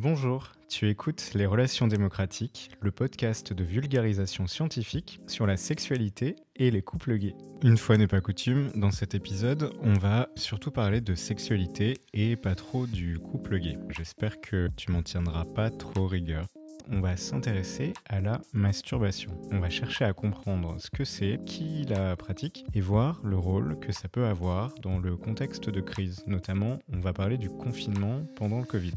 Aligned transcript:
Bonjour, 0.00 0.50
tu 0.68 0.88
écoutes 0.88 1.34
Les 1.34 1.46
Relations 1.46 1.86
démocratiques, 1.86 2.70
le 2.80 2.90
podcast 2.90 3.52
de 3.52 3.62
vulgarisation 3.62 4.48
scientifique 4.48 5.20
sur 5.28 5.46
la 5.46 5.56
sexualité 5.56 6.34
et 6.56 6.72
les 6.72 6.82
couples 6.82 7.16
gays. 7.16 7.36
Une 7.62 7.76
fois 7.76 7.96
n'est 7.96 8.08
pas 8.08 8.20
coutume, 8.20 8.72
dans 8.74 8.90
cet 8.90 9.14
épisode, 9.14 9.72
on 9.82 9.94
va 9.94 10.28
surtout 10.34 10.72
parler 10.72 11.00
de 11.00 11.14
sexualité 11.14 11.98
et 12.12 12.34
pas 12.34 12.56
trop 12.56 12.88
du 12.88 13.20
couple 13.20 13.60
gay. 13.60 13.78
J'espère 13.90 14.40
que 14.40 14.68
tu 14.76 14.90
m'en 14.90 15.02
tiendras 15.02 15.44
pas 15.44 15.70
trop 15.70 16.08
rigueur 16.08 16.48
on 16.90 17.00
va 17.00 17.16
s'intéresser 17.16 17.92
à 18.08 18.20
la 18.20 18.40
masturbation. 18.52 19.30
On 19.50 19.58
va 19.58 19.70
chercher 19.70 20.04
à 20.04 20.12
comprendre 20.12 20.76
ce 20.78 20.90
que 20.90 21.04
c'est, 21.04 21.40
qui 21.46 21.84
la 21.84 22.16
pratique 22.16 22.64
et 22.74 22.80
voir 22.80 23.20
le 23.24 23.38
rôle 23.38 23.78
que 23.80 23.92
ça 23.92 24.08
peut 24.08 24.26
avoir 24.26 24.74
dans 24.82 24.98
le 24.98 25.16
contexte 25.16 25.70
de 25.70 25.80
crise. 25.80 26.22
Notamment, 26.26 26.78
on 26.92 27.00
va 27.00 27.12
parler 27.12 27.38
du 27.38 27.48
confinement 27.48 28.26
pendant 28.36 28.58
le 28.58 28.66
Covid. 28.66 28.92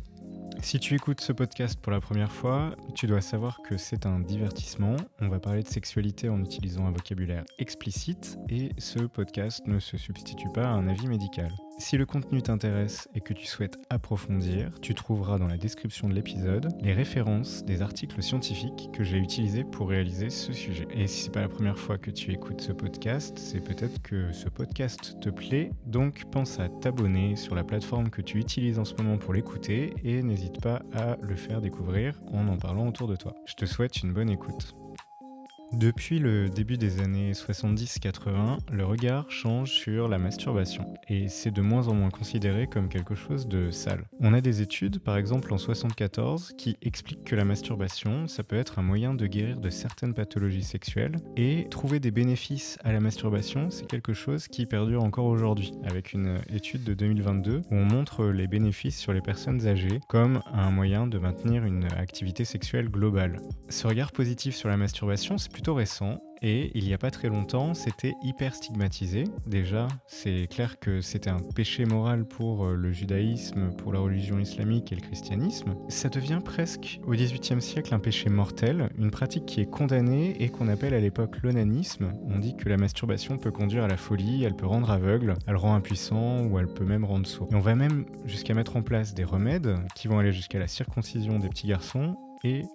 Si 0.61 0.79
tu 0.79 0.95
écoutes 0.95 1.21
ce 1.21 1.31
podcast 1.31 1.79
pour 1.81 1.91
la 1.91 2.01
première 2.01 2.31
fois, 2.31 2.75
tu 2.95 3.07
dois 3.07 3.21
savoir 3.21 3.61
que 3.61 3.77
c'est 3.77 4.05
un 4.05 4.19
divertissement. 4.19 4.97
On 5.21 5.29
va 5.29 5.39
parler 5.39 5.63
de 5.63 5.67
sexualité 5.67 6.29
en 6.29 6.41
utilisant 6.41 6.85
un 6.85 6.91
vocabulaire 6.91 7.45
explicite 7.57 8.37
et 8.49 8.71
ce 8.77 8.99
podcast 8.99 9.65
ne 9.65 9.79
se 9.79 9.97
substitue 9.97 10.49
pas 10.53 10.65
à 10.65 10.71
un 10.71 10.87
avis 10.87 11.07
médical. 11.07 11.51
Si 11.79 11.95
le 11.95 12.07
contenu 12.07 12.41
t'intéresse 12.41 13.07
et 13.13 13.21
que 13.21 13.33
tu 13.33 13.45
souhaites 13.45 13.77
approfondir, 13.91 14.71
tu 14.81 14.95
trouveras 14.95 15.37
dans 15.37 15.47
la 15.47 15.57
description 15.57 16.09
de 16.09 16.15
l'épisode 16.15 16.69
les 16.81 16.91
références 16.91 17.63
des 17.65 17.83
articles 17.83 18.21
scientifiques 18.23 18.89
que 18.93 19.03
j'ai 19.03 19.17
utilisés 19.17 19.63
pour 19.63 19.89
réaliser 19.89 20.31
ce 20.31 20.53
sujet. 20.53 20.87
Et 20.89 21.05
si 21.05 21.23
c'est 21.23 21.31
pas 21.31 21.41
la 21.41 21.49
première 21.49 21.77
fois 21.77 21.99
que 21.99 22.09
tu 22.09 22.31
écoutes 22.31 22.61
ce 22.61 22.71
podcast, 22.71 23.37
c'est 23.37 23.59
peut-être 23.59 24.01
que 24.01 24.31
ce 24.33 24.49
podcast 24.49 25.19
te 25.21 25.29
plaît, 25.29 25.71
donc 25.85 26.25
pense 26.31 26.59
à 26.59 26.67
t'abonner 26.67 27.35
sur 27.35 27.53
la 27.53 27.63
plateforme 27.63 28.09
que 28.09 28.23
tu 28.23 28.39
utilises 28.39 28.79
en 28.79 28.85
ce 28.85 28.95
moment 28.95 29.19
pour 29.19 29.33
l'écouter 29.33 29.93
et 30.03 30.23
n'hésite 30.23 30.59
pas 30.61 30.81
à 30.93 31.17
le 31.21 31.35
faire 31.35 31.61
découvrir 31.61 32.19
en 32.31 32.47
en 32.47 32.57
parlant 32.57 32.87
autour 32.87 33.07
de 33.07 33.15
toi. 33.15 33.35
Je 33.45 33.53
te 33.53 33.65
souhaite 33.65 34.01
une 34.01 34.13
bonne 34.13 34.31
écoute. 34.31 34.73
Depuis 35.73 36.19
le 36.19 36.47
début 36.47 36.77
des 36.77 37.01
années 37.01 37.33
70-80, 37.33 38.59
le 38.71 38.85
regard 38.85 39.29
change 39.29 39.71
sur 39.71 40.07
la 40.07 40.17
masturbation 40.17 40.93
et 41.09 41.27
c'est 41.27 41.51
de 41.51 41.61
moins 41.61 41.89
en 41.89 41.93
moins 41.93 42.09
considéré 42.09 42.67
comme 42.67 42.87
quelque 42.87 43.15
chose 43.15 43.47
de 43.47 43.69
sale. 43.69 44.05
On 44.21 44.33
a 44.33 44.39
des 44.39 44.61
études, 44.61 44.99
par 44.99 45.17
exemple 45.17 45.53
en 45.53 45.57
74, 45.57 46.53
qui 46.57 46.77
expliquent 46.81 47.25
que 47.25 47.35
la 47.35 47.43
masturbation, 47.43 48.27
ça 48.27 48.43
peut 48.43 48.55
être 48.55 48.79
un 48.79 48.81
moyen 48.81 49.13
de 49.13 49.27
guérir 49.27 49.59
de 49.59 49.69
certaines 49.69 50.13
pathologies 50.13 50.63
sexuelles 50.63 51.17
et 51.35 51.67
trouver 51.69 51.99
des 51.99 52.11
bénéfices 52.11 52.79
à 52.85 52.93
la 52.93 53.01
masturbation, 53.01 53.69
c'est 53.69 53.87
quelque 53.87 54.13
chose 54.13 54.47
qui 54.47 54.65
perdure 54.65 55.03
encore 55.03 55.25
aujourd'hui, 55.25 55.73
avec 55.83 56.13
une 56.13 56.39
étude 56.49 56.85
de 56.85 56.93
2022 56.93 57.63
où 57.69 57.75
on 57.75 57.85
montre 57.85 58.25
les 58.25 58.47
bénéfices 58.47 58.97
sur 58.97 59.11
les 59.11 59.21
personnes 59.21 59.67
âgées 59.67 59.99
comme 60.07 60.41
un 60.53 60.71
moyen 60.71 61.07
de 61.07 61.19
maintenir 61.19 61.65
une 61.65 61.85
activité 61.97 62.45
sexuelle 62.45 62.89
globale. 62.89 63.41
Ce 63.67 63.85
regard 63.85 64.13
positif 64.13 64.55
sur 64.55 64.69
la 64.69 64.77
masturbation, 64.77 65.37
c'est 65.37 65.56
récent 65.67 66.19
et 66.41 66.71
il 66.75 66.85
n'y 66.85 66.93
a 66.93 66.97
pas 66.97 67.11
très 67.11 67.29
longtemps, 67.29 67.73
c'était 67.73 68.13
hyper 68.21 68.53
stigmatisé. 68.53 69.23
Déjà, 69.47 69.87
c'est 70.05 70.47
clair 70.47 70.79
que 70.79 71.01
c'était 71.01 71.29
un 71.29 71.39
péché 71.55 71.85
moral 71.85 72.25
pour 72.25 72.65
euh, 72.65 72.75
le 72.75 72.91
judaïsme, 72.91 73.71
pour 73.77 73.93
la 73.93 73.99
religion 73.99 74.37
islamique 74.39 74.91
et 74.91 74.95
le 74.95 75.01
christianisme. 75.01 75.73
Ça 75.89 76.09
devient 76.09 76.39
presque 76.43 76.99
au 77.07 77.11
XVIIIe 77.11 77.61
siècle 77.61 77.93
un 77.93 77.99
péché 77.99 78.29
mortel, 78.29 78.89
une 78.97 79.11
pratique 79.11 79.45
qui 79.45 79.61
est 79.61 79.69
condamnée 79.69 80.35
et 80.39 80.49
qu'on 80.49 80.67
appelle 80.67 80.93
à 80.93 80.99
l'époque 80.99 81.37
l'onanisme. 81.41 82.11
On 82.27 82.37
dit 82.39 82.55
que 82.55 82.69
la 82.69 82.77
masturbation 82.77 83.37
peut 83.37 83.51
conduire 83.51 83.83
à 83.83 83.87
la 83.87 83.97
folie, 83.97 84.43
elle 84.43 84.55
peut 84.55 84.67
rendre 84.67 84.91
aveugle, 84.91 85.35
elle 85.47 85.55
rend 85.55 85.73
impuissant 85.73 86.43
ou 86.45 86.59
elle 86.59 86.67
peut 86.67 86.85
même 86.85 87.05
rendre 87.05 87.25
sourd. 87.25 87.47
Et 87.51 87.55
on 87.55 87.61
va 87.61 87.75
même 87.75 88.05
jusqu'à 88.25 88.53
mettre 88.53 88.75
en 88.75 88.83
place 88.83 89.13
des 89.13 89.23
remèdes 89.23 89.75
qui 89.95 90.07
vont 90.07 90.19
aller 90.19 90.31
jusqu'à 90.31 90.59
la 90.59 90.67
circoncision 90.67 91.39
des 91.39 91.49
petits 91.49 91.67
garçons 91.67 92.15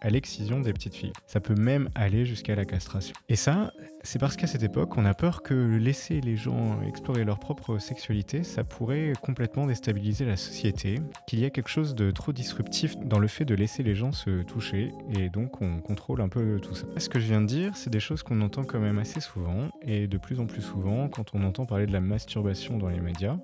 à 0.01 0.11
l'excision 0.11 0.61
des 0.61 0.73
petites 0.73 0.95
filles. 0.95 1.13
Ça 1.27 1.41
peut 1.41 1.55
même 1.55 1.89
aller 1.95 2.25
jusqu'à 2.25 2.55
la 2.55 2.65
castration. 2.65 3.15
Et 3.29 3.37
ça, 3.37 3.73
c'est 4.03 4.19
parce 4.19 4.37
qu'à 4.37 4.47
cette 4.47 4.63
époque, 4.63 4.97
on 4.97 5.05
a 5.05 5.15
peur 5.15 5.43
que 5.43 5.55
laisser 5.77 6.21
les 6.21 6.37
gens 6.37 6.81
explorer 6.83 7.25
leur 7.25 7.39
propre 7.39 7.79
sexualité, 7.79 8.43
ça 8.43 8.65
pourrait 8.65 9.13
complètement 9.23 9.67
déstabiliser 9.67 10.25
la 10.25 10.37
société, 10.37 11.01
qu'il 11.27 11.41
y 11.41 11.45
a 11.45 11.51
quelque 11.51 11.69
chose 11.69 11.95
de 11.95 12.11
trop 12.11 12.33
disruptif 12.33 12.97
dans 13.05 13.19
le 13.19 13.29
fait 13.29 13.45
de 13.45 13.55
laisser 13.55 13.83
les 13.83 13.95
gens 13.95 14.13
se 14.13 14.43
toucher, 14.43 14.93
et 15.17 15.29
donc 15.29 15.63
on 15.63 15.81
contrôle 15.81 16.21
un 16.21 16.29
peu 16.29 16.61
tout 16.61 16.75
ça. 16.75 16.87
Ce 16.97 17.09
que 17.09 17.21
je 17.21 17.27
viens 17.27 17.41
de 17.41 17.47
dire, 17.47 17.77
c'est 17.77 17.91
des 17.91 18.01
choses 18.01 18.23
qu'on 18.23 18.41
entend 18.41 18.65
quand 18.65 18.81
même 18.81 18.99
assez 18.99 19.21
souvent, 19.21 19.69
et 19.83 20.07
de 20.07 20.19
plus 20.19 20.41
en 20.41 20.47
plus 20.47 20.63
souvent 20.63 21.09
quand 21.09 21.35
on 21.35 21.43
entend 21.45 21.65
parler 21.65 21.87
de 21.87 21.93
la 21.93 22.01
masturbation 22.01 22.79
dans 22.79 22.89
les 22.89 23.01
médias. 23.01 23.37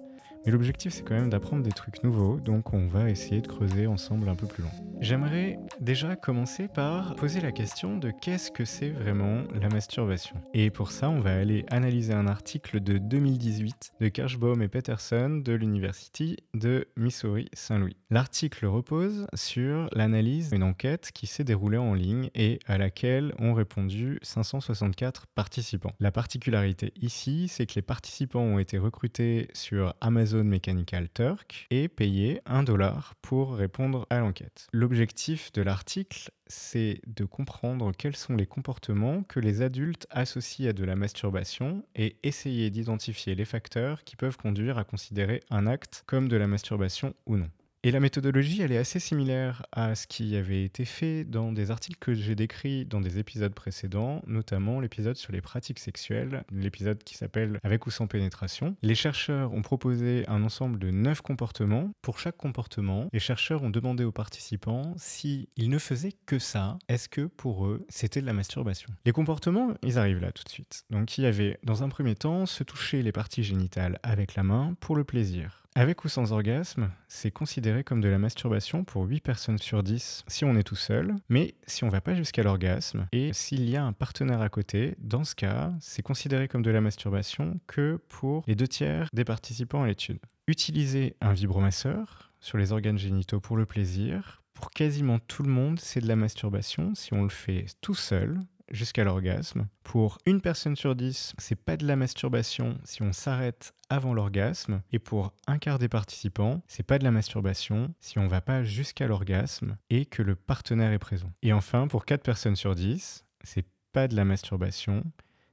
Mais 0.47 0.53
l'objectif, 0.53 0.93
c'est 0.93 1.03
quand 1.03 1.15
même 1.15 1.31
d'apprendre 1.31 1.63
des 1.63 1.73
trucs 1.73 2.03
nouveaux, 2.03 2.41
donc 2.41 2.73
on 2.73 2.87
va 2.87 3.11
essayer 3.11 3.41
de 3.41 3.47
creuser 3.47 3.87
ensemble 3.87 4.29
un 4.29 4.35
peu 4.35 4.47
plus 4.47 4.63
loin. 4.63 4.73
J'aimerais 5.01 5.59
déjà 5.81 6.17
commencer 6.17 6.67
par 6.67 7.15
poser 7.15 7.41
la 7.41 7.53
question 7.53 7.99
de 7.99 8.11
qu'est-ce 8.11 8.51
que 8.51 8.65
c'est 8.65 8.91
vraiment 8.91 9.45
la 9.61 9.69
masturbation. 9.69 10.37
Et 10.55 10.71
pour 10.71 10.91
ça, 10.91 11.09
on 11.09 11.21
va 11.21 11.37
aller 11.37 11.65
analyser 11.71 12.13
un 12.15 12.27
article 12.27 12.81
de 12.81 12.99
2018 12.99 13.93
de 14.01 14.09
Kirschbaum 14.09 14.61
et 14.63 14.69
Peterson 14.69 15.41
de 15.45 15.53
l'University 15.53 16.37
de 16.55 16.89
Missouri 16.97 17.49
Saint-Louis. 17.53 17.97
L'article 18.11 18.67
repose 18.67 19.27
sur 19.35 19.89
l'analyse 19.93 20.51
d'une 20.51 20.65
enquête 20.65 21.11
qui 21.13 21.27
s'est 21.27 21.45
déroulée 21.45 21.79
en 21.79 21.95
ligne 21.95 22.31
et 22.35 22.59
à 22.67 22.79
laquelle 22.79 23.35
ont 23.39 23.55
répondu 23.55 24.19
564 24.23 25.27
participants. 25.29 25.93
La 26.01 26.11
particularité 26.11 26.93
ici, 27.01 27.49
c'est 27.49 27.67
que 27.67 27.75
les 27.77 27.83
participants 27.83 28.41
ont 28.41 28.59
été 28.59 28.79
recrutés 28.79 29.49
sur 29.53 29.95
Amazon 30.01 30.28
Mechanical 30.35 31.09
Turk 31.09 31.67
et 31.71 31.89
payer 31.89 32.41
un 32.47 32.63
dollar 32.63 33.15
pour 33.23 33.55
répondre 33.55 34.07
à 34.11 34.21
l'enquête. 34.21 34.67
L'objectif 34.73 35.53
de 35.53 35.63
l'article, 35.63 36.31
c'est 36.47 37.01
de 37.07 37.25
comprendre 37.25 37.93
quels 37.97 38.17
sont 38.17 38.37
les 38.37 38.47
comportements 38.47 39.23
que 39.23 39.41
les 39.41 39.63
adultes 39.63 40.07
associent 40.11 40.71
à 40.71 40.73
de 40.73 40.85
la 40.85 40.97
masturbation 40.97 41.85
et 41.95 42.17
essayer 42.23 42.71
d'identifier 42.71 43.35
les 43.35 43.45
facteurs 43.45 44.05
qui 44.05 44.17
peuvent 44.17 44.37
conduire 44.37 44.79
à 44.79 44.85
considérer 44.85 45.41
un 45.51 45.67
acte 45.67 46.05
comme 46.07 46.29
de 46.29 46.37
la 46.37 46.47
masturbation 46.47 47.15
ou 47.27 47.37
non. 47.37 47.51
Et 47.85 47.93
la 47.93 48.01
méthodologie, 48.01 48.61
elle 48.61 48.73
est 48.73 48.79
assez 48.79 48.99
similaire 48.99 49.65
à 49.71 49.95
ce 49.95 50.09
qui 50.09 50.35
avait 50.35 50.65
été 50.65 50.85
fait 50.85 51.25
dans 51.25 51.53
des 51.53 51.71
articles 51.71 51.99
que 52.01 52.13
j'ai 52.13 52.35
décrits 52.35 52.85
dans 52.85 53.01
des 53.01 53.21
épisodes 53.21 53.55
précédents, 53.55 54.21
notamment 54.27 54.81
l'épisode 54.81 55.17
sur 55.17 55.33
les 55.33 55.41
pratiques 55.41 55.79
sexuelles, 55.79 56.43
l'épisode 56.51 57.05
qui 57.05 57.15
s'appelle 57.15 57.61
Avec 57.63 57.87
ou 57.87 57.93
sans 57.93 58.09
pénétration. 58.09 58.77
Les 58.83 58.97
chercheurs 58.97 59.53
ont 59.53 59.63
proposé 59.63 60.25
un 60.27 60.43
ensemble 60.43 60.81
de 60.81 60.91
neuf 60.91 61.21
comportements. 61.21 61.93
Pour 62.03 62.19
chaque 62.19 62.37
comportement, 62.37 63.09
les 63.13 63.21
chercheurs 63.21 63.63
ont 63.63 63.71
demandé 63.71 64.03
aux 64.03 64.11
participants 64.11 64.95
s'ils 64.97 65.47
ne 65.57 65.79
faisaient 65.79 66.15
que 66.27 66.41
ça, 66.41 66.79
est-ce 66.89 67.09
que 67.09 67.27
pour 67.27 67.67
eux, 67.67 67.87
c'était 67.89 68.21
de 68.21 68.27
la 68.27 68.33
masturbation? 68.33 68.89
Les 69.07 69.13
comportements, 69.13 69.73
ils 69.85 70.01
arrivent 70.01 70.21
là 70.21 70.33
tout 70.33 70.43
de 70.43 70.49
suite. 70.49 70.83
Donc 70.91 71.17
il 71.17 71.23
y 71.23 71.27
avait, 71.29 71.61
dans 71.63 71.85
un 71.85 71.89
premier 71.89 72.17
temps, 72.17 72.45
se 72.45 72.65
toucher 72.65 73.03
les 73.03 73.13
parties 73.13 73.45
génitales 73.45 74.01
avec 74.03 74.35
la 74.35 74.43
main 74.43 74.75
pour 74.81 74.97
le 74.97 75.05
plaisir. 75.05 75.68
Avec 75.75 76.05
ou 76.05 76.09
sans 76.09 76.33
orgasme, 76.33 76.91
c'est 77.07 77.31
considéré 77.31 77.85
comme 77.85 78.01
de 78.01 78.09
la 78.09 78.19
masturbation 78.19 78.85
pour 78.85 79.05
8 79.05 79.21
personnes 79.21 79.59
sur 79.59 79.83
10 79.83 80.25
si 80.27 80.45
on 80.45 80.57
est 80.57 80.65
tout 80.65 80.75
seul, 80.75 81.15
mais 81.29 81.55
si 81.67 81.85
on 81.85 81.89
va 81.89 82.01
pas 82.01 82.15
jusqu'à 82.15 82.43
l'orgasme 82.43 83.07
et 83.13 83.33
s'il 83.33 83.69
y 83.69 83.77
a 83.77 83.85
un 83.85 83.93
partenaire 83.93 84.41
à 84.41 84.49
côté, 84.49 84.97
dans 84.99 85.25
ce 85.25 85.35
cas, 85.35 85.73
c'est 85.81 86.03
considéré 86.03 86.49
comme 86.49 86.63
de 86.63 86.71
la 86.71 86.81
masturbation 86.81 87.61
que 87.67 88.01
pour 88.09 88.45
les 88.49 88.57
deux 88.57 88.67
tiers 88.67 89.09
des 89.13 89.25
participants 89.25 89.83
à 89.83 89.87
l'étude. 89.87 90.19
Utiliser 90.49 91.15
un 91.21 91.33
vibromasseur 91.33 92.33
sur 92.41 92.59
les 92.59 92.73
organes 92.73 92.99
génitaux 92.99 93.41
pour 93.41 93.57
le 93.57 93.67
plaisir, 93.67 94.43
pour 94.55 94.71
quasiment 94.71 95.21
tout 95.21 95.45
le 95.45 95.51
monde, 95.51 95.79
c'est 95.79 96.01
de 96.01 96.09
la 96.09 96.17
masturbation 96.17 96.95
si 96.97 97.15
on 97.15 97.23
le 97.23 97.29
fait 97.29 97.67
tout 97.81 97.95
seul, 97.95 98.41
jusqu'à 98.71 99.05
l'orgasme. 99.05 99.67
Pour 99.83 100.19
une 100.27 100.41
personne 100.41 100.77
sur 100.77 100.95
dix, 100.95 101.33
c'est 101.39 101.57
pas 101.57 101.77
de 101.77 101.87
la 101.87 101.97
masturbation 101.97 102.79
si 102.85 103.03
on 103.03 103.13
s'arrête 103.13 103.73
avant 103.89 104.15
l'orgasme. 104.15 104.83
Et 104.93 104.99
pour 104.99 105.33
un 105.47 105.59
quart 105.59 105.79
des 105.79 105.89
participants, 105.89 106.63
c'est 106.69 106.83
pas 106.83 106.99
de 106.99 107.05
la 107.05 107.11
masturbation 107.11 107.95
si 108.01 108.19
on 108.19 108.27
va 108.27 108.41
pas 108.41 108.65
jusqu'à 108.65 109.07
l'orgasme 109.07 109.77
et 109.91 110.07
que 110.07 110.23
le 110.23 110.35
partenaire 110.35 110.93
est 110.93 110.99
présent. 110.99 111.33
Et 111.43 111.53
enfin, 111.53 111.89
pour 111.89 112.05
quatre 112.05 112.23
personnes 112.23 112.57
sur 112.57 112.75
dix, 112.75 113.25
c'est 113.43 113.67
pas 113.93 114.09
de 114.09 114.17
la 114.17 114.25
masturbation 114.25 115.05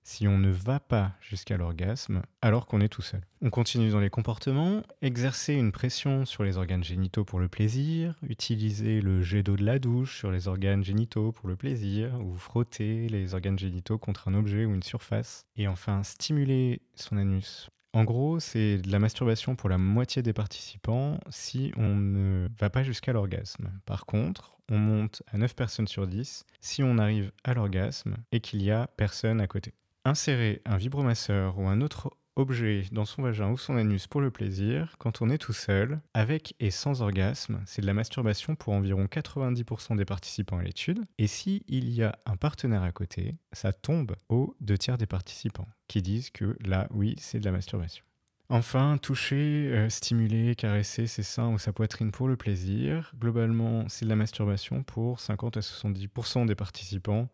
si 0.05 0.27
on 0.27 0.37
ne 0.37 0.51
va 0.51 0.79
pas 0.79 1.13
jusqu'à 1.19 1.57
l'orgasme 1.57 2.21
alors 2.41 2.67
qu'on 2.67 2.79
est 2.79 2.89
tout 2.89 3.01
seul. 3.01 3.21
On 3.41 3.49
continue 3.49 3.89
dans 3.89 3.99
les 3.99 4.11
comportements, 4.11 4.83
exercer 5.01 5.53
une 5.55 5.71
pression 5.71 6.25
sur 6.25 6.43
les 6.43 6.57
organes 6.57 6.83
génitaux 6.83 7.25
pour 7.25 7.39
le 7.39 7.49
plaisir, 7.49 8.13
utiliser 8.21 9.01
le 9.01 9.23
jet 9.23 9.41
d'eau 9.41 9.55
de 9.55 9.65
la 9.65 9.79
douche 9.79 10.17
sur 10.17 10.31
les 10.31 10.47
organes 10.47 10.83
génitaux 10.83 11.31
pour 11.31 11.49
le 11.49 11.55
plaisir, 11.55 12.13
ou 12.23 12.35
frotter 12.35 13.09
les 13.09 13.33
organes 13.33 13.57
génitaux 13.57 13.97
contre 13.97 14.27
un 14.27 14.35
objet 14.35 14.65
ou 14.65 14.75
une 14.75 14.83
surface, 14.83 15.47
et 15.57 15.67
enfin 15.67 16.03
stimuler 16.03 16.83
son 16.93 17.17
anus. 17.17 17.69
En 17.93 18.03
gros, 18.03 18.39
c'est 18.39 18.77
de 18.77 18.91
la 18.91 18.99
masturbation 18.99 19.55
pour 19.55 19.69
la 19.69 19.77
moitié 19.79 20.21
des 20.21 20.33
participants 20.33 21.19
si 21.29 21.71
on 21.77 21.95
ne 21.95 22.47
va 22.59 22.69
pas 22.69 22.83
jusqu'à 22.83 23.13
l'orgasme. 23.13 23.71
Par 23.85 24.05
contre, 24.05 24.57
on 24.69 24.77
monte 24.77 25.23
à 25.31 25.37
9 25.37 25.55
personnes 25.55 25.87
sur 25.87 26.05
10 26.05 26.45
si 26.61 26.83
on 26.83 26.97
arrive 26.99 27.31
à 27.43 27.53
l'orgasme 27.53 28.17
et 28.31 28.39
qu'il 28.39 28.61
y 28.61 28.69
a 28.69 28.87
personne 28.97 29.41
à 29.41 29.47
côté. 29.47 29.73
Insérer 30.05 30.61
un 30.65 30.77
vibromasseur 30.77 31.57
ou 31.57 31.67
un 31.67 31.81
autre 31.81 32.11
objet 32.35 32.83
dans 32.91 33.05
son 33.05 33.23
vagin 33.23 33.49
ou 33.49 33.57
son 33.57 33.75
anus 33.75 34.05
pour 34.05 34.21
le 34.21 34.29
plaisir, 34.29 34.95
quand 34.99 35.23
on 35.23 35.31
est 35.31 35.39
tout 35.39 35.53
seul, 35.53 35.99
avec 36.13 36.53
et 36.59 36.69
sans 36.69 37.01
orgasme, 37.01 37.63
c'est 37.65 37.81
de 37.81 37.87
la 37.87 37.95
masturbation 37.95 38.55
pour 38.55 38.73
environ 38.73 39.05
90% 39.05 39.95
des 39.95 40.05
participants 40.05 40.59
à 40.59 40.63
l'étude. 40.63 41.03
Et 41.17 41.25
si 41.25 41.63
il 41.67 41.89
y 41.89 42.03
a 42.03 42.19
un 42.27 42.35
partenaire 42.37 42.83
à 42.83 42.91
côté, 42.91 43.35
ça 43.51 43.73
tombe 43.73 44.15
aux 44.29 44.55
deux 44.61 44.77
tiers 44.77 44.99
des 44.99 45.07
participants 45.07 45.67
qui 45.87 46.03
disent 46.03 46.29
que 46.29 46.55
là, 46.63 46.87
oui, 46.91 47.15
c'est 47.17 47.39
de 47.39 47.45
la 47.45 47.51
masturbation. 47.51 48.05
Enfin, 48.49 48.99
toucher, 49.01 49.71
euh, 49.71 49.89
stimuler, 49.89 50.53
caresser 50.53 51.07
ses 51.07 51.23
seins 51.23 51.49
ou 51.49 51.57
sa 51.57 51.73
poitrine 51.73 52.11
pour 52.11 52.27
le 52.27 52.37
plaisir. 52.37 53.11
Globalement, 53.17 53.85
c'est 53.89 54.05
de 54.05 54.09
la 54.09 54.15
masturbation 54.15 54.83
pour 54.83 55.19
50 55.19 55.57
à 55.57 55.61
70% 55.61 56.45
des 56.45 56.53
participants. 56.53 57.27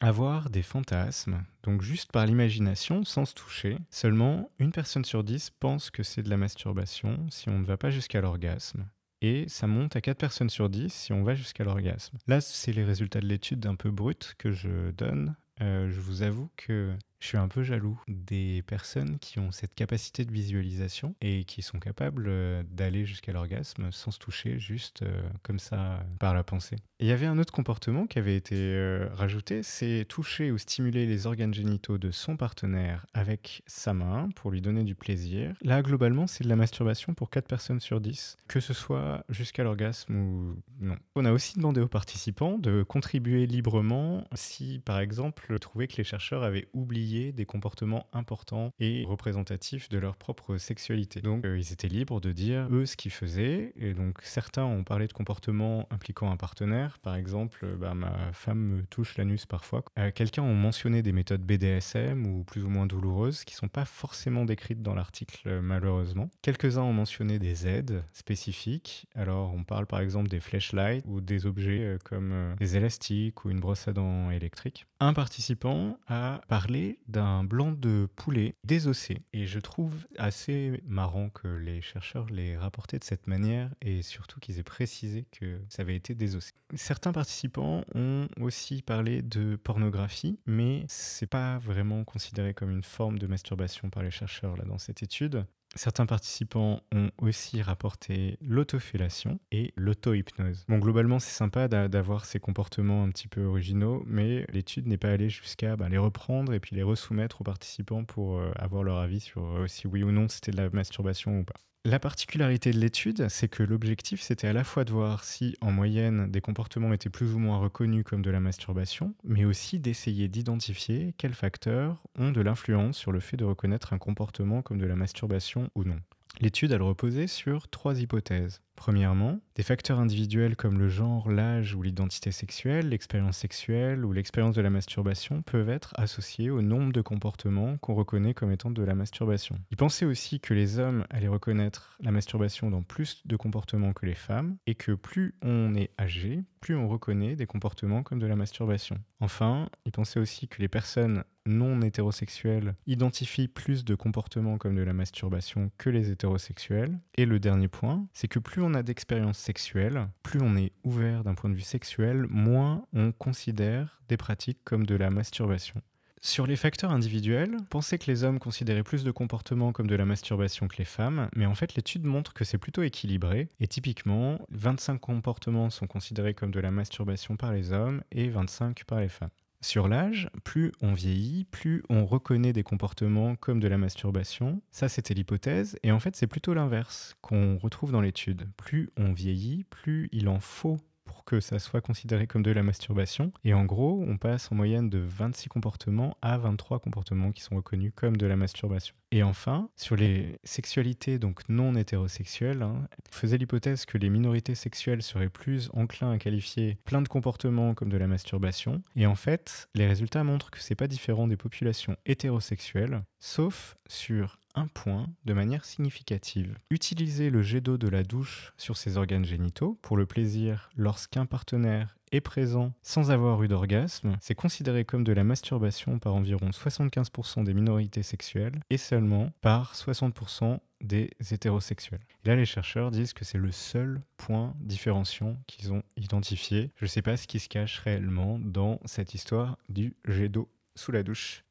Avoir 0.00 0.48
des 0.48 0.62
fantasmes, 0.62 1.44
donc 1.62 1.82
juste 1.82 2.10
par 2.10 2.24
l'imagination, 2.24 3.04
sans 3.04 3.26
se 3.26 3.34
toucher. 3.34 3.76
Seulement, 3.90 4.50
une 4.58 4.72
personne 4.72 5.04
sur 5.04 5.22
dix 5.22 5.50
pense 5.50 5.90
que 5.90 6.02
c'est 6.02 6.22
de 6.22 6.30
la 6.30 6.38
masturbation 6.38 7.26
si 7.28 7.50
on 7.50 7.58
ne 7.58 7.66
va 7.66 7.76
pas 7.76 7.90
jusqu'à 7.90 8.22
l'orgasme. 8.22 8.86
Et 9.22 9.46
ça 9.48 9.66
monte 9.66 9.96
à 9.96 10.00
4 10.00 10.16
personnes 10.16 10.48
sur 10.48 10.70
10 10.70 10.90
si 10.90 11.12
on 11.12 11.22
va 11.22 11.34
jusqu'à 11.34 11.64
l'orgasme. 11.64 12.16
Là, 12.26 12.40
c'est 12.40 12.72
les 12.72 12.84
résultats 12.84 13.20
de 13.20 13.26
l'étude 13.26 13.66
un 13.66 13.74
peu 13.74 13.90
brut 13.90 14.34
que 14.38 14.50
je 14.50 14.90
donne. 14.92 15.36
Euh, 15.60 15.90
je 15.90 16.00
vous 16.00 16.22
avoue 16.22 16.48
que 16.56 16.94
je 17.20 17.26
suis 17.26 17.36
un 17.36 17.48
peu 17.48 17.62
jaloux 17.62 18.00
des 18.08 18.62
personnes 18.66 19.18
qui 19.18 19.38
ont 19.38 19.52
cette 19.52 19.74
capacité 19.74 20.24
de 20.24 20.32
visualisation 20.32 21.14
et 21.20 21.44
qui 21.44 21.60
sont 21.60 21.78
capables 21.78 22.26
euh, 22.28 22.62
d'aller 22.70 23.04
jusqu'à 23.04 23.32
l'orgasme 23.32 23.92
sans 23.92 24.10
se 24.10 24.18
toucher, 24.18 24.58
juste 24.58 25.02
euh, 25.02 25.22
comme 25.42 25.58
ça 25.58 26.02
par 26.18 26.34
la 26.34 26.42
pensée. 26.42 26.76
il 26.98 27.06
y 27.06 27.12
avait 27.12 27.26
un 27.26 27.38
autre 27.38 27.52
comportement 27.52 28.06
qui 28.06 28.18
avait 28.18 28.36
été 28.36 28.56
euh, 28.56 29.08
rajouté, 29.12 29.62
c'est 29.62 30.06
toucher 30.08 30.50
ou 30.50 30.56
stimuler 30.56 31.04
les 31.04 31.26
organes 31.26 31.52
génitaux 31.52 31.98
de 31.98 32.10
son 32.10 32.38
partenaire 32.38 33.06
avec 33.12 33.62
sa 33.66 33.92
main 33.92 34.30
pour 34.34 34.50
lui 34.50 34.62
donner 34.62 34.82
du 34.82 34.94
plaisir. 34.94 35.54
Là, 35.60 35.82
globalement, 35.82 36.26
c'est 36.26 36.44
de 36.44 36.48
la 36.48 36.56
masturbation 36.56 37.12
pour 37.12 37.28
4 37.28 37.46
personnes 37.46 37.80
sur 37.80 38.00
10, 38.00 38.38
que 38.48 38.60
ce 38.60 38.72
soit 38.72 39.24
jusqu'à 39.28 39.62
l'orgasme 39.62 40.16
ou 40.16 40.56
non. 40.80 40.96
On 41.16 41.26
a 41.26 41.32
aussi 41.32 41.56
demandé 41.56 41.82
aux 41.82 41.88
participants 41.88 42.58
de 42.58 42.82
contribuer 42.82 43.46
librement 43.46 44.26
si, 44.34 44.80
par 44.86 45.00
exemple, 45.00 45.58
trouvaient 45.58 45.86
que 45.86 45.98
les 45.98 46.04
chercheurs 46.04 46.42
avaient 46.42 46.68
oublié 46.72 47.09
des 47.10 47.44
comportements 47.44 48.06
importants 48.12 48.72
et 48.78 49.04
représentatifs 49.06 49.88
de 49.88 49.98
leur 49.98 50.16
propre 50.16 50.56
sexualité. 50.56 51.20
Donc 51.20 51.44
euh, 51.44 51.58
ils 51.58 51.72
étaient 51.72 51.88
libres 51.88 52.20
de 52.20 52.32
dire 52.32 52.68
eux 52.70 52.86
ce 52.86 52.96
qu'ils 52.96 53.10
faisaient. 53.10 53.72
Et 53.76 53.94
donc 53.94 54.18
certains 54.22 54.64
ont 54.64 54.84
parlé 54.84 55.06
de 55.06 55.12
comportements 55.12 55.86
impliquant 55.90 56.30
un 56.30 56.36
partenaire. 56.36 56.98
Par 57.00 57.16
exemple, 57.16 57.60
euh, 57.64 57.76
bah, 57.76 57.94
ma 57.94 58.32
femme 58.32 58.58
me 58.58 58.82
touche 58.84 59.16
l'anus 59.16 59.46
parfois. 59.46 59.84
Euh, 59.98 60.10
quelqu'un 60.14 60.42
ont 60.42 60.54
mentionné 60.54 61.02
des 61.02 61.12
méthodes 61.12 61.42
BDSM 61.42 62.26
ou 62.26 62.44
plus 62.44 62.64
ou 62.64 62.68
moins 62.68 62.86
douloureuses 62.86 63.44
qui 63.44 63.54
sont 63.54 63.68
pas 63.68 63.84
forcément 63.84 64.44
décrites 64.44 64.82
dans 64.82 64.94
l'article 64.94 65.60
malheureusement. 65.60 66.30
Quelques-uns 66.42 66.82
ont 66.82 66.92
mentionné 66.92 67.38
des 67.38 67.66
aides 67.66 68.04
spécifiques. 68.12 69.06
Alors 69.14 69.52
on 69.52 69.64
parle 69.64 69.86
par 69.86 70.00
exemple 70.00 70.28
des 70.28 70.40
flashlights 70.40 71.04
ou 71.06 71.20
des 71.20 71.46
objets 71.46 71.98
comme 72.04 72.54
des 72.58 72.76
élastiques 72.76 73.44
ou 73.44 73.50
une 73.50 73.60
brosse 73.60 73.88
à 73.88 73.92
dents 73.92 74.30
électrique. 74.30 74.86
Un 75.00 75.12
participant 75.12 75.98
a 76.08 76.40
parlé 76.48 76.98
d'un 77.10 77.44
blanc 77.44 77.72
de 77.72 78.08
poulet 78.16 78.54
désossé. 78.64 79.18
Et 79.32 79.46
je 79.46 79.58
trouve 79.58 80.06
assez 80.18 80.82
marrant 80.86 81.28
que 81.28 81.48
les 81.48 81.80
chercheurs 81.80 82.26
l'aient 82.26 82.56
rapporté 82.56 82.98
de 82.98 83.04
cette 83.04 83.26
manière 83.26 83.70
et 83.82 84.02
surtout 84.02 84.40
qu'ils 84.40 84.58
aient 84.58 84.64
précisé 84.64 85.26
que 85.32 85.60
ça 85.68 85.82
avait 85.82 85.96
été 85.96 86.14
désossé. 86.14 86.52
Certains 86.74 87.12
participants 87.12 87.84
ont 87.94 88.28
aussi 88.40 88.82
parlé 88.82 89.22
de 89.22 89.56
pornographie, 89.56 90.38
mais 90.46 90.84
c'est 90.88 91.26
pas 91.26 91.58
vraiment 91.58 92.04
considéré 92.04 92.54
comme 92.54 92.70
une 92.70 92.84
forme 92.84 93.18
de 93.18 93.26
masturbation 93.26 93.90
par 93.90 94.02
les 94.02 94.10
chercheurs 94.10 94.56
là 94.56 94.64
dans 94.64 94.78
cette 94.78 95.02
étude. 95.02 95.44
Certains 95.76 96.06
participants 96.06 96.80
ont 96.92 97.10
aussi 97.18 97.62
rapporté 97.62 98.38
l'autofellation 98.40 99.38
et 99.52 99.72
l'auto-hypnose. 99.76 100.64
Bon, 100.68 100.78
globalement, 100.78 101.20
c'est 101.20 101.30
sympa 101.32 101.68
d'avoir 101.68 102.24
ces 102.24 102.40
comportements 102.40 103.04
un 103.04 103.10
petit 103.10 103.28
peu 103.28 103.44
originaux, 103.44 104.02
mais 104.06 104.44
l'étude 104.52 104.88
n'est 104.88 104.96
pas 104.96 105.10
allée 105.10 105.30
jusqu'à 105.30 105.76
bah, 105.76 105.88
les 105.88 105.98
reprendre 105.98 106.52
et 106.52 106.60
puis 106.60 106.74
les 106.74 106.82
resoumettre 106.82 107.40
aux 107.40 107.44
participants 107.44 108.04
pour 108.04 108.38
euh, 108.38 108.50
avoir 108.56 108.82
leur 108.82 108.98
avis 108.98 109.20
sur 109.20 109.44
euh, 109.44 109.66
si 109.68 109.86
oui 109.86 110.02
ou 110.02 110.10
non 110.10 110.28
c'était 110.28 110.50
de 110.50 110.56
la 110.56 110.70
masturbation 110.70 111.38
ou 111.38 111.44
pas. 111.44 111.54
La 111.86 111.98
particularité 111.98 112.72
de 112.72 112.78
l'étude, 112.78 113.30
c'est 113.30 113.48
que 113.48 113.62
l'objectif, 113.62 114.20
c'était 114.20 114.48
à 114.48 114.52
la 114.52 114.64
fois 114.64 114.84
de 114.84 114.92
voir 114.92 115.24
si, 115.24 115.56
en 115.62 115.72
moyenne, 115.72 116.30
des 116.30 116.42
comportements 116.42 116.92
étaient 116.92 117.08
plus 117.08 117.32
ou 117.32 117.38
moins 117.38 117.56
reconnus 117.56 118.04
comme 118.04 118.20
de 118.20 118.30
la 118.30 118.38
masturbation, 118.38 119.14
mais 119.24 119.46
aussi 119.46 119.78
d'essayer 119.78 120.28
d'identifier 120.28 121.14
quels 121.16 121.32
facteurs 121.32 122.02
ont 122.18 122.32
de 122.32 122.42
l'influence 122.42 122.98
sur 122.98 123.12
le 123.12 123.20
fait 123.20 123.38
de 123.38 123.46
reconnaître 123.46 123.94
un 123.94 123.98
comportement 123.98 124.60
comme 124.60 124.76
de 124.76 124.84
la 124.84 124.94
masturbation 124.94 125.70
ou 125.74 125.84
non. 125.84 125.98
L'étude, 126.38 126.72
elle 126.72 126.82
reposait 126.82 127.26
sur 127.26 127.68
trois 127.68 127.98
hypothèses. 127.98 128.60
Premièrement, 128.80 129.40
des 129.56 129.62
facteurs 129.62 130.00
individuels 130.00 130.56
comme 130.56 130.78
le 130.78 130.88
genre, 130.88 131.30
l'âge 131.30 131.74
ou 131.74 131.82
l'identité 131.82 132.32
sexuelle, 132.32 132.88
l'expérience 132.88 133.36
sexuelle 133.36 134.06
ou 134.06 134.12
l'expérience 134.14 134.54
de 134.54 134.62
la 134.62 134.70
masturbation 134.70 135.42
peuvent 135.42 135.68
être 135.68 135.92
associés 135.96 136.48
au 136.48 136.62
nombre 136.62 136.90
de 136.90 137.02
comportements 137.02 137.76
qu'on 137.76 137.92
reconnaît 137.92 138.32
comme 138.32 138.52
étant 138.52 138.70
de 138.70 138.82
la 138.82 138.94
masturbation. 138.94 139.58
Il 139.70 139.76
pensait 139.76 140.06
aussi 140.06 140.40
que 140.40 140.54
les 140.54 140.78
hommes 140.78 141.04
allaient 141.10 141.28
reconnaître 141.28 141.98
la 142.00 142.10
masturbation 142.10 142.70
dans 142.70 142.82
plus 142.82 143.20
de 143.26 143.36
comportements 143.36 143.92
que 143.92 144.06
les 144.06 144.14
femmes 144.14 144.56
et 144.66 144.74
que 144.74 144.92
plus 144.92 145.34
on 145.42 145.74
est 145.74 145.90
âgé, 146.00 146.42
plus 146.60 146.74
on 146.74 146.88
reconnaît 146.88 147.36
des 147.36 147.46
comportements 147.46 148.02
comme 148.02 148.18
de 148.18 148.26
la 148.26 148.36
masturbation. 148.36 148.96
Enfin, 149.20 149.68
il 149.84 149.92
pensait 149.92 150.20
aussi 150.20 150.48
que 150.48 150.62
les 150.62 150.68
personnes 150.68 151.22
non 151.46 151.80
hétérosexuels 151.82 152.74
identifient 152.86 153.48
plus 153.48 153.84
de 153.84 153.94
comportements 153.94 154.58
comme 154.58 154.76
de 154.76 154.82
la 154.82 154.92
masturbation 154.92 155.70
que 155.78 155.90
les 155.90 156.10
hétérosexuels. 156.10 156.98
Et 157.16 157.26
le 157.26 157.38
dernier 157.38 157.68
point, 157.68 158.06
c'est 158.12 158.28
que 158.28 158.38
plus 158.38 158.62
on 158.62 158.69
a 158.74 158.82
d'expériences 158.82 159.38
sexuelles, 159.38 160.08
plus 160.22 160.40
on 160.42 160.56
est 160.56 160.72
ouvert 160.84 161.24
d'un 161.24 161.34
point 161.34 161.50
de 161.50 161.54
vue 161.54 161.60
sexuel, 161.60 162.26
moins 162.28 162.84
on 162.92 163.12
considère 163.12 164.00
des 164.08 164.16
pratiques 164.16 164.60
comme 164.64 164.86
de 164.86 164.96
la 164.96 165.10
masturbation. 165.10 165.82
Sur 166.22 166.46
les 166.46 166.56
facteurs 166.56 166.90
individuels, 166.90 167.56
pensez 167.70 167.96
que 167.96 168.10
les 168.10 168.24
hommes 168.24 168.38
considéraient 168.38 168.82
plus 168.82 169.04
de 169.04 169.10
comportements 169.10 169.72
comme 169.72 169.86
de 169.86 169.94
la 169.94 170.04
masturbation 170.04 170.68
que 170.68 170.76
les 170.76 170.84
femmes, 170.84 171.30
mais 171.34 171.46
en 171.46 171.54
fait 171.54 171.74
l'étude 171.74 172.04
montre 172.04 172.34
que 172.34 172.44
c'est 172.44 172.58
plutôt 172.58 172.82
équilibré, 172.82 173.48
et 173.58 173.66
typiquement 173.66 174.38
25 174.50 174.98
comportements 174.98 175.70
sont 175.70 175.86
considérés 175.86 176.34
comme 176.34 176.50
de 176.50 176.60
la 176.60 176.70
masturbation 176.70 177.36
par 177.36 177.52
les 177.52 177.72
hommes 177.72 178.02
et 178.12 178.28
25 178.28 178.84
par 178.84 179.00
les 179.00 179.08
femmes. 179.08 179.30
Sur 179.62 179.88
l'âge, 179.88 180.30
plus 180.42 180.72
on 180.80 180.94
vieillit, 180.94 181.44
plus 181.44 181.82
on 181.90 182.06
reconnaît 182.06 182.54
des 182.54 182.62
comportements 182.62 183.36
comme 183.36 183.60
de 183.60 183.68
la 183.68 183.76
masturbation. 183.76 184.62
Ça, 184.70 184.88
c'était 184.88 185.12
l'hypothèse. 185.12 185.78
Et 185.82 185.92
en 185.92 186.00
fait, 186.00 186.16
c'est 186.16 186.26
plutôt 186.26 186.54
l'inverse 186.54 187.14
qu'on 187.20 187.58
retrouve 187.58 187.92
dans 187.92 188.00
l'étude. 188.00 188.48
Plus 188.56 188.90
on 188.96 189.12
vieillit, 189.12 189.64
plus 189.64 190.08
il 190.12 190.28
en 190.30 190.40
faut 190.40 190.78
pour 191.04 191.24
que 191.24 191.40
ça 191.40 191.58
soit 191.58 191.82
considéré 191.82 192.26
comme 192.26 192.42
de 192.42 192.52
la 192.52 192.62
masturbation. 192.62 193.32
Et 193.44 193.52
en 193.52 193.66
gros, 193.66 194.02
on 194.06 194.16
passe 194.16 194.50
en 194.50 194.54
moyenne 194.54 194.88
de 194.88 194.98
26 194.98 195.50
comportements 195.50 196.16
à 196.22 196.38
23 196.38 196.78
comportements 196.78 197.30
qui 197.30 197.42
sont 197.42 197.56
reconnus 197.56 197.92
comme 197.94 198.16
de 198.16 198.26
la 198.26 198.36
masturbation. 198.36 198.94
Et 199.12 199.22
enfin, 199.22 199.68
sur 199.76 199.96
les 199.96 200.38
sexualités 200.44 201.18
donc 201.18 201.48
non 201.48 201.74
hétérosexuelles, 201.74 202.62
hein, 202.62 202.88
faisait 203.10 203.38
l'hypothèse 203.38 203.84
que 203.84 203.98
les 203.98 204.08
minorités 204.08 204.54
sexuelles 204.54 205.02
seraient 205.02 205.28
plus 205.28 205.68
enclins 205.72 206.12
à 206.12 206.18
qualifier 206.18 206.78
plein 206.84 207.02
de 207.02 207.08
comportements 207.08 207.74
comme 207.74 207.88
de 207.88 207.96
la 207.96 208.06
masturbation. 208.06 208.82
Et 208.94 209.06
en 209.06 209.16
fait, 209.16 209.68
les 209.74 209.86
résultats 209.86 210.22
montrent 210.22 210.50
que 210.50 210.60
c'est 210.60 210.76
pas 210.76 210.86
différent 210.86 211.26
des 211.26 211.36
populations 211.36 211.96
hétérosexuelles, 212.06 213.02
sauf 213.18 213.76
sur 213.88 214.36
un 214.54 214.66
point 214.66 215.08
de 215.24 215.32
manière 215.32 215.64
significative. 215.64 216.56
Utiliser 216.70 217.30
le 217.30 217.42
jet 217.42 217.60
d'eau 217.60 217.78
de 217.78 217.88
la 217.88 218.02
douche 218.02 218.52
sur 218.56 218.76
ses 218.76 218.96
organes 218.96 219.24
génitaux 219.24 219.78
pour 219.82 219.96
le 219.96 220.06
plaisir 220.06 220.70
lorsqu'un 220.76 221.26
partenaire 221.26 221.96
est 222.12 222.20
présent 222.20 222.72
sans 222.82 223.10
avoir 223.10 223.42
eu 223.42 223.48
d'orgasme, 223.48 224.16
c'est 224.20 224.34
considéré 224.34 224.84
comme 224.84 225.04
de 225.04 225.12
la 225.12 225.24
masturbation 225.24 225.98
par 225.98 226.14
environ 226.14 226.50
75% 226.50 227.44
des 227.44 227.54
minorités 227.54 228.02
sexuelles 228.02 228.60
et 228.70 228.76
seulement 228.76 229.30
par 229.40 229.74
60% 229.74 230.58
des 230.80 231.10
hétérosexuels. 231.30 232.00
Et 232.24 232.28
là, 232.28 232.36
les 232.36 232.46
chercheurs 232.46 232.90
disent 232.90 233.12
que 233.12 233.24
c'est 233.24 233.38
le 233.38 233.52
seul 233.52 234.00
point 234.16 234.54
différenciant 234.60 235.36
qu'ils 235.46 235.72
ont 235.72 235.82
identifié. 235.96 236.70
Je 236.76 236.84
ne 236.84 236.88
sais 236.88 237.02
pas 237.02 237.16
ce 237.16 237.26
qui 237.26 237.38
se 237.38 237.48
cache 237.48 237.78
réellement 237.78 238.38
dans 238.38 238.80
cette 238.84 239.14
histoire 239.14 239.58
du 239.68 239.94
jet 240.06 240.28
d'eau 240.28 240.48
sous 240.74 240.92
la 240.92 241.02
douche. 241.02 241.44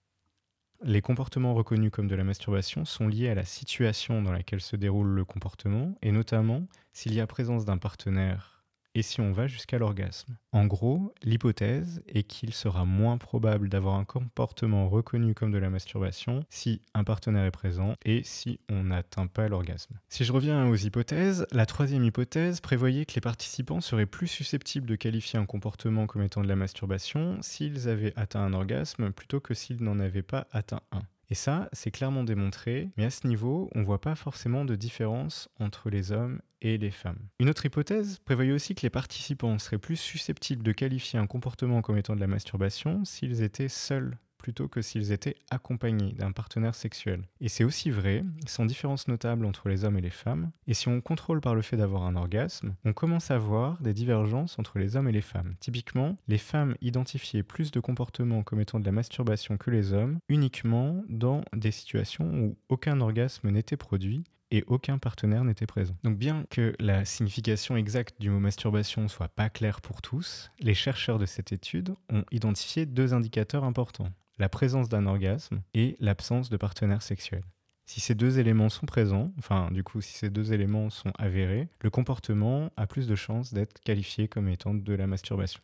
Les 0.82 1.02
comportements 1.02 1.54
reconnus 1.54 1.92
comme 1.92 2.08
de 2.08 2.16
la 2.16 2.24
masturbation 2.24 2.86
sont 2.86 3.08
liés 3.08 3.30
à 3.30 3.36
la 3.36 3.44
situation 3.44 4.22
dans 4.22 4.32
laquelle 4.32 4.62
se 4.62 4.78
déroule 4.78 5.10
le 5.10 5.26
comportement, 5.26 5.94
et 6.02 6.14
notamment 6.14 6.68
s'il 6.94 7.14
y 7.14 7.20
a 7.20 7.28
présence 7.28 7.66
d'un 7.66 7.78
partenaire 7.78 8.59
et 8.96 9.02
si 9.02 9.22
on 9.22 9.32
va 9.32 9.48
jusqu'à 9.48 9.78
l'orgasme? 9.78 10.36
En 10.52 10.66
gros, 10.66 11.14
l'hypothèse 11.22 12.02
est 12.08 12.24
qu'il 12.24 12.54
sera 12.54 12.86
moins 12.86 13.18
probable 13.18 13.70
d'avoir 13.70 13.96
un 13.96 14.06
comportement 14.06 14.90
reconnu 14.90 15.34
comme 15.34 15.52
de 15.52 15.58
la 15.58 15.70
masturbation 15.70 16.44
si 16.50 16.82
un 16.94 17.04
partenaire 17.04 17.46
est 17.46 17.52
présent 17.52 17.96
et 18.04 18.24
si 18.24 18.60
on 18.70 18.86
n'atteint 18.86 19.28
pas 19.28 19.48
l'orgasme. 19.48 20.00
Si 20.10 20.24
je 20.24 20.34
reviens 20.34 20.68
aux 20.68 20.76
hypothèses, 20.76 21.46
la 21.52 21.66
troisième 21.66 22.04
hypothèse 22.04 22.62
prévoyait 22.62 23.06
que 23.06 23.14
les 23.16 23.22
participants 23.22 23.82
seraient 23.82 24.06
plus 24.06 24.28
susceptibles 24.28 24.88
de 24.88 24.96
qualifier 24.96 25.40
un 25.40 25.46
comportement 25.46 26.08
comme 26.08 26.24
étant 26.24 26.42
de 26.42 26.48
la 26.48 26.56
masturbation 26.56 27.38
s'ils 27.42 27.88
avaient 27.88 28.14
atteint 28.16 28.42
un 28.42 28.54
orgasme 28.54 29.12
plutôt 29.12 29.40
que 29.40 29.54
s'ils 29.54 29.84
n'en 29.84 30.00
avaient 30.00 30.24
pas 30.24 30.48
atteint 30.52 30.82
un. 30.92 31.04
Et 31.32 31.36
ça, 31.36 31.70
c'est 31.74 31.92
clairement 31.92 32.24
démontré, 32.24 32.90
mais 32.98 33.06
à 33.06 33.12
ce 33.12 33.28
niveau, 33.28 33.70
on 33.76 33.84
voit 33.84 34.02
pas 34.02 34.16
forcément 34.16 34.66
de 34.66 34.76
différence 34.76 35.48
entre 35.60 35.90
les 35.90 36.12
hommes 36.12 36.42
et 36.62 36.78
les 36.78 36.92
femmes. 36.92 37.20
Une 37.40 37.50
autre 37.50 37.66
hypothèse 37.66 38.20
prévoyait 38.26 38.52
aussi 38.52 38.74
que 38.74 38.82
les 38.82 38.90
participants 38.90 39.60
seraient 39.60 39.78
plus 39.78 39.96
susceptibles 39.96 40.64
de 40.64 40.72
qualifier 40.72 41.20
un 41.20 41.28
comportement 41.28 41.82
comme 41.82 41.98
étant 41.98 42.16
de 42.16 42.20
la 42.20 42.28
masturbation 42.28 43.06
s'ils 43.06 43.44
étaient 43.44 43.68
seuls 43.68 44.18
plutôt 44.40 44.68
que 44.68 44.82
s'ils 44.82 45.12
étaient 45.12 45.36
accompagnés 45.52 46.14
d'un 46.14 46.32
partenaire 46.32 46.74
sexuel. 46.74 47.28
Et 47.40 47.50
c'est 47.50 47.64
aussi 47.64 47.92
vrai, 47.92 48.24
sans 48.48 48.66
différence 48.66 49.08
notable 49.08 49.46
entre 49.46 49.70
les 49.70 49.86
hommes 49.86 49.98
et 49.98 50.02
les 50.02 50.10
femmes, 50.10 50.50
et 50.66 50.74
si 50.74 50.88
on 50.88 51.02
contrôle 51.02 51.42
par 51.42 51.54
le 51.54 51.62
fait 51.62 51.78
d'avoir 51.78 52.04
un 52.04 52.16
orgasme, 52.16 52.74
on 52.86 52.94
commence 52.94 53.30
à 53.30 53.38
voir 53.38 53.80
des 53.82 53.94
divergences 53.94 54.58
entre 54.58 54.80
les 54.80 54.96
hommes 54.96 55.08
et 55.08 55.12
les 55.12 55.22
femmes. 55.22 55.54
Typiquement, 55.60 56.18
les 56.28 56.40
femmes 56.40 56.76
identifiaient 56.82 57.44
plus 57.44 57.70
de 57.70 57.80
comportements 57.80 58.42
comme 58.42 58.62
étant 58.62 58.80
de 58.80 58.86
la 58.86 58.92
masturbation 58.92 59.58
que 59.58 59.70
les 59.70 59.94
hommes, 59.94 60.20
uniquement 60.30 61.04
dans 61.10 61.44
des 61.54 61.72
situations 61.72 62.32
où 62.34 62.58
aucun 62.70 63.02
orgasme 63.02 63.50
n'était 63.52 63.78
produit 63.78 64.24
et 64.52 64.64
aucun 64.68 64.98
partenaire 64.98 65.44
n'était 65.44 65.66
présent. 65.66 65.96
Donc 66.04 66.18
bien 66.18 66.46
que 66.50 66.74
la 66.80 67.06
signification 67.06 67.78
exacte 67.78 68.20
du 68.20 68.30
mot 68.30 68.40
masturbation 68.40 69.08
soit 69.08 69.28
pas 69.28 69.50
claire 69.50 69.82
pour 69.82 70.02
tous, 70.02 70.52
les 70.60 70.74
chercheurs 70.74 71.20
de 71.20 71.26
cette 71.26 71.52
étude 71.52 71.94
ont 72.10 72.24
identifié 72.32 72.86
deux 72.86 73.14
indicateurs 73.14 73.64
importants 73.64 74.12
la 74.40 74.50
présence 74.50 74.90
d'un 74.90 75.06
orgasme 75.06 75.62
et 75.74 75.96
l'absence 76.00 76.50
de 76.50 76.58
partenaire 76.58 77.02
sexuel. 77.02 77.44
Si 77.86 78.00
ces 78.00 78.16
deux 78.16 78.40
éléments 78.40 78.70
sont 78.70 78.86
présents, 78.86 79.34
enfin 79.40 79.70
du 79.72 79.84
coup 79.84 80.00
si 80.00 80.14
ces 80.14 80.30
deux 80.30 80.54
éléments 80.54 80.90
sont 80.90 81.12
avérés, 81.18 81.68
le 81.82 81.90
comportement 81.90 82.72
a 82.78 82.88
plus 82.88 83.08
de 83.08 83.16
chances 83.16 83.54
d'être 83.54 83.80
qualifié 83.82 84.28
comme 84.28 84.48
étant 84.48 84.74
de 84.74 84.94
la 84.94 85.08
masturbation. 85.08 85.60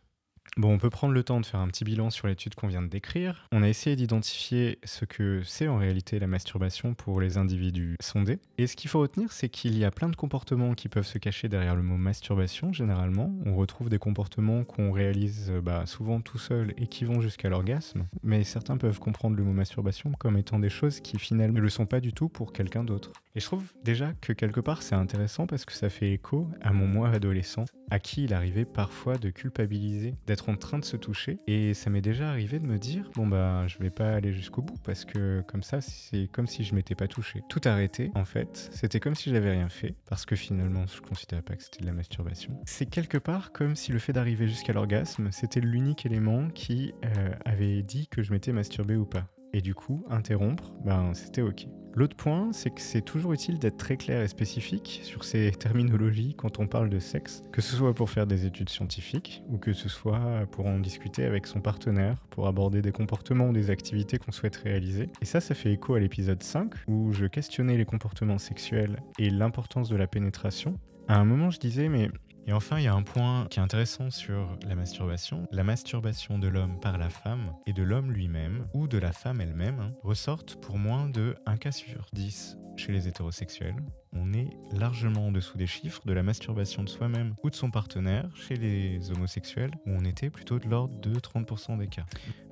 Bon, 0.57 0.73
on 0.73 0.77
peut 0.77 0.89
prendre 0.89 1.13
le 1.13 1.21
temps 1.21 1.41
de 1.41 1.45
faire 1.45 1.59
un 1.59 1.67
petit 1.67 1.83
bilan 1.83 2.09
sur 2.09 2.27
l'étude 2.27 2.55
qu'on 2.55 2.67
vient 2.67 2.81
de 2.81 2.87
décrire. 2.87 3.49
On 3.51 3.61
a 3.61 3.67
essayé 3.67 3.97
d'identifier 3.97 4.79
ce 4.85 5.03
que 5.03 5.41
c'est 5.43 5.67
en 5.67 5.77
réalité 5.77 6.17
la 6.17 6.27
masturbation 6.27 6.93
pour 6.93 7.19
les 7.19 7.37
individus 7.37 7.97
sondés. 7.99 8.39
Et 8.57 8.65
ce 8.65 8.77
qu'il 8.77 8.89
faut 8.89 9.01
retenir, 9.01 9.33
c'est 9.33 9.49
qu'il 9.49 9.77
y 9.77 9.83
a 9.83 9.91
plein 9.91 10.07
de 10.07 10.15
comportements 10.15 10.73
qui 10.73 10.87
peuvent 10.87 11.05
se 11.05 11.17
cacher 11.17 11.49
derrière 11.49 11.75
le 11.75 11.83
mot 11.83 11.97
masturbation, 11.97 12.71
généralement. 12.71 13.35
On 13.45 13.55
retrouve 13.57 13.89
des 13.89 13.99
comportements 13.99 14.63
qu'on 14.63 14.93
réalise 14.93 15.51
bah, 15.61 15.85
souvent 15.85 16.21
tout 16.21 16.37
seul 16.37 16.73
et 16.77 16.87
qui 16.87 17.03
vont 17.03 17.19
jusqu'à 17.19 17.49
l'orgasme. 17.49 18.05
Mais 18.23 18.45
certains 18.45 18.77
peuvent 18.77 18.99
comprendre 18.99 19.35
le 19.35 19.43
mot 19.43 19.51
masturbation 19.51 20.13
comme 20.17 20.37
étant 20.37 20.59
des 20.59 20.69
choses 20.69 21.01
qui 21.01 21.19
finalement 21.19 21.55
ne 21.55 21.61
le 21.61 21.69
sont 21.69 21.85
pas 21.85 21.99
du 21.99 22.13
tout 22.13 22.29
pour 22.29 22.53
quelqu'un 22.53 22.85
d'autre. 22.85 23.11
Et 23.35 23.41
je 23.41 23.45
trouve 23.45 23.73
déjà 23.83 24.13
que 24.21 24.31
quelque 24.31 24.61
part 24.61 24.81
c'est 24.81 24.95
intéressant 24.95 25.45
parce 25.47 25.65
que 25.65 25.73
ça 25.73 25.89
fait 25.89 26.13
écho 26.13 26.47
à 26.61 26.71
mon 26.71 26.87
moi 26.87 27.09
adolescent, 27.09 27.65
à 27.89 27.99
qui 27.99 28.23
il 28.23 28.33
arrivait 28.33 28.63
parfois 28.63 29.17
de 29.17 29.29
culpabiliser, 29.29 30.15
d'être 30.25 30.44
en 30.49 30.55
train 30.55 30.79
de 30.79 30.85
se 30.85 30.97
toucher. 30.97 31.39
Et 31.47 31.73
ça 31.73 31.89
m'est 31.89 32.01
déjà 32.01 32.29
arrivé 32.29 32.59
de 32.59 32.65
me 32.65 32.77
dire, 32.77 33.09
bon 33.15 33.27
bah 33.27 33.67
je 33.67 33.77
vais 33.79 33.89
pas 33.89 34.13
aller 34.13 34.33
jusqu'au 34.33 34.61
bout 34.61 34.77
parce 34.83 35.05
que 35.05 35.41
comme 35.47 35.63
ça 35.63 35.81
c'est 35.81 36.27
comme 36.31 36.47
si 36.47 36.63
je 36.63 36.75
m'étais 36.75 36.95
pas 36.95 37.07
touché. 37.07 37.41
Tout 37.49 37.61
arrêté, 37.65 38.11
en 38.15 38.25
fait, 38.25 38.69
c'était 38.71 38.99
comme 38.99 39.15
si 39.15 39.29
j'avais 39.29 39.51
rien 39.51 39.69
fait 39.69 39.95
parce 40.07 40.25
que 40.25 40.35
finalement 40.35 40.85
je 40.87 41.01
considérais 41.01 41.41
pas 41.41 41.55
que 41.55 41.63
c'était 41.63 41.81
de 41.81 41.87
la 41.87 41.93
masturbation. 41.93 42.59
C'est 42.65 42.89
quelque 42.89 43.17
part 43.17 43.51
comme 43.51 43.75
si 43.75 43.91
le 43.91 43.99
fait 43.99 44.13
d'arriver 44.13 44.47
jusqu'à 44.47 44.73
l'orgasme, 44.73 45.29
c'était 45.31 45.61
l'unique 45.61 46.05
élément 46.05 46.49
qui 46.49 46.93
euh, 47.03 47.31
avait 47.45 47.81
dit 47.81 48.07
que 48.07 48.23
je 48.23 48.31
m'étais 48.31 48.51
masturbé 48.51 48.95
ou 48.95 49.05
pas. 49.05 49.27
Et 49.55 49.61
du 49.61 49.73
coup, 49.73 50.03
interrompre, 50.09 50.73
ben 50.83 51.13
c'était 51.13 51.41
ok. 51.41 51.67
L'autre 51.93 52.17
point, 52.17 52.51
c'est 52.51 52.71
que 52.71 52.81
c'est 52.81 53.01
toujours 53.01 53.31
utile 53.31 53.57
d'être 53.57 53.77
très 53.77 53.95
clair 53.95 54.21
et 54.21 54.27
spécifique 54.27 54.99
sur 55.01 55.23
ces 55.23 55.49
terminologies 55.59 56.35
quand 56.37 56.59
on 56.59 56.67
parle 56.67 56.89
de 56.89 56.99
sexe, 56.99 57.41
que 57.53 57.61
ce 57.61 57.73
soit 57.73 57.93
pour 57.93 58.09
faire 58.09 58.27
des 58.27 58.45
études 58.45 58.67
scientifiques 58.67 59.43
ou 59.47 59.57
que 59.57 59.71
ce 59.71 59.87
soit 59.87 60.45
pour 60.51 60.65
en 60.65 60.77
discuter 60.79 61.23
avec 61.23 61.47
son 61.47 61.61
partenaire, 61.61 62.17
pour 62.31 62.47
aborder 62.47 62.81
des 62.81 62.91
comportements 62.91 63.47
ou 63.47 63.53
des 63.53 63.69
activités 63.69 64.17
qu'on 64.17 64.33
souhaite 64.33 64.57
réaliser. 64.57 65.07
Et 65.21 65.25
ça, 65.25 65.39
ça 65.39 65.55
fait 65.55 65.71
écho 65.71 65.95
à 65.95 66.01
l'épisode 66.01 66.43
5 66.43 66.73
où 66.89 67.13
je 67.13 67.25
questionnais 67.25 67.77
les 67.77 67.85
comportements 67.85 68.39
sexuels 68.39 68.99
et 69.19 69.29
l'importance 69.29 69.87
de 69.87 69.95
la 69.95 70.07
pénétration. 70.07 70.77
À 71.07 71.17
un 71.17 71.23
moment, 71.23 71.49
je 71.49 71.59
disais, 71.59 71.87
mais 71.87 72.09
et 72.47 72.53
enfin, 72.53 72.77
il 72.77 72.83
y 72.83 72.87
a 72.87 72.93
un 72.93 73.03
point 73.03 73.47
qui 73.49 73.59
est 73.59 73.63
intéressant 73.63 74.11
sur 74.11 74.57
la 74.67 74.75
masturbation. 74.75 75.47
La 75.51 75.63
masturbation 75.63 76.37
de 76.37 76.47
l'homme 76.47 76.79
par 76.79 76.97
la 76.97 77.09
femme 77.09 77.53
et 77.65 77.73
de 77.73 77.81
l'homme 77.81 78.11
lui-même, 78.11 78.67
ou 78.73 78.87
de 78.87 78.99
la 78.99 79.11
femme 79.11 79.41
elle-même, 79.41 79.79
hein, 79.79 79.91
ressortent 80.03 80.55
pour 80.61 80.77
moins 80.77 81.09
de 81.09 81.35
1 81.47 81.57
cas 81.57 81.71
sur 81.71 82.05
10 82.13 82.57
chez 82.77 82.91
les 82.91 83.07
hétérosexuels. 83.07 83.75
On 84.13 84.33
est 84.33 84.49
largement 84.71 85.27
en 85.27 85.31
dessous 85.31 85.57
des 85.57 85.65
chiffres 85.65 86.01
de 86.05 86.13
la 86.13 86.23
masturbation 86.23 86.83
de 86.83 86.89
soi-même 86.89 87.33
ou 87.43 87.49
de 87.49 87.55
son 87.55 87.71
partenaire 87.71 88.29
chez 88.35 88.55
les 88.55 89.11
homosexuels, 89.11 89.71
où 89.85 89.91
on 89.91 90.05
était 90.05 90.29
plutôt 90.29 90.59
de 90.59 90.67
l'ordre 90.67 90.99
de 90.99 91.19
30% 91.19 91.77
des 91.79 91.87
cas. 91.87 92.05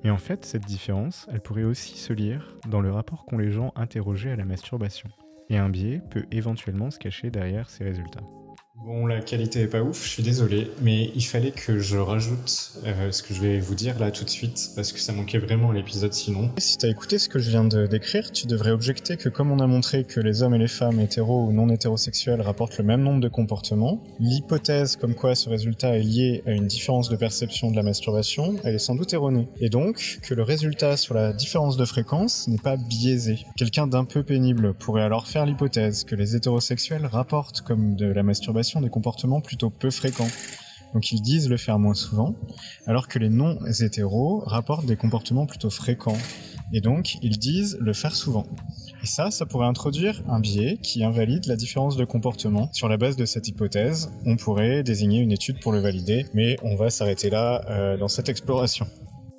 Mais 0.04 0.10
en 0.10 0.18
fait, 0.18 0.44
cette 0.46 0.66
différence, 0.66 1.28
elle 1.32 1.42
pourrait 1.42 1.64
aussi 1.64 1.98
se 1.98 2.14
lire 2.14 2.56
dans 2.68 2.82
le 2.82 2.92
rapport 2.92 3.26
qu'ont 3.26 3.38
les 3.38 3.52
gens 3.52 3.72
interrogés 3.76 4.32
à 4.32 4.36
la 4.36 4.46
masturbation. 4.46 5.10
Et 5.50 5.58
un 5.58 5.70
biais 5.70 6.02
peut 6.10 6.26
éventuellement 6.32 6.90
se 6.90 6.98
cacher 6.98 7.30
derrière 7.30 7.70
ces 7.70 7.84
résultats. 7.84 8.24
Bon, 8.75 9.06
la 9.06 9.22
qualité 9.22 9.62
est 9.62 9.68
pas 9.68 9.84
ouf, 9.84 10.03
je 10.03 10.10
suis 10.10 10.24
désolé, 10.24 10.72
mais 10.82 11.12
il 11.13 11.24
fallait 11.24 11.51
que 11.51 11.77
je 11.77 11.96
rajoute 11.96 12.74
euh, 12.86 13.12
ce 13.12 13.22
que 13.22 13.32
je 13.36 13.39
vais 13.39 13.60
vous 13.60 13.75
dire 13.75 14.00
là 14.00 14.10
tout 14.10 14.25
de 14.25 14.30
suite, 14.30 14.72
parce 14.75 14.92
que 14.92 15.00
ça 15.00 15.13
manquait 15.13 15.38
vraiment 15.38 15.70
à 15.70 15.74
l'épisode 15.75 16.12
sinon. 16.12 16.50
Si 16.58 16.80
t'as 16.80 16.89
écouté 16.89 17.20
ce 17.20 17.30
que 17.30 17.38
je 17.38 17.51
viens 17.51 17.63
de 17.63 17.86
décrire, 17.86 18.32
tu 18.32 18.48
devrais 18.48 18.72
objecter 18.72 19.15
que 19.15 19.30
comme 19.30 19.51
on 19.51 19.60
a 19.60 19.68
montré 19.68 20.06
que 20.06 20.20
les 20.20 20.42
hommes 20.42 20.56
et 20.56 20.58
les 20.58 20.68
femmes 20.68 21.00
hétéros 21.00 21.46
ou 21.46 21.53
non 21.53 21.70
hétérosexuels 21.70 22.42
rapportent 22.42 22.80
le 22.80 22.84
même 22.84 23.03
nombre 23.03 23.22
de 23.22 23.27
comportements, 23.27 24.01
l'hypothèse 24.20 24.96
comme 24.96 25.13
quoi 25.13 25.36
ce 25.36 25.50
résultat 25.50 25.96
est 25.96 26.03
lié 26.03 26.44
à 26.48 26.51
une 26.51 26.65
différence 26.65 27.10
de 27.10 27.15
perception 27.15 27.70
de 27.70 27.75
la 27.75 27.84
masturbation, 27.84 28.56
elle 28.63 28.74
est 28.74 28.80
sans 28.80 28.96
doute 28.96 29.13
erronée. 29.13 29.48
Et 29.62 29.70
donc, 29.70 30.18
que 30.24 30.34
le 30.34 30.42
résultat 30.42 30.98
sur 30.98 31.13
la 31.13 31.32
différence 31.32 31.77
de 31.77 31.86
fréquence 31.86 32.48
n'est 32.48 32.58
pas 32.58 32.75
biaisé. 32.75 33.46
Quelqu'un 33.56 33.86
d'un 33.86 34.03
peu 34.03 34.24
pénible 34.24 34.74
pourrait 34.74 35.03
alors 35.03 35.27
faire 35.27 35.46
l'hypothèse 35.46 36.03
que 36.06 36.15
les 36.15 36.36
hétérosexuels 36.36 37.06
rapportent 37.06 37.62
comme 37.62 37.96
de 37.96 38.08
la 38.08 38.24
masturbation 38.24 38.63
des 38.82 38.89
comportements 38.89 39.42
plutôt 39.42 39.70
peu 39.70 39.92
fréquents. 39.92 40.27
Donc 40.94 41.12
ils 41.12 41.22
disent 41.22 41.50
le 41.50 41.58
faire 41.58 41.80
moins 41.80 41.96
souvent, 41.96 42.36
alors 42.86 43.08
que 43.08 43.18
les 43.18 43.30
non-hétéros 43.30 44.44
rapportent 44.46 44.86
des 44.86 44.96
comportements 44.96 45.48
plutôt 45.48 45.72
fréquents. 45.72 46.18
Et 46.72 46.82
donc 46.82 47.15
ils 47.24 47.39
disent 47.39 47.77
le 47.80 47.94
faire 47.94 48.15
souvent. 48.15 48.46
Et 49.01 49.06
ça, 49.06 49.32
ça 49.32 49.46
pourrait 49.46 49.68
introduire 49.68 50.24
un 50.30 50.39
biais 50.39 50.77
qui 50.82 51.03
invalide 51.03 51.46
la 51.46 51.56
différence 51.56 51.98
de 51.98 52.06
comportement. 52.06 52.70
Sur 52.72 52.88
la 52.88 52.98
base 52.98 53.15
de 53.15 53.25
cette 53.25 53.48
hypothèse, 53.48 54.12
on 54.25 54.38
pourrait 54.38 54.84
désigner 54.84 55.20
une 55.20 55.32
étude 55.32 55.60
pour 55.60 55.72
le 55.72 55.80
valider, 55.80 56.25
mais 56.34 56.58
on 56.63 56.75
va 56.75 56.89
s'arrêter 56.89 57.30
là 57.30 57.65
euh, 57.70 57.98
dans 57.98 58.08
cette 58.08 58.30
exploration. 58.30 58.88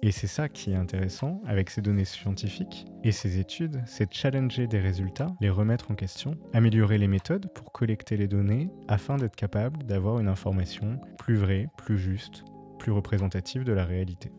Et 0.05 0.13
c'est 0.13 0.27
ça 0.27 0.51
qui 0.51 0.71
est 0.71 0.77
intéressant 0.77 1.41
avec 1.47 1.71
ces 1.71 1.81
données 1.81 2.05
scientifiques 2.05 2.85
et 3.05 3.11
ces 3.11 3.39
études, 3.39 3.81
c'est 3.87 4.13
challenger 4.13 4.67
des 4.67 4.79
résultats, 4.79 5.29
les 5.41 5.49
remettre 5.49 5.91
en 5.91 5.95
question, 5.95 6.37
améliorer 6.53 6.99
les 6.99 7.09
méthodes 7.09 7.51
pour 7.55 7.73
collecter 7.73 8.19
les 8.19 8.29
données 8.29 8.69
afin 8.87 9.17
d'être 9.17 9.35
capable 9.35 9.83
d'avoir 9.85 10.21
une 10.21 10.29
information 10.29 11.01
plus 11.17 11.37
vraie, 11.37 11.69
plus 11.79 11.97
juste, 11.97 12.45
plus 12.79 12.93
représentative 12.93 13.65
de 13.65 13.73
la 13.73 13.87
réalité. 13.87 14.31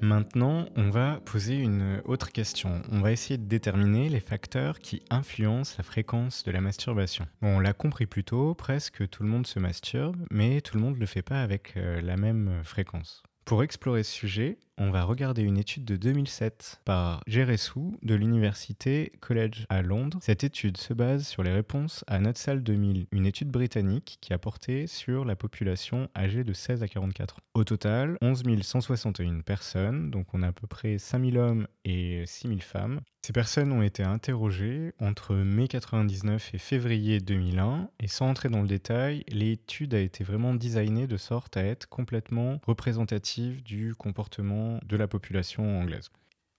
Maintenant, 0.00 0.66
on 0.76 0.90
va 0.90 1.20
poser 1.24 1.56
une 1.56 2.02
autre 2.04 2.30
question. 2.30 2.82
On 2.92 3.00
va 3.00 3.12
essayer 3.12 3.38
de 3.38 3.46
déterminer 3.46 4.08
les 4.08 4.20
facteurs 4.20 4.78
qui 4.78 5.02
influencent 5.10 5.74
la 5.78 5.84
fréquence 5.84 6.44
de 6.44 6.50
la 6.50 6.60
masturbation. 6.60 7.26
on 7.42 7.60
l'a 7.60 7.72
compris 7.72 8.06
plus 8.06 8.24
tôt, 8.24 8.54
presque 8.54 9.08
tout 9.08 9.22
le 9.22 9.28
monde 9.28 9.46
se 9.46 9.58
masturbe, 9.58 10.16
mais 10.30 10.60
tout 10.60 10.76
le 10.76 10.82
monde 10.82 10.96
ne 10.96 11.00
le 11.00 11.06
fait 11.06 11.22
pas 11.22 11.42
avec 11.42 11.74
euh, 11.76 12.00
la 12.00 12.16
même 12.16 12.60
fréquence. 12.62 13.22
Pour 13.44 13.62
explorer 13.62 14.02
ce 14.02 14.12
sujet, 14.12 14.58
on 14.78 14.90
va 14.90 15.04
regarder 15.04 15.42
une 15.42 15.56
étude 15.56 15.84
de 15.84 15.96
2007 15.96 16.80
par 16.84 17.22
Geressou 17.26 17.96
de 18.02 18.14
l'Université 18.14 19.12
College 19.20 19.66
à 19.68 19.82
Londres. 19.82 20.18
Cette 20.20 20.44
étude 20.44 20.76
se 20.76 20.92
base 20.92 21.26
sur 21.26 21.42
les 21.42 21.52
réponses 21.52 22.04
à 22.06 22.18
Notre 22.18 22.38
Salle 22.38 22.62
2000, 22.62 23.06
une 23.10 23.26
étude 23.26 23.48
britannique 23.48 24.18
qui 24.20 24.32
a 24.32 24.38
porté 24.38 24.86
sur 24.86 25.24
la 25.24 25.36
population 25.36 26.08
âgée 26.16 26.44
de 26.44 26.52
16 26.52 26.82
à 26.82 26.88
44 26.88 27.36
ans. 27.36 27.42
Au 27.54 27.64
total, 27.64 28.18
11 28.20 28.42
161 28.62 29.40
personnes, 29.40 30.10
donc 30.10 30.34
on 30.34 30.42
a 30.42 30.48
à 30.48 30.52
peu 30.52 30.66
près 30.66 30.98
5000 30.98 31.38
hommes 31.38 31.66
et 31.84 32.24
6000 32.26 32.62
femmes. 32.62 33.00
Ces 33.26 33.32
personnes 33.32 33.72
ont 33.72 33.82
été 33.82 34.04
interrogées 34.04 34.92
entre 35.00 35.34
mai 35.34 35.66
99 35.66 36.54
et 36.54 36.58
février 36.58 37.18
2001 37.18 37.88
et 37.98 38.06
sans 38.06 38.28
entrer 38.28 38.48
dans 38.48 38.60
le 38.60 38.68
détail, 38.68 39.24
l'étude 39.26 39.94
a 39.94 39.98
été 39.98 40.22
vraiment 40.22 40.54
designée 40.54 41.08
de 41.08 41.16
sorte 41.16 41.56
à 41.56 41.64
être 41.64 41.88
complètement 41.88 42.60
représentative 42.64 43.64
du 43.64 43.96
comportement 43.96 44.65
de 44.84 44.96
la 44.96 45.08
population 45.08 45.80
anglaise. 45.80 46.10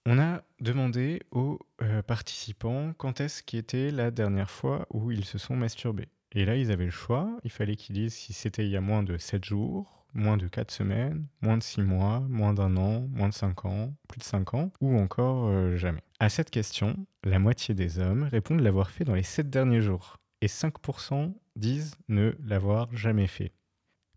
On 0.05 0.19
a 0.19 0.41
demandé 0.61 1.21
aux 1.31 1.59
euh, 1.81 2.01
participants 2.01 2.93
quand 2.97 3.19
est-ce 3.19 3.43
qui 3.43 3.57
était 3.57 3.91
la 3.91 4.09
dernière 4.09 4.49
fois 4.49 4.87
où 4.89 5.11
ils 5.11 5.25
se 5.25 5.37
sont 5.37 5.55
masturbés. 5.55 6.07
Et 6.31 6.45
là, 6.45 6.55
ils 6.55 6.71
avaient 6.71 6.85
le 6.85 6.91
choix. 6.91 7.29
Il 7.43 7.51
fallait 7.51 7.75
qu'ils 7.75 7.95
disent 7.95 8.13
si 8.13 8.31
c'était 8.31 8.65
il 8.65 8.71
y 8.71 8.77
a 8.77 8.81
moins 8.81 9.03
de 9.03 9.17
7 9.17 9.43
jours, 9.43 10.05
moins 10.13 10.37
de 10.37 10.47
4 10.47 10.71
semaines, 10.71 11.25
moins 11.41 11.57
de 11.57 11.63
6 11.63 11.81
mois, 11.81 12.21
moins 12.29 12.53
d'un 12.53 12.77
an, 12.77 13.07
moins 13.11 13.29
de 13.29 13.33
5 13.33 13.65
ans, 13.65 13.93
plus 14.07 14.19
de 14.19 14.23
5 14.23 14.53
ans, 14.53 14.71
ou 14.81 14.97
encore 14.97 15.47
euh, 15.47 15.75
jamais. 15.75 16.03
À 16.19 16.29
cette 16.29 16.51
question, 16.51 17.05
la 17.23 17.39
moitié 17.39 17.75
des 17.75 17.99
hommes 17.99 18.23
répondent 18.23 18.61
l'avoir 18.61 18.91
fait 18.91 19.03
dans 19.03 19.15
les 19.15 19.23
7 19.23 19.49
derniers 19.49 19.81
jours. 19.81 20.17
Et 20.41 20.47
5% 20.47 21.33
disent 21.55 21.95
ne 22.07 22.33
l'avoir 22.43 22.95
jamais 22.95 23.27
fait. 23.27 23.51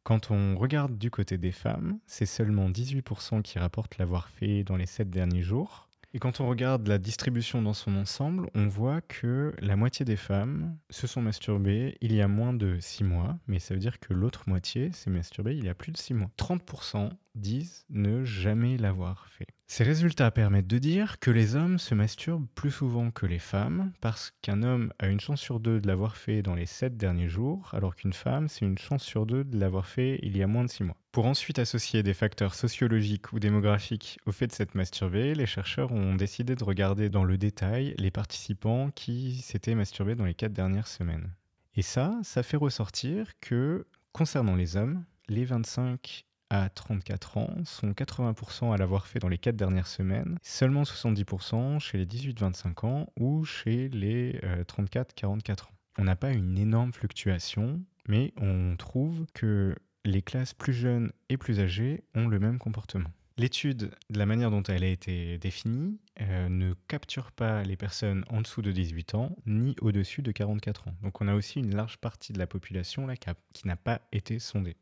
Quand 0.02 0.30
on 0.30 0.56
regarde 0.56 0.96
du 0.96 1.10
côté 1.10 1.36
des 1.36 1.52
femmes, 1.52 1.98
c'est 2.06 2.26
seulement 2.26 2.70
18% 2.70 3.42
qui 3.42 3.58
rapportent 3.58 3.98
l'avoir 3.98 4.28
fait 4.28 4.64
dans 4.64 4.76
les 4.76 4.86
7 4.86 5.10
derniers 5.10 5.42
jours. 5.42 5.88
Et 6.12 6.18
quand 6.18 6.40
on 6.40 6.48
regarde 6.48 6.88
la 6.88 6.98
distribution 6.98 7.62
dans 7.62 7.74
son 7.74 7.94
ensemble, 7.96 8.50
on 8.54 8.66
voit 8.66 9.00
que 9.00 9.54
la 9.60 9.76
moitié 9.76 10.04
des 10.04 10.16
femmes 10.16 10.76
se 10.88 11.06
sont 11.06 11.22
masturbées 11.22 11.96
il 12.00 12.12
y 12.12 12.20
a 12.20 12.26
moins 12.26 12.52
de 12.52 12.78
6 12.80 13.04
mois, 13.04 13.38
mais 13.46 13.60
ça 13.60 13.74
veut 13.74 13.80
dire 13.80 14.00
que 14.00 14.12
l'autre 14.12 14.48
moitié 14.48 14.90
s'est 14.90 15.10
masturbée 15.10 15.56
il 15.56 15.64
y 15.64 15.68
a 15.68 15.74
plus 15.74 15.92
de 15.92 15.96
6 15.96 16.14
mois. 16.14 16.30
30% 16.36 17.10
disent 17.36 17.84
ne 17.90 18.24
jamais 18.24 18.76
l'avoir 18.76 19.28
fait. 19.28 19.46
Ces 19.72 19.84
résultats 19.84 20.32
permettent 20.32 20.66
de 20.66 20.78
dire 20.78 21.20
que 21.20 21.30
les 21.30 21.54
hommes 21.54 21.78
se 21.78 21.94
masturbent 21.94 22.48
plus 22.56 22.72
souvent 22.72 23.12
que 23.12 23.24
les 23.24 23.38
femmes 23.38 23.92
parce 24.00 24.32
qu'un 24.42 24.64
homme 24.64 24.92
a 24.98 25.06
une 25.06 25.20
chance 25.20 25.40
sur 25.40 25.60
deux 25.60 25.80
de 25.80 25.86
l'avoir 25.86 26.16
fait 26.16 26.42
dans 26.42 26.56
les 26.56 26.66
7 26.66 26.96
derniers 26.96 27.28
jours, 27.28 27.70
alors 27.72 27.94
qu'une 27.94 28.12
femme, 28.12 28.48
c'est 28.48 28.64
une 28.64 28.78
chance 28.78 29.04
sur 29.04 29.26
deux 29.26 29.44
de 29.44 29.56
l'avoir 29.56 29.86
fait 29.86 30.18
il 30.24 30.36
y 30.36 30.42
a 30.42 30.48
moins 30.48 30.64
de 30.64 30.70
6 30.70 30.82
mois. 30.82 30.96
Pour 31.12 31.26
ensuite 31.26 31.60
associer 31.60 32.02
des 32.02 32.14
facteurs 32.14 32.56
sociologiques 32.56 33.32
ou 33.32 33.38
démographiques 33.38 34.18
au 34.26 34.32
fait 34.32 34.48
de 34.48 34.52
s'être 34.52 34.74
masturbé, 34.74 35.36
les 35.36 35.46
chercheurs 35.46 35.92
ont 35.92 36.16
décidé 36.16 36.56
de 36.56 36.64
regarder 36.64 37.08
dans 37.08 37.22
le 37.22 37.38
détail 37.38 37.94
les 37.96 38.10
participants 38.10 38.90
qui 38.90 39.36
s'étaient 39.36 39.76
masturbés 39.76 40.16
dans 40.16 40.24
les 40.24 40.34
4 40.34 40.52
dernières 40.52 40.88
semaines. 40.88 41.32
Et 41.76 41.82
ça, 41.82 42.18
ça 42.24 42.42
fait 42.42 42.56
ressortir 42.56 43.38
que, 43.40 43.86
concernant 44.10 44.56
les 44.56 44.76
hommes, 44.76 45.04
les 45.28 45.44
25 45.44 46.24
à 46.50 46.68
34 46.68 47.38
ans 47.38 47.54
sont 47.64 47.92
80% 47.92 48.74
à 48.74 48.76
l'avoir 48.76 49.06
fait 49.06 49.20
dans 49.20 49.28
les 49.28 49.38
4 49.38 49.56
dernières 49.56 49.86
semaines, 49.86 50.38
seulement 50.42 50.82
70% 50.82 51.78
chez 51.78 51.98
les 51.98 52.06
18-25 52.06 52.86
ans 52.86 53.06
ou 53.18 53.44
chez 53.44 53.88
les 53.88 54.38
34-44 54.66 55.24
euh, 55.24 55.52
ans. 55.52 55.70
On 55.98 56.04
n'a 56.04 56.16
pas 56.16 56.32
une 56.32 56.58
énorme 56.58 56.92
fluctuation, 56.92 57.80
mais 58.08 58.32
on 58.36 58.76
trouve 58.76 59.26
que 59.32 59.74
les 60.04 60.22
classes 60.22 60.54
plus 60.54 60.72
jeunes 60.72 61.12
et 61.28 61.36
plus 61.36 61.60
âgées 61.60 62.04
ont 62.14 62.26
le 62.26 62.38
même 62.38 62.58
comportement. 62.58 63.10
L'étude, 63.36 63.90
de 64.10 64.18
la 64.18 64.26
manière 64.26 64.50
dont 64.50 64.62
elle 64.64 64.84
a 64.84 64.88
été 64.88 65.38
définie, 65.38 65.98
euh, 66.20 66.48
ne 66.48 66.74
capture 66.88 67.32
pas 67.32 67.62
les 67.62 67.76
personnes 67.76 68.24
en 68.28 68.42
dessous 68.42 68.60
de 68.60 68.70
18 68.70 69.14
ans 69.14 69.36
ni 69.46 69.76
au-dessus 69.80 70.20
de 70.20 70.30
44 70.30 70.88
ans. 70.88 70.94
Donc 71.02 71.20
on 71.22 71.28
a 71.28 71.34
aussi 71.34 71.60
une 71.60 71.74
large 71.74 71.96
partie 71.98 72.34
de 72.34 72.38
la 72.38 72.46
population 72.46 73.06
là, 73.06 73.14
qui 73.16 73.66
n'a 73.66 73.76
pas 73.76 74.02
été 74.12 74.38
sondée. 74.38 74.76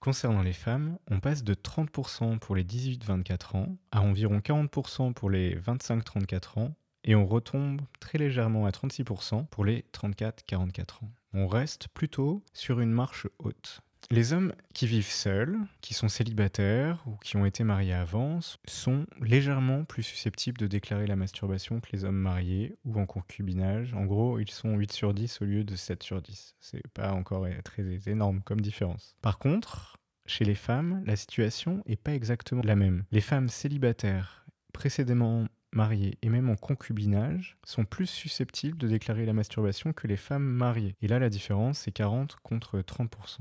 Concernant 0.00 0.42
les 0.42 0.52
femmes, 0.52 0.98
on 1.10 1.20
passe 1.20 1.42
de 1.42 1.54
30% 1.54 2.38
pour 2.38 2.54
les 2.54 2.64
18-24 2.64 3.56
ans 3.56 3.76
à 3.90 4.02
environ 4.02 4.38
40% 4.38 5.14
pour 5.14 5.30
les 5.30 5.56
25-34 5.56 6.60
ans 6.60 6.74
et 7.04 7.14
on 7.14 7.24
retombe 7.24 7.80
très 8.00 8.18
légèrement 8.18 8.66
à 8.66 8.70
36% 8.70 9.46
pour 9.46 9.64
les 9.64 9.84
34-44 9.92 11.04
ans. 11.04 11.10
On 11.32 11.46
reste 11.46 11.88
plutôt 11.88 12.42
sur 12.52 12.80
une 12.80 12.92
marche 12.92 13.26
haute. 13.38 13.80
Les 14.10 14.32
hommes 14.32 14.52
qui 14.72 14.86
vivent 14.86 15.10
seuls, 15.10 15.58
qui 15.80 15.92
sont 15.92 16.08
célibataires 16.08 17.02
ou 17.06 17.16
qui 17.16 17.36
ont 17.36 17.44
été 17.44 17.64
mariés 17.64 17.92
avant, 17.92 18.38
sont 18.66 19.04
légèrement 19.20 19.84
plus 19.84 20.04
susceptibles 20.04 20.58
de 20.58 20.68
déclarer 20.68 21.08
la 21.08 21.16
masturbation 21.16 21.80
que 21.80 21.88
les 21.92 22.04
hommes 22.04 22.16
mariés 22.16 22.76
ou 22.84 23.00
en 23.00 23.06
concubinage. 23.06 23.94
En 23.94 24.04
gros, 24.04 24.38
ils 24.38 24.50
sont 24.50 24.76
8 24.76 24.92
sur 24.92 25.12
10 25.12 25.42
au 25.42 25.44
lieu 25.44 25.64
de 25.64 25.74
7 25.74 26.02
sur 26.04 26.22
10. 26.22 26.54
C'est 26.60 26.86
pas 26.88 27.12
encore 27.12 27.46
très 27.64 27.82
énorme 28.06 28.42
comme 28.42 28.60
différence. 28.60 29.16
Par 29.22 29.38
contre, 29.38 29.98
chez 30.24 30.44
les 30.44 30.54
femmes, 30.54 31.02
la 31.04 31.16
situation 31.16 31.82
n'est 31.86 31.96
pas 31.96 32.14
exactement 32.14 32.62
la 32.64 32.76
même. 32.76 33.04
Les 33.10 33.20
femmes 33.20 33.48
célibataires 33.48 34.46
précédemment 34.72 35.46
mariées 35.72 36.16
et 36.22 36.28
même 36.28 36.48
en 36.48 36.56
concubinage 36.56 37.56
sont 37.64 37.84
plus 37.84 38.06
susceptibles 38.06 38.78
de 38.78 38.88
déclarer 38.88 39.26
la 39.26 39.32
masturbation 39.32 39.92
que 39.92 40.06
les 40.06 40.16
femmes 40.16 40.46
mariées. 40.46 40.94
Et 41.02 41.08
là, 41.08 41.18
la 41.18 41.28
différence, 41.28 41.80
c'est 41.80 41.92
40 41.92 42.36
contre 42.42 42.78
30%. 42.78 43.40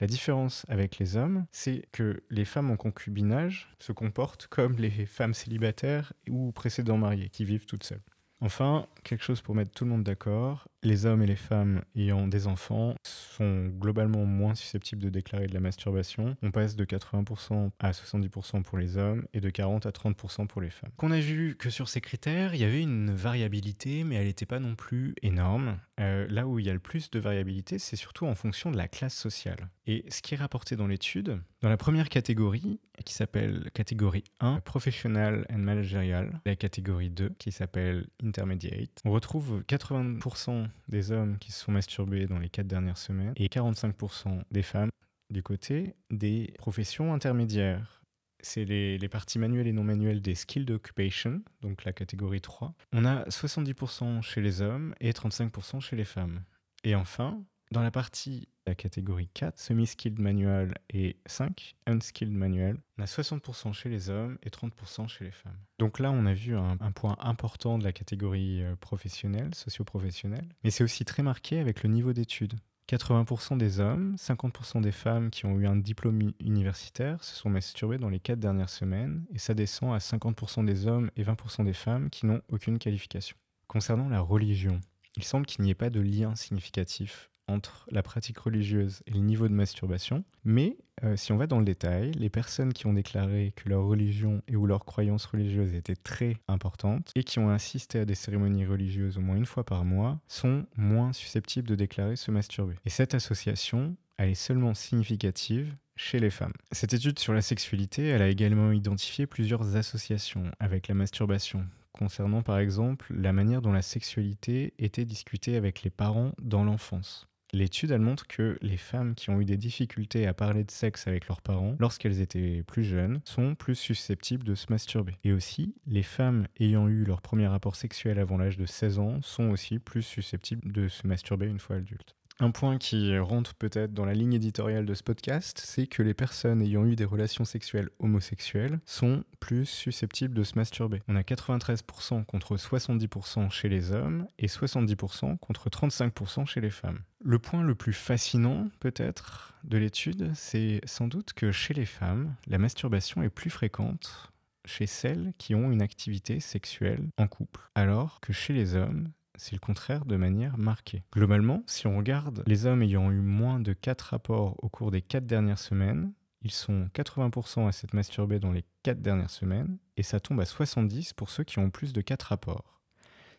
La 0.00 0.06
différence 0.08 0.66
avec 0.68 0.98
les 0.98 1.16
hommes, 1.16 1.46
c'est 1.52 1.86
que 1.92 2.22
les 2.30 2.44
femmes 2.44 2.70
en 2.70 2.76
concubinage 2.76 3.70
se 3.78 3.92
comportent 3.92 4.48
comme 4.48 4.76
les 4.76 5.06
femmes 5.06 5.34
célibataires 5.34 6.12
ou 6.28 6.50
précédents 6.50 6.98
mariées 6.98 7.28
qui 7.28 7.44
vivent 7.44 7.66
toutes 7.66 7.84
seules. 7.84 8.02
Enfin, 8.40 8.86
quelque 9.04 9.24
chose 9.24 9.40
pour 9.40 9.54
mettre 9.54 9.70
tout 9.70 9.84
le 9.84 9.90
monde 9.90 10.02
d'accord, 10.02 10.68
les 10.84 11.06
hommes 11.06 11.22
et 11.22 11.26
les 11.26 11.36
femmes 11.36 11.82
ayant 11.96 12.28
des 12.28 12.46
enfants 12.46 12.94
sont 13.04 13.66
globalement 13.66 14.24
moins 14.24 14.54
susceptibles 14.54 15.02
de 15.02 15.08
déclarer 15.08 15.46
de 15.46 15.54
la 15.54 15.60
masturbation. 15.60 16.36
On 16.42 16.50
passe 16.50 16.76
de 16.76 16.84
80% 16.84 17.70
à 17.78 17.90
70% 17.90 18.62
pour 18.62 18.78
les 18.78 18.96
hommes 18.96 19.26
et 19.32 19.40
de 19.40 19.50
40 19.50 19.86
à 19.86 19.90
30% 19.90 20.46
pour 20.46 20.60
les 20.60 20.70
femmes. 20.70 20.90
Qu'on 20.96 21.10
a 21.10 21.20
vu 21.20 21.56
que 21.56 21.70
sur 21.70 21.88
ces 21.88 22.00
critères, 22.00 22.54
il 22.54 22.60
y 22.60 22.64
avait 22.64 22.82
une 22.82 23.10
variabilité, 23.10 24.04
mais 24.04 24.16
elle 24.16 24.26
n'était 24.26 24.46
pas 24.46 24.60
non 24.60 24.74
plus 24.74 25.14
énorme. 25.22 25.78
Euh, 26.00 26.26
là 26.28 26.46
où 26.46 26.58
il 26.58 26.66
y 26.66 26.70
a 26.70 26.72
le 26.72 26.80
plus 26.80 27.10
de 27.10 27.18
variabilité, 27.18 27.78
c'est 27.78 27.96
surtout 27.96 28.26
en 28.26 28.34
fonction 28.34 28.70
de 28.70 28.76
la 28.76 28.88
classe 28.88 29.14
sociale. 29.14 29.70
Et 29.86 30.04
ce 30.08 30.22
qui 30.22 30.34
est 30.34 30.38
rapporté 30.38 30.76
dans 30.76 30.86
l'étude, 30.86 31.40
dans 31.60 31.68
la 31.68 31.76
première 31.76 32.08
catégorie, 32.08 32.80
qui 33.04 33.14
s'appelle 33.14 33.70
catégorie 33.74 34.24
1, 34.40 34.60
professional 34.60 35.46
and 35.52 35.58
managerial, 35.58 36.40
la 36.46 36.56
catégorie 36.56 37.10
2, 37.10 37.30
qui 37.38 37.52
s'appelle 37.52 38.06
intermediate, 38.22 39.00
on 39.04 39.12
retrouve 39.12 39.62
80% 39.68 40.68
des 40.88 41.12
hommes 41.12 41.38
qui 41.38 41.52
se 41.52 41.64
sont 41.64 41.72
masturbés 41.72 42.26
dans 42.26 42.38
les 42.38 42.48
4 42.48 42.66
dernières 42.66 42.98
semaines 42.98 43.32
et 43.36 43.48
45% 43.48 44.42
des 44.50 44.62
femmes 44.62 44.90
du 45.30 45.42
côté 45.42 45.94
des 46.10 46.54
professions 46.58 47.12
intermédiaires 47.14 48.00
c'est 48.44 48.64
les, 48.64 48.98
les, 48.98 49.08
parties 49.08 49.38
manuelles 49.38 49.66
et 49.66 49.72
non 49.72 49.84
manuelles 49.84 50.20
des 50.20 50.34
skilled 50.34 50.70
occupation, 50.70 51.42
donc 51.62 51.84
la 51.84 51.94
catégorie 51.94 52.42
3. 52.42 52.74
On 52.92 53.06
a 53.06 53.24
70% 53.30 54.20
chez 54.20 54.42
les 54.42 54.60
hommes 54.60 54.94
et 55.00 55.12
35% 55.12 55.80
chez 55.80 55.96
les 55.96 56.04
femmes. 56.04 56.42
Et 56.84 56.94
enfin, 56.94 57.42
dans 57.74 57.82
la 57.82 57.90
partie 57.90 58.48
la 58.66 58.74
catégorie 58.76 59.28
4, 59.34 59.58
semi-skilled 59.58 60.20
manual 60.20 60.74
et 60.90 61.16
5, 61.26 61.74
unskilled 61.86 62.32
manual, 62.32 62.78
on 62.96 63.02
a 63.02 63.06
60% 63.06 63.72
chez 63.72 63.88
les 63.88 64.08
hommes 64.08 64.38
et 64.42 64.48
30% 64.48 65.08
chez 65.08 65.24
les 65.24 65.32
femmes. 65.32 65.58
Donc 65.80 65.98
là, 65.98 66.12
on 66.12 66.24
a 66.24 66.32
vu 66.32 66.56
un, 66.56 66.78
un 66.80 66.92
point 66.92 67.16
important 67.20 67.76
de 67.76 67.84
la 67.84 67.92
catégorie 67.92 68.62
euh, 68.62 68.76
professionnelle, 68.76 69.54
socio-professionnelle, 69.54 70.48
mais 70.62 70.70
c'est 70.70 70.84
aussi 70.84 71.04
très 71.04 71.22
marqué 71.22 71.58
avec 71.58 71.82
le 71.82 71.90
niveau 71.90 72.12
d'études. 72.12 72.54
80% 72.88 73.58
des 73.58 73.80
hommes, 73.80 74.14
50% 74.18 74.80
des 74.80 74.92
femmes 74.92 75.30
qui 75.30 75.44
ont 75.46 75.58
eu 75.58 75.66
un 75.66 75.76
diplôme 75.76 76.32
universitaire 76.38 77.24
se 77.24 77.34
sont 77.34 77.50
masturbés 77.50 77.98
dans 77.98 78.10
les 78.10 78.20
4 78.20 78.38
dernières 78.38 78.70
semaines, 78.70 79.26
et 79.32 79.38
ça 79.38 79.54
descend 79.54 79.92
à 79.92 79.98
50% 79.98 80.64
des 80.64 80.86
hommes 80.86 81.10
et 81.16 81.24
20% 81.24 81.64
des 81.64 81.72
femmes 81.72 82.08
qui 82.08 82.26
n'ont 82.26 82.40
aucune 82.48 82.78
qualification. 82.78 83.36
Concernant 83.66 84.08
la 84.08 84.20
religion, 84.20 84.80
il 85.16 85.24
semble 85.24 85.44
qu'il 85.44 85.64
n'y 85.64 85.70
ait 85.70 85.74
pas 85.74 85.90
de 85.90 86.00
lien 86.00 86.34
significatif 86.36 87.30
entre 87.48 87.86
la 87.90 88.02
pratique 88.02 88.38
religieuse 88.38 89.02
et 89.06 89.12
le 89.12 89.20
niveau 89.20 89.48
de 89.48 89.52
masturbation, 89.52 90.24
mais 90.44 90.76
euh, 91.02 91.16
si 91.16 91.32
on 91.32 91.36
va 91.36 91.46
dans 91.46 91.58
le 91.58 91.64
détail, 91.64 92.12
les 92.12 92.30
personnes 92.30 92.72
qui 92.72 92.86
ont 92.86 92.92
déclaré 92.92 93.52
que 93.56 93.68
leur 93.68 93.84
religion 93.84 94.42
et 94.48 94.56
ou 94.56 94.66
leur 94.66 94.84
croyance 94.84 95.26
religieuse 95.26 95.74
était 95.74 95.96
très 95.96 96.36
importante 96.48 97.10
et 97.14 97.24
qui 97.24 97.38
ont 97.38 97.50
assisté 97.50 97.98
à 97.98 98.04
des 98.04 98.14
cérémonies 98.14 98.66
religieuses 98.66 99.18
au 99.18 99.20
moins 99.20 99.36
une 99.36 99.46
fois 99.46 99.64
par 99.64 99.84
mois 99.84 100.20
sont 100.28 100.66
moins 100.76 101.12
susceptibles 101.12 101.68
de 101.68 101.74
déclarer 101.74 102.16
se 102.16 102.30
masturber. 102.30 102.76
Et 102.84 102.90
cette 102.90 103.14
association, 103.14 103.96
elle 104.16 104.30
est 104.30 104.34
seulement 104.34 104.74
significative 104.74 105.74
chez 105.96 106.18
les 106.18 106.30
femmes. 106.30 106.52
Cette 106.72 106.92
étude 106.92 107.18
sur 107.18 107.32
la 107.32 107.42
sexualité, 107.42 108.06
elle 108.08 108.22
a 108.22 108.28
également 108.28 108.72
identifié 108.72 109.26
plusieurs 109.26 109.76
associations 109.76 110.50
avec 110.58 110.88
la 110.88 110.94
masturbation, 110.94 111.66
concernant 111.92 112.42
par 112.42 112.58
exemple 112.58 113.12
la 113.14 113.32
manière 113.32 113.62
dont 113.62 113.72
la 113.72 113.82
sexualité 113.82 114.74
était 114.78 115.04
discutée 115.04 115.56
avec 115.56 115.82
les 115.82 115.90
parents 115.90 116.32
dans 116.40 116.64
l'enfance. 116.64 117.28
L'étude, 117.54 117.92
montre 118.00 118.26
que 118.26 118.58
les 118.62 118.76
femmes 118.76 119.14
qui 119.14 119.30
ont 119.30 119.40
eu 119.40 119.44
des 119.44 119.56
difficultés 119.56 120.26
à 120.26 120.34
parler 120.34 120.64
de 120.64 120.72
sexe 120.72 121.06
avec 121.06 121.28
leurs 121.28 121.40
parents 121.40 121.76
lorsqu'elles 121.78 122.20
étaient 122.20 122.64
plus 122.64 122.82
jeunes 122.82 123.20
sont 123.24 123.54
plus 123.54 123.76
susceptibles 123.76 124.42
de 124.42 124.56
se 124.56 124.66
masturber. 124.70 125.18
Et 125.22 125.32
aussi, 125.32 125.72
les 125.86 126.02
femmes 126.02 126.48
ayant 126.58 126.88
eu 126.88 127.04
leur 127.04 127.22
premier 127.22 127.46
rapport 127.46 127.76
sexuel 127.76 128.18
avant 128.18 128.38
l'âge 128.38 128.56
de 128.56 128.66
16 128.66 128.98
ans 128.98 129.22
sont 129.22 129.50
aussi 129.50 129.78
plus 129.78 130.02
susceptibles 130.02 130.72
de 130.72 130.88
se 130.88 131.06
masturber 131.06 131.46
une 131.46 131.60
fois 131.60 131.76
adultes. 131.76 132.16
Un 132.40 132.50
point 132.50 132.78
qui 132.78 133.16
rentre 133.16 133.54
peut-être 133.54 133.94
dans 133.94 134.04
la 134.04 134.14
ligne 134.14 134.32
éditoriale 134.32 134.84
de 134.84 134.94
ce 134.94 135.04
podcast, 135.04 135.62
c'est 135.64 135.86
que 135.86 136.02
les 136.02 136.14
personnes 136.14 136.60
ayant 136.60 136.84
eu 136.84 136.96
des 136.96 137.04
relations 137.04 137.44
sexuelles 137.44 137.90
homosexuelles 138.00 138.80
sont 138.84 139.22
plus 139.38 139.66
susceptibles 139.66 140.34
de 140.34 140.42
se 140.42 140.56
masturber. 140.56 141.02
On 141.06 141.14
a 141.14 141.22
93% 141.22 142.24
contre 142.24 142.56
70% 142.56 143.50
chez 143.52 143.68
les 143.68 143.92
hommes 143.92 144.26
et 144.40 144.48
70% 144.48 145.38
contre 145.38 145.70
35% 145.70 146.46
chez 146.46 146.60
les 146.60 146.70
femmes. 146.70 146.98
Le 147.26 147.38
point 147.38 147.62
le 147.62 147.74
plus 147.74 147.94
fascinant 147.94 148.68
peut-être 148.80 149.54
de 149.64 149.78
l'étude, 149.78 150.30
c'est 150.34 150.82
sans 150.84 151.08
doute 151.08 151.32
que 151.32 151.52
chez 151.52 151.72
les 151.72 151.86
femmes, 151.86 152.34
la 152.46 152.58
masturbation 152.58 153.22
est 153.22 153.30
plus 153.30 153.48
fréquente 153.48 154.30
chez 154.66 154.86
celles 154.86 155.32
qui 155.38 155.54
ont 155.54 155.72
une 155.72 155.80
activité 155.80 156.38
sexuelle 156.38 157.08
en 157.16 157.26
couple, 157.26 157.62
alors 157.74 158.20
que 158.20 158.34
chez 158.34 158.52
les 158.52 158.74
hommes, 158.74 159.08
c'est 159.36 159.54
le 159.54 159.58
contraire 159.58 160.04
de 160.04 160.16
manière 160.16 160.58
marquée. 160.58 161.02
Globalement, 161.14 161.62
si 161.66 161.86
on 161.86 161.96
regarde 161.96 162.42
les 162.46 162.66
hommes 162.66 162.82
ayant 162.82 163.10
eu 163.10 163.20
moins 163.20 163.58
de 163.58 163.72
4 163.72 164.02
rapports 164.02 164.62
au 164.62 164.68
cours 164.68 164.90
des 164.90 165.00
4 165.00 165.24
dernières 165.24 165.58
semaines, 165.58 166.12
ils 166.42 166.52
sont 166.52 166.90
80% 166.94 167.66
à 167.66 167.72
s'être 167.72 167.94
masturbés 167.94 168.38
dans 168.38 168.52
les 168.52 168.66
4 168.82 169.00
dernières 169.00 169.30
semaines, 169.30 169.78
et 169.96 170.02
ça 170.02 170.20
tombe 170.20 170.40
à 170.40 170.44
70 170.44 171.14
pour 171.14 171.30
ceux 171.30 171.44
qui 171.44 171.58
ont 171.58 171.70
plus 171.70 171.94
de 171.94 172.02
4 172.02 172.22
rapports. 172.24 172.82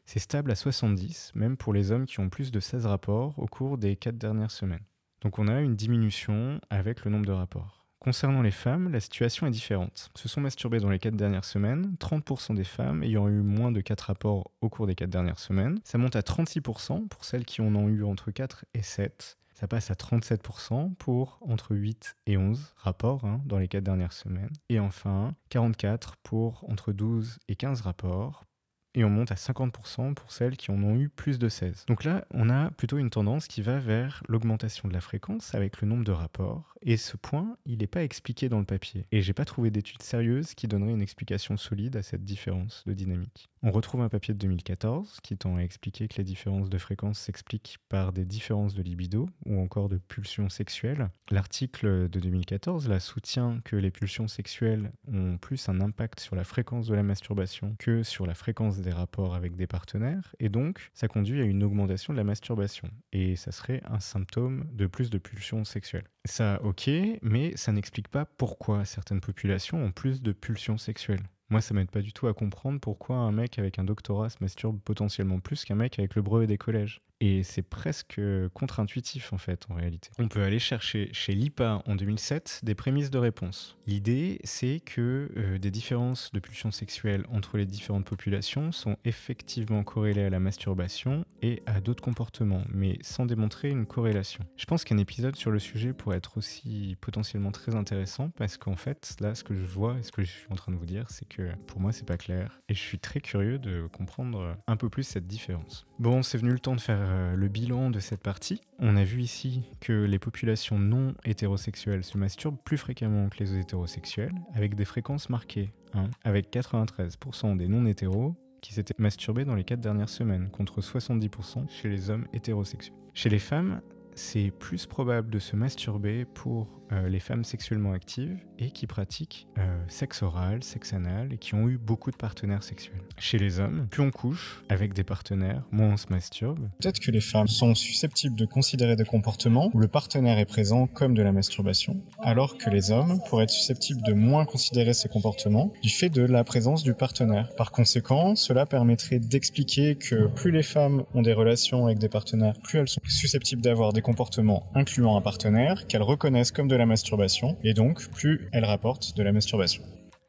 C'est 0.05 0.19
stable 0.19 0.51
à 0.51 0.55
70, 0.55 1.31
même 1.33 1.57
pour 1.57 1.73
les 1.73 1.91
hommes 1.91 2.05
qui 2.05 2.19
ont 2.19 2.29
plus 2.29 2.51
de 2.51 2.59
16 2.59 2.85
rapports 2.85 3.37
au 3.39 3.47
cours 3.47 3.77
des 3.77 3.95
4 3.95 4.17
dernières 4.17 4.51
semaines. 4.51 4.83
Donc 5.21 5.39
on 5.39 5.47
a 5.47 5.61
une 5.61 5.75
diminution 5.75 6.61
avec 6.69 7.03
le 7.03 7.11
nombre 7.11 7.25
de 7.25 7.31
rapports. 7.31 7.85
Concernant 7.99 8.43
les 8.43 8.51
femmes, 8.51 8.91
la 8.91 8.99
situation 8.99 9.47
est 9.47 9.51
différente. 9.51 10.11
Se 10.13 10.27
sont 10.27 10.41
masturbées 10.41 10.79
dans 10.79 10.91
les 10.91 10.99
4 10.99 11.15
dernières 11.15 11.43
semaines, 11.43 11.95
30% 11.99 12.53
des 12.53 12.63
femmes 12.63 13.01
ayant 13.01 13.27
eu 13.27 13.41
moins 13.41 13.71
de 13.71 13.81
4 13.81 14.01
rapports 14.01 14.51
au 14.61 14.69
cours 14.69 14.85
des 14.85 14.93
4 14.93 15.09
dernières 15.09 15.39
semaines. 15.39 15.79
Ça 15.83 15.97
monte 15.97 16.15
à 16.15 16.21
36% 16.21 17.07
pour 17.07 17.25
celles 17.25 17.45
qui 17.45 17.61
en 17.61 17.73
ont 17.73 17.89
eu 17.89 18.03
entre 18.03 18.29
4 18.29 18.65
et 18.75 18.83
7. 18.83 19.39
Ça 19.55 19.67
passe 19.67 19.89
à 19.89 19.95
37% 19.95 20.93
pour 20.95 21.39
entre 21.41 21.75
8 21.75 22.15
et 22.27 22.37
11 22.37 22.75
rapports 22.77 23.25
hein, 23.25 23.41
dans 23.45 23.57
les 23.57 23.67
4 23.67 23.83
dernières 23.83 24.13
semaines. 24.13 24.53
Et 24.69 24.79
enfin, 24.79 25.33
44 25.49 26.17
pour 26.17 26.69
entre 26.69 26.93
12 26.93 27.39
et 27.47 27.55
15 27.55 27.81
rapports 27.81 28.45
et 28.95 29.03
on 29.03 29.09
monte 29.09 29.31
à 29.31 29.35
50% 29.35 30.15
pour 30.15 30.31
celles 30.31 30.57
qui 30.57 30.71
en 30.71 30.81
ont 30.81 30.95
eu 30.95 31.09
plus 31.09 31.37
de 31.37 31.49
16. 31.49 31.85
Donc 31.87 32.03
là, 32.03 32.25
on 32.31 32.49
a 32.49 32.71
plutôt 32.71 32.97
une 32.97 33.09
tendance 33.09 33.47
qui 33.47 33.61
va 33.61 33.79
vers 33.79 34.23
l'augmentation 34.27 34.87
de 34.87 34.93
la 34.93 35.01
fréquence 35.01 35.53
avec 35.53 35.81
le 35.81 35.87
nombre 35.87 36.03
de 36.03 36.11
rapports, 36.11 36.75
et 36.87 36.97
ce 36.97 37.17
point, 37.17 37.57
il 37.65 37.79
n'est 37.79 37.87
pas 37.87 38.03
expliqué 38.03 38.47
dans 38.47 38.59
le 38.59 38.65
papier. 38.65 39.07
Et 39.11 39.23
j'ai 39.23 39.33
pas 39.33 39.43
trouvé 39.43 39.71
d'études 39.71 40.03
sérieuses 40.03 40.53
qui 40.53 40.67
donneraient 40.67 40.91
une 40.91 41.01
explication 41.01 41.57
solide 41.57 41.95
à 41.97 42.03
cette 42.03 42.23
différence 42.23 42.83
de 42.85 42.93
dynamique. 42.93 43.49
On 43.63 43.71
retrouve 43.71 44.01
un 44.01 44.09
papier 44.09 44.35
de 44.35 44.39
2014 44.39 45.19
qui 45.23 45.35
tend 45.35 45.55
à 45.55 45.61
expliquer 45.61 46.07
que 46.07 46.17
les 46.17 46.23
différences 46.23 46.69
de 46.69 46.77
fréquence 46.77 47.17
s'expliquent 47.17 47.79
par 47.89 48.13
des 48.13 48.23
différences 48.23 48.75
de 48.75 48.83
libido 48.83 49.27
ou 49.47 49.59
encore 49.59 49.89
de 49.89 49.97
pulsions 49.97 50.49
sexuelles. 50.49 51.09
L'article 51.31 52.07
de 52.07 52.19
2014 52.19 52.87
là, 52.87 52.99
soutient 52.99 53.61
que 53.65 53.75
les 53.75 53.89
pulsions 53.89 54.27
sexuelles 54.27 54.91
ont 55.11 55.39
plus 55.39 55.67
un 55.67 55.81
impact 55.81 56.19
sur 56.19 56.35
la 56.35 56.43
fréquence 56.43 56.85
de 56.85 56.93
la 56.93 57.01
masturbation 57.01 57.75
que 57.79 58.03
sur 58.03 58.27
la 58.27 58.35
fréquence 58.35 58.77
des 58.85 58.91
rapports 58.91 59.35
avec 59.35 59.55
des 59.55 59.67
partenaires 59.67 60.33
et 60.39 60.47
donc 60.47 60.89
ça 60.93 61.07
conduit 61.07 61.41
à 61.41 61.43
une 61.43 61.63
augmentation 61.63 62.13
de 62.13 62.17
la 62.17 62.23
masturbation 62.23 62.89
et 63.11 63.35
ça 63.35 63.51
serait 63.51 63.81
un 63.85 63.99
symptôme 63.99 64.65
de 64.71 64.87
plus 64.87 65.09
de 65.09 65.17
pulsions 65.17 65.65
sexuelles. 65.65 66.07
Ça, 66.23 66.61
ok, 66.63 66.89
mais 67.21 67.55
ça 67.57 67.71
n'explique 67.71 68.07
pas 68.07 68.25
pourquoi 68.25 68.85
certaines 68.85 69.21
populations 69.21 69.83
ont 69.83 69.91
plus 69.91 70.21
de 70.21 70.31
pulsions 70.31 70.77
sexuelles. 70.77 71.23
Moi, 71.49 71.61
ça 71.61 71.75
m'aide 71.75 71.91
pas 71.91 72.01
du 72.01 72.11
tout 72.11 72.27
à 72.27 72.33
comprendre 72.33 72.79
pourquoi 72.79 73.17
un 73.17 73.31
mec 73.31 73.59
avec 73.59 73.77
un 73.77 73.83
doctorat 73.83 74.29
se 74.29 74.37
masturbe 74.41 74.79
potentiellement 74.81 75.39
plus 75.39 75.63
qu'un 75.63 75.75
mec 75.75 75.99
avec 75.99 76.15
le 76.15 76.23
brevet 76.23 76.47
des 76.47 76.57
collèges. 76.57 77.01
Et 77.21 77.43
c'est 77.43 77.61
presque 77.61 78.19
contre-intuitif 78.53 79.31
en 79.33 79.37
fait, 79.37 79.65
en 79.69 79.75
réalité. 79.75 80.09
On 80.19 80.27
peut 80.27 80.43
aller 80.43 80.59
chercher 80.59 81.09
chez 81.13 81.33
l'IPA 81.33 81.81
en 81.85 81.95
2007 81.95 82.61
des 82.63 82.75
prémices 82.75 83.09
de 83.09 83.17
réponse. 83.17 83.77
L'idée, 83.87 84.39
c'est 84.43 84.81
que 84.83 85.31
euh, 85.37 85.57
des 85.57 85.71
différences 85.71 86.31
de 86.33 86.39
pulsions 86.39 86.71
sexuelles 86.71 87.25
entre 87.31 87.57
les 87.57 87.65
différentes 87.65 88.05
populations 88.05 88.71
sont 88.71 88.97
effectivement 89.05 89.83
corrélées 89.83 90.25
à 90.25 90.29
la 90.29 90.39
masturbation 90.39 91.25
et 91.41 91.63
à 91.65 91.79
d'autres 91.79 92.03
comportements, 92.03 92.63
mais 92.69 92.97
sans 93.01 93.25
démontrer 93.25 93.69
une 93.69 93.85
corrélation. 93.85 94.43
Je 94.57 94.65
pense 94.65 94.83
qu'un 94.83 94.97
épisode 94.97 95.35
sur 95.35 95.51
le 95.51 95.59
sujet 95.59 95.93
pourrait 95.93 96.17
être 96.17 96.37
aussi 96.37 96.97
potentiellement 96.99 97.51
très 97.51 97.75
intéressant 97.75 98.29
parce 98.31 98.57
qu'en 98.57 98.75
fait, 98.75 99.15
là, 99.21 99.35
ce 99.35 99.43
que 99.43 99.55
je 99.55 99.65
vois 99.65 99.97
et 99.99 100.03
ce 100.03 100.11
que 100.11 100.23
je 100.23 100.31
suis 100.31 100.47
en 100.51 100.55
train 100.55 100.71
de 100.71 100.77
vous 100.77 100.85
dire, 100.85 101.05
c'est 101.09 101.27
que 101.27 101.53
pour 101.67 101.79
moi, 101.79 101.91
c'est 101.91 102.05
pas 102.05 102.17
clair 102.17 102.59
et 102.67 102.73
je 102.73 102.79
suis 102.79 102.99
très 102.99 103.21
curieux 103.21 103.59
de 103.59 103.87
comprendre 103.87 104.57
un 104.67 104.75
peu 104.75 104.89
plus 104.89 105.03
cette 105.03 105.27
différence. 105.27 105.85
Bon, 105.99 106.23
c'est 106.23 106.37
venu 106.37 106.51
le 106.51 106.59
temps 106.59 106.75
de 106.75 106.81
faire 106.81 107.04
euh, 107.05 107.35
le 107.35 107.47
bilan 107.47 107.89
de 107.89 107.99
cette 107.99 108.21
partie. 108.21 108.61
On 108.79 108.97
a 108.97 109.03
vu 109.03 109.21
ici 109.21 109.63
que 109.79 109.93
les 109.93 110.19
populations 110.19 110.79
non 110.79 111.13
hétérosexuelles 111.23 112.03
se 112.03 112.17
masturbent 112.17 112.57
plus 112.63 112.77
fréquemment 112.77 113.29
que 113.29 113.43
les 113.43 113.57
hétérosexuels, 113.57 114.33
avec 114.53 114.75
des 114.75 114.85
fréquences 114.85 115.29
marquées, 115.29 115.71
hein, 115.93 116.09
avec 116.23 116.51
93% 116.51 117.57
des 117.57 117.67
non-hétéros 117.67 118.35
qui 118.61 118.73
s'étaient 118.73 118.95
masturbés 118.97 119.45
dans 119.45 119.55
les 119.55 119.63
4 119.63 119.79
dernières 119.79 120.09
semaines, 120.09 120.49
contre 120.49 120.81
70% 120.81 121.69
chez 121.69 121.89
les 121.89 122.09
hommes 122.09 122.25
hétérosexuels. 122.33 122.97
Chez 123.13 123.29
les 123.29 123.39
femmes, 123.39 123.81
c'est 124.15 124.51
plus 124.51 124.85
probable 124.85 125.29
de 125.29 125.39
se 125.39 125.55
masturber 125.55 126.25
pour 126.25 126.67
euh, 126.91 127.09
les 127.09 127.19
femmes 127.19 127.43
sexuellement 127.43 127.93
actives 127.93 128.37
et 128.59 128.69
qui 128.69 128.85
pratiquent 128.85 129.47
euh, 129.57 129.83
sexe 129.87 130.21
oral, 130.21 130.63
sexe 130.63 130.93
anal 130.93 131.33
et 131.33 131.37
qui 131.37 131.55
ont 131.55 131.67
eu 131.67 131.77
beaucoup 131.77 132.11
de 132.11 132.15
partenaires 132.15 132.61
sexuels. 132.61 133.01
Chez 133.17 133.39
les 133.39 133.59
hommes, 133.59 133.87
plus 133.89 134.03
on 134.03 134.11
couche 134.11 134.63
avec 134.69 134.93
des 134.93 135.03
partenaires, 135.03 135.63
moins 135.71 135.93
on 135.93 135.97
se 135.97 136.05
masturbe. 136.09 136.69
Peut-être 136.79 136.99
que 136.99 137.09
les 137.09 137.21
femmes 137.21 137.47
sont 137.47 137.73
susceptibles 137.73 138.35
de 138.35 138.45
considérer 138.45 138.95
des 138.95 139.03
comportements 139.03 139.71
où 139.73 139.79
le 139.79 139.87
partenaire 139.87 140.37
est 140.37 140.45
présent 140.45 140.85
comme 140.85 141.15
de 141.15 141.23
la 141.23 141.31
masturbation, 141.31 141.99
alors 142.19 142.57
que 142.57 142.69
les 142.69 142.91
hommes 142.91 143.19
pourraient 143.27 143.45
être 143.45 143.49
susceptibles 143.49 144.03
de 144.03 144.13
moins 144.13 144.45
considérer 144.45 144.93
ces 144.93 145.09
comportements 145.09 145.73
du 145.81 145.89
fait 145.89 146.09
de 146.09 146.21
la 146.21 146.43
présence 146.43 146.83
du 146.83 146.93
partenaire. 146.93 147.49
Par 147.57 147.71
conséquent, 147.71 148.35
cela 148.35 148.67
permettrait 148.67 149.19
d'expliquer 149.19 149.95
que 149.95 150.27
plus 150.27 150.51
les 150.51 150.63
femmes 150.63 151.03
ont 151.15 151.23
des 151.23 151.33
relations 151.33 151.85
avec 151.85 151.97
des 151.97 152.09
partenaires, 152.09 152.53
plus 152.63 152.77
elles 152.77 152.87
sont 152.87 153.01
susceptibles 153.07 153.63
d'avoir 153.63 153.91
des 153.91 154.01
comportements 154.05 154.69
incluant 154.75 155.17
un 155.17 155.21
partenaire 155.21 155.87
qu'elles 155.87 156.03
reconnaissent 156.03 156.51
comme 156.51 156.67
de 156.67 156.75
la 156.75 156.85
masturbation, 156.85 157.57
et 157.63 157.73
donc 157.73 158.07
plus 158.11 158.47
elle 158.53 158.63
rapporte 158.63 159.17
de 159.17 159.23
la 159.23 159.31
masturbation. 159.31 159.81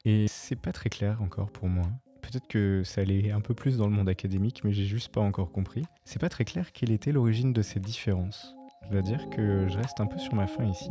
Et 0.06 0.24
c'est 0.28 0.56
pas 0.56 0.72
très 0.72 0.88
clair 0.88 1.20
encore 1.20 1.50
pour 1.50 1.68
moi. 1.68 1.84
Peut-être 2.22 2.48
que 2.48 2.82
ça 2.84 3.02
allait 3.02 3.30
un 3.32 3.42
peu 3.42 3.52
plus 3.52 3.76
dans 3.76 3.86
le 3.86 3.92
monde 3.92 4.08
académique, 4.08 4.62
mais 4.64 4.72
j'ai 4.72 4.86
juste 4.86 5.12
pas 5.12 5.20
encore 5.20 5.52
compris. 5.52 5.82
C'est 6.06 6.20
pas 6.20 6.30
très 6.30 6.44
clair 6.44 6.72
quelle 6.72 6.90
était 6.90 7.12
l'origine 7.12 7.52
de 7.52 7.60
ces 7.60 7.78
différences. 7.78 8.56
Je 8.86 8.92
dois 8.92 9.02
dire 9.02 9.28
que 9.28 9.68
je 9.68 9.76
reste 9.76 10.00
un 10.00 10.06
peu 10.06 10.18
sur 10.18 10.34
ma 10.34 10.46
faim 10.46 10.64
ici. 10.64 10.90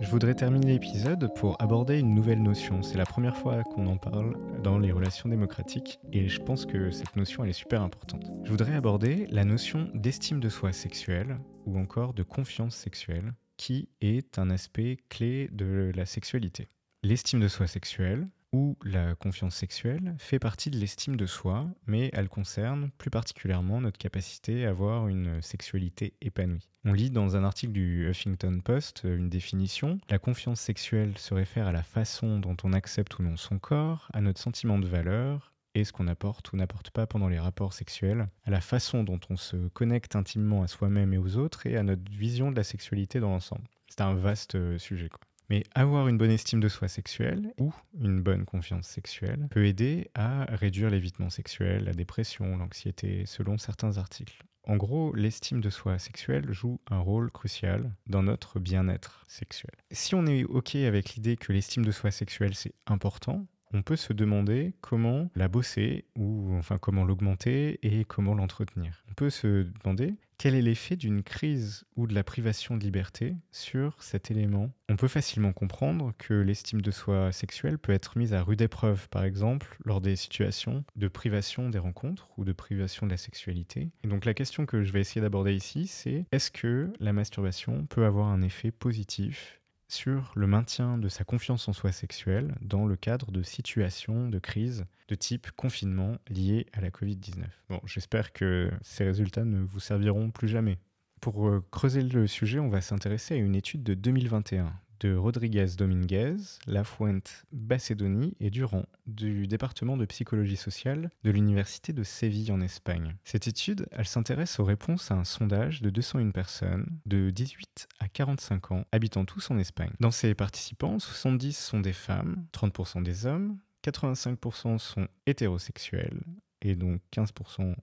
Je 0.00 0.08
voudrais 0.08 0.34
terminer 0.34 0.74
l'épisode 0.74 1.28
pour 1.34 1.60
aborder 1.60 1.98
une 1.98 2.14
nouvelle 2.14 2.40
notion. 2.40 2.82
C'est 2.84 2.96
la 2.96 3.04
première 3.04 3.36
fois 3.36 3.64
qu'on 3.64 3.88
en 3.88 3.96
parle 3.96 4.36
dans 4.62 4.78
les 4.78 4.92
relations 4.92 5.28
démocratiques 5.28 5.98
et 6.12 6.28
je 6.28 6.40
pense 6.40 6.66
que 6.66 6.92
cette 6.92 7.16
notion 7.16 7.42
elle 7.42 7.50
est 7.50 7.52
super 7.52 7.82
importante. 7.82 8.30
Je 8.44 8.50
voudrais 8.50 8.76
aborder 8.76 9.26
la 9.30 9.44
notion 9.44 9.90
d'estime 9.94 10.38
de 10.38 10.48
soi 10.48 10.72
sexuelle 10.72 11.40
ou 11.66 11.78
encore 11.78 12.14
de 12.14 12.22
confiance 12.22 12.76
sexuelle 12.76 13.34
qui 13.56 13.88
est 14.00 14.38
un 14.38 14.50
aspect 14.50 14.98
clé 15.08 15.48
de 15.50 15.90
la 15.92 16.06
sexualité. 16.06 16.68
L'estime 17.02 17.40
de 17.40 17.48
soi 17.48 17.66
sexuelle, 17.66 18.28
où 18.52 18.76
la 18.82 19.14
confiance 19.14 19.54
sexuelle 19.54 20.14
fait 20.18 20.38
partie 20.38 20.70
de 20.70 20.78
l'estime 20.78 21.16
de 21.16 21.26
soi, 21.26 21.66
mais 21.86 22.10
elle 22.12 22.28
concerne 22.28 22.90
plus 22.98 23.10
particulièrement 23.10 23.80
notre 23.80 23.98
capacité 23.98 24.64
à 24.64 24.70
avoir 24.70 25.08
une 25.08 25.42
sexualité 25.42 26.14
épanouie. 26.20 26.68
On 26.84 26.92
lit 26.92 27.10
dans 27.10 27.36
un 27.36 27.44
article 27.44 27.72
du 27.72 28.08
Huffington 28.08 28.60
Post 28.64 29.02
une 29.04 29.28
définition. 29.28 29.98
La 30.08 30.18
confiance 30.18 30.60
sexuelle 30.60 31.18
se 31.18 31.34
réfère 31.34 31.66
à 31.66 31.72
la 31.72 31.82
façon 31.82 32.38
dont 32.38 32.56
on 32.64 32.72
accepte 32.72 33.18
ou 33.18 33.22
non 33.22 33.36
son 33.36 33.58
corps, 33.58 34.08
à 34.14 34.20
notre 34.20 34.40
sentiment 34.40 34.78
de 34.78 34.86
valeur, 34.86 35.52
et 35.74 35.84
ce 35.84 35.92
qu'on 35.92 36.08
apporte 36.08 36.52
ou 36.52 36.56
n'apporte 36.56 36.90
pas 36.90 37.06
pendant 37.06 37.28
les 37.28 37.38
rapports 37.38 37.72
sexuels, 37.72 38.28
à 38.44 38.50
la 38.50 38.60
façon 38.60 39.04
dont 39.04 39.20
on 39.30 39.36
se 39.36 39.68
connecte 39.68 40.16
intimement 40.16 40.62
à 40.62 40.66
soi-même 40.66 41.12
et 41.12 41.18
aux 41.18 41.36
autres, 41.36 41.66
et 41.66 41.76
à 41.76 41.82
notre 41.82 42.10
vision 42.10 42.50
de 42.50 42.56
la 42.56 42.64
sexualité 42.64 43.20
dans 43.20 43.30
l'ensemble. 43.30 43.68
C'est 43.88 44.00
un 44.00 44.14
vaste 44.14 44.54
euh, 44.54 44.78
sujet. 44.78 45.08
Quoi. 45.08 45.20
Mais 45.50 45.64
avoir 45.74 46.08
une 46.08 46.18
bonne 46.18 46.30
estime 46.30 46.60
de 46.60 46.68
soi 46.68 46.88
sexuelle 46.88 47.54
ou 47.58 47.72
une 48.00 48.20
bonne 48.20 48.44
confiance 48.44 48.86
sexuelle 48.86 49.48
peut 49.50 49.64
aider 49.64 50.10
à 50.14 50.44
réduire 50.44 50.90
l'évitement 50.90 51.30
sexuel, 51.30 51.84
la 51.84 51.94
dépression, 51.94 52.56
l'anxiété, 52.56 53.24
selon 53.24 53.56
certains 53.56 53.96
articles. 53.96 54.44
En 54.64 54.76
gros, 54.76 55.14
l'estime 55.14 55.62
de 55.62 55.70
soi 55.70 55.98
sexuelle 55.98 56.52
joue 56.52 56.78
un 56.90 56.98
rôle 56.98 57.30
crucial 57.30 57.94
dans 58.06 58.22
notre 58.22 58.60
bien-être 58.60 59.24
sexuel. 59.26 59.72
Si 59.90 60.14
on 60.14 60.26
est 60.26 60.44
OK 60.44 60.74
avec 60.74 61.14
l'idée 61.14 61.38
que 61.38 61.54
l'estime 61.54 61.86
de 61.86 61.92
soi 61.92 62.10
sexuelle 62.10 62.54
c'est 62.54 62.74
important, 62.86 63.46
on 63.72 63.82
peut 63.82 63.96
se 63.96 64.12
demander 64.12 64.74
comment 64.80 65.30
la 65.34 65.48
bosser 65.48 66.04
ou 66.16 66.54
enfin 66.56 66.78
comment 66.78 67.04
l'augmenter 67.04 67.78
et 67.82 68.04
comment 68.04 68.34
l'entretenir. 68.34 69.04
On 69.10 69.14
peut 69.14 69.30
se 69.30 69.66
demander 69.82 70.14
quel 70.38 70.54
est 70.54 70.62
l'effet 70.62 70.94
d'une 70.94 71.24
crise 71.24 71.84
ou 71.96 72.06
de 72.06 72.14
la 72.14 72.22
privation 72.22 72.76
de 72.76 72.84
liberté 72.84 73.34
sur 73.50 74.00
cet 74.00 74.30
élément 74.30 74.70
On 74.88 74.94
peut 74.94 75.08
facilement 75.08 75.52
comprendre 75.52 76.12
que 76.16 76.32
l'estime 76.32 76.80
de 76.80 76.92
soi 76.92 77.32
sexuelle 77.32 77.76
peut 77.76 77.92
être 77.92 78.16
mise 78.16 78.32
à 78.32 78.44
rude 78.44 78.60
épreuve, 78.62 79.08
par 79.08 79.24
exemple, 79.24 79.76
lors 79.84 80.00
des 80.00 80.14
situations 80.14 80.84
de 80.94 81.08
privation 81.08 81.70
des 81.70 81.80
rencontres 81.80 82.28
ou 82.36 82.44
de 82.44 82.52
privation 82.52 83.06
de 83.06 83.10
la 83.10 83.16
sexualité. 83.16 83.90
Et 84.04 84.08
donc 84.08 84.24
la 84.24 84.34
question 84.34 84.64
que 84.64 84.84
je 84.84 84.92
vais 84.92 85.00
essayer 85.00 85.20
d'aborder 85.20 85.54
ici, 85.54 85.88
c'est 85.88 86.24
est-ce 86.30 86.52
que 86.52 86.92
la 87.00 87.12
masturbation 87.12 87.86
peut 87.86 88.04
avoir 88.04 88.28
un 88.28 88.42
effet 88.42 88.70
positif 88.70 89.57
sur 89.88 90.32
le 90.36 90.46
maintien 90.46 90.98
de 90.98 91.08
sa 91.08 91.24
confiance 91.24 91.68
en 91.68 91.72
soi 91.72 91.92
sexuelle 91.92 92.54
dans 92.60 92.86
le 92.86 92.96
cadre 92.96 93.32
de 93.32 93.42
situations 93.42 94.28
de 94.28 94.38
crise 94.38 94.84
de 95.08 95.14
type 95.14 95.50
confinement 95.52 96.16
liées 96.28 96.66
à 96.72 96.80
la 96.80 96.90
Covid-19. 96.90 97.44
Bon, 97.70 97.80
j'espère 97.84 98.32
que 98.32 98.70
ces 98.82 99.04
résultats 99.04 99.44
ne 99.44 99.60
vous 99.60 99.80
serviront 99.80 100.30
plus 100.30 100.48
jamais. 100.48 100.78
Pour 101.20 101.48
euh, 101.48 101.64
creuser 101.70 102.02
le 102.02 102.26
sujet, 102.26 102.58
on 102.58 102.68
va 102.68 102.80
s'intéresser 102.80 103.34
à 103.34 103.38
une 103.38 103.54
étude 103.56 103.82
de 103.82 103.94
2021 103.94 104.72
de 105.00 105.14
Rodriguez 105.14 105.66
Dominguez, 105.76 106.36
Lafuente 106.66 107.44
Bacedoni 107.52 108.34
et 108.40 108.50
Durand 108.50 108.86
du 109.06 109.46
département 109.46 109.96
de 109.96 110.04
psychologie 110.04 110.56
sociale 110.56 111.10
de 111.24 111.30
l'université 111.30 111.92
de 111.92 112.02
Séville 112.02 112.52
en 112.52 112.60
Espagne. 112.60 113.16
Cette 113.24 113.48
étude, 113.48 113.86
elle 113.92 114.06
s'intéresse 114.06 114.58
aux 114.58 114.64
réponses 114.64 115.10
à 115.10 115.14
un 115.14 115.24
sondage 115.24 115.82
de 115.82 115.90
201 115.90 116.30
personnes 116.30 116.86
de 117.06 117.30
18 117.30 117.88
à 118.00 118.08
45 118.08 118.72
ans 118.72 118.84
habitant 118.92 119.24
tous 119.24 119.50
en 119.50 119.58
Espagne. 119.58 119.92
Dans 120.00 120.10
ces 120.10 120.34
participants, 120.34 120.98
70 120.98 121.56
sont 121.56 121.80
des 121.80 121.92
femmes, 121.92 122.46
30% 122.52 123.02
des 123.02 123.26
hommes, 123.26 123.58
85% 123.84 124.78
sont 124.78 125.08
hétérosexuels 125.26 126.20
et 126.60 126.74
donc 126.74 127.00
15% 127.12 127.74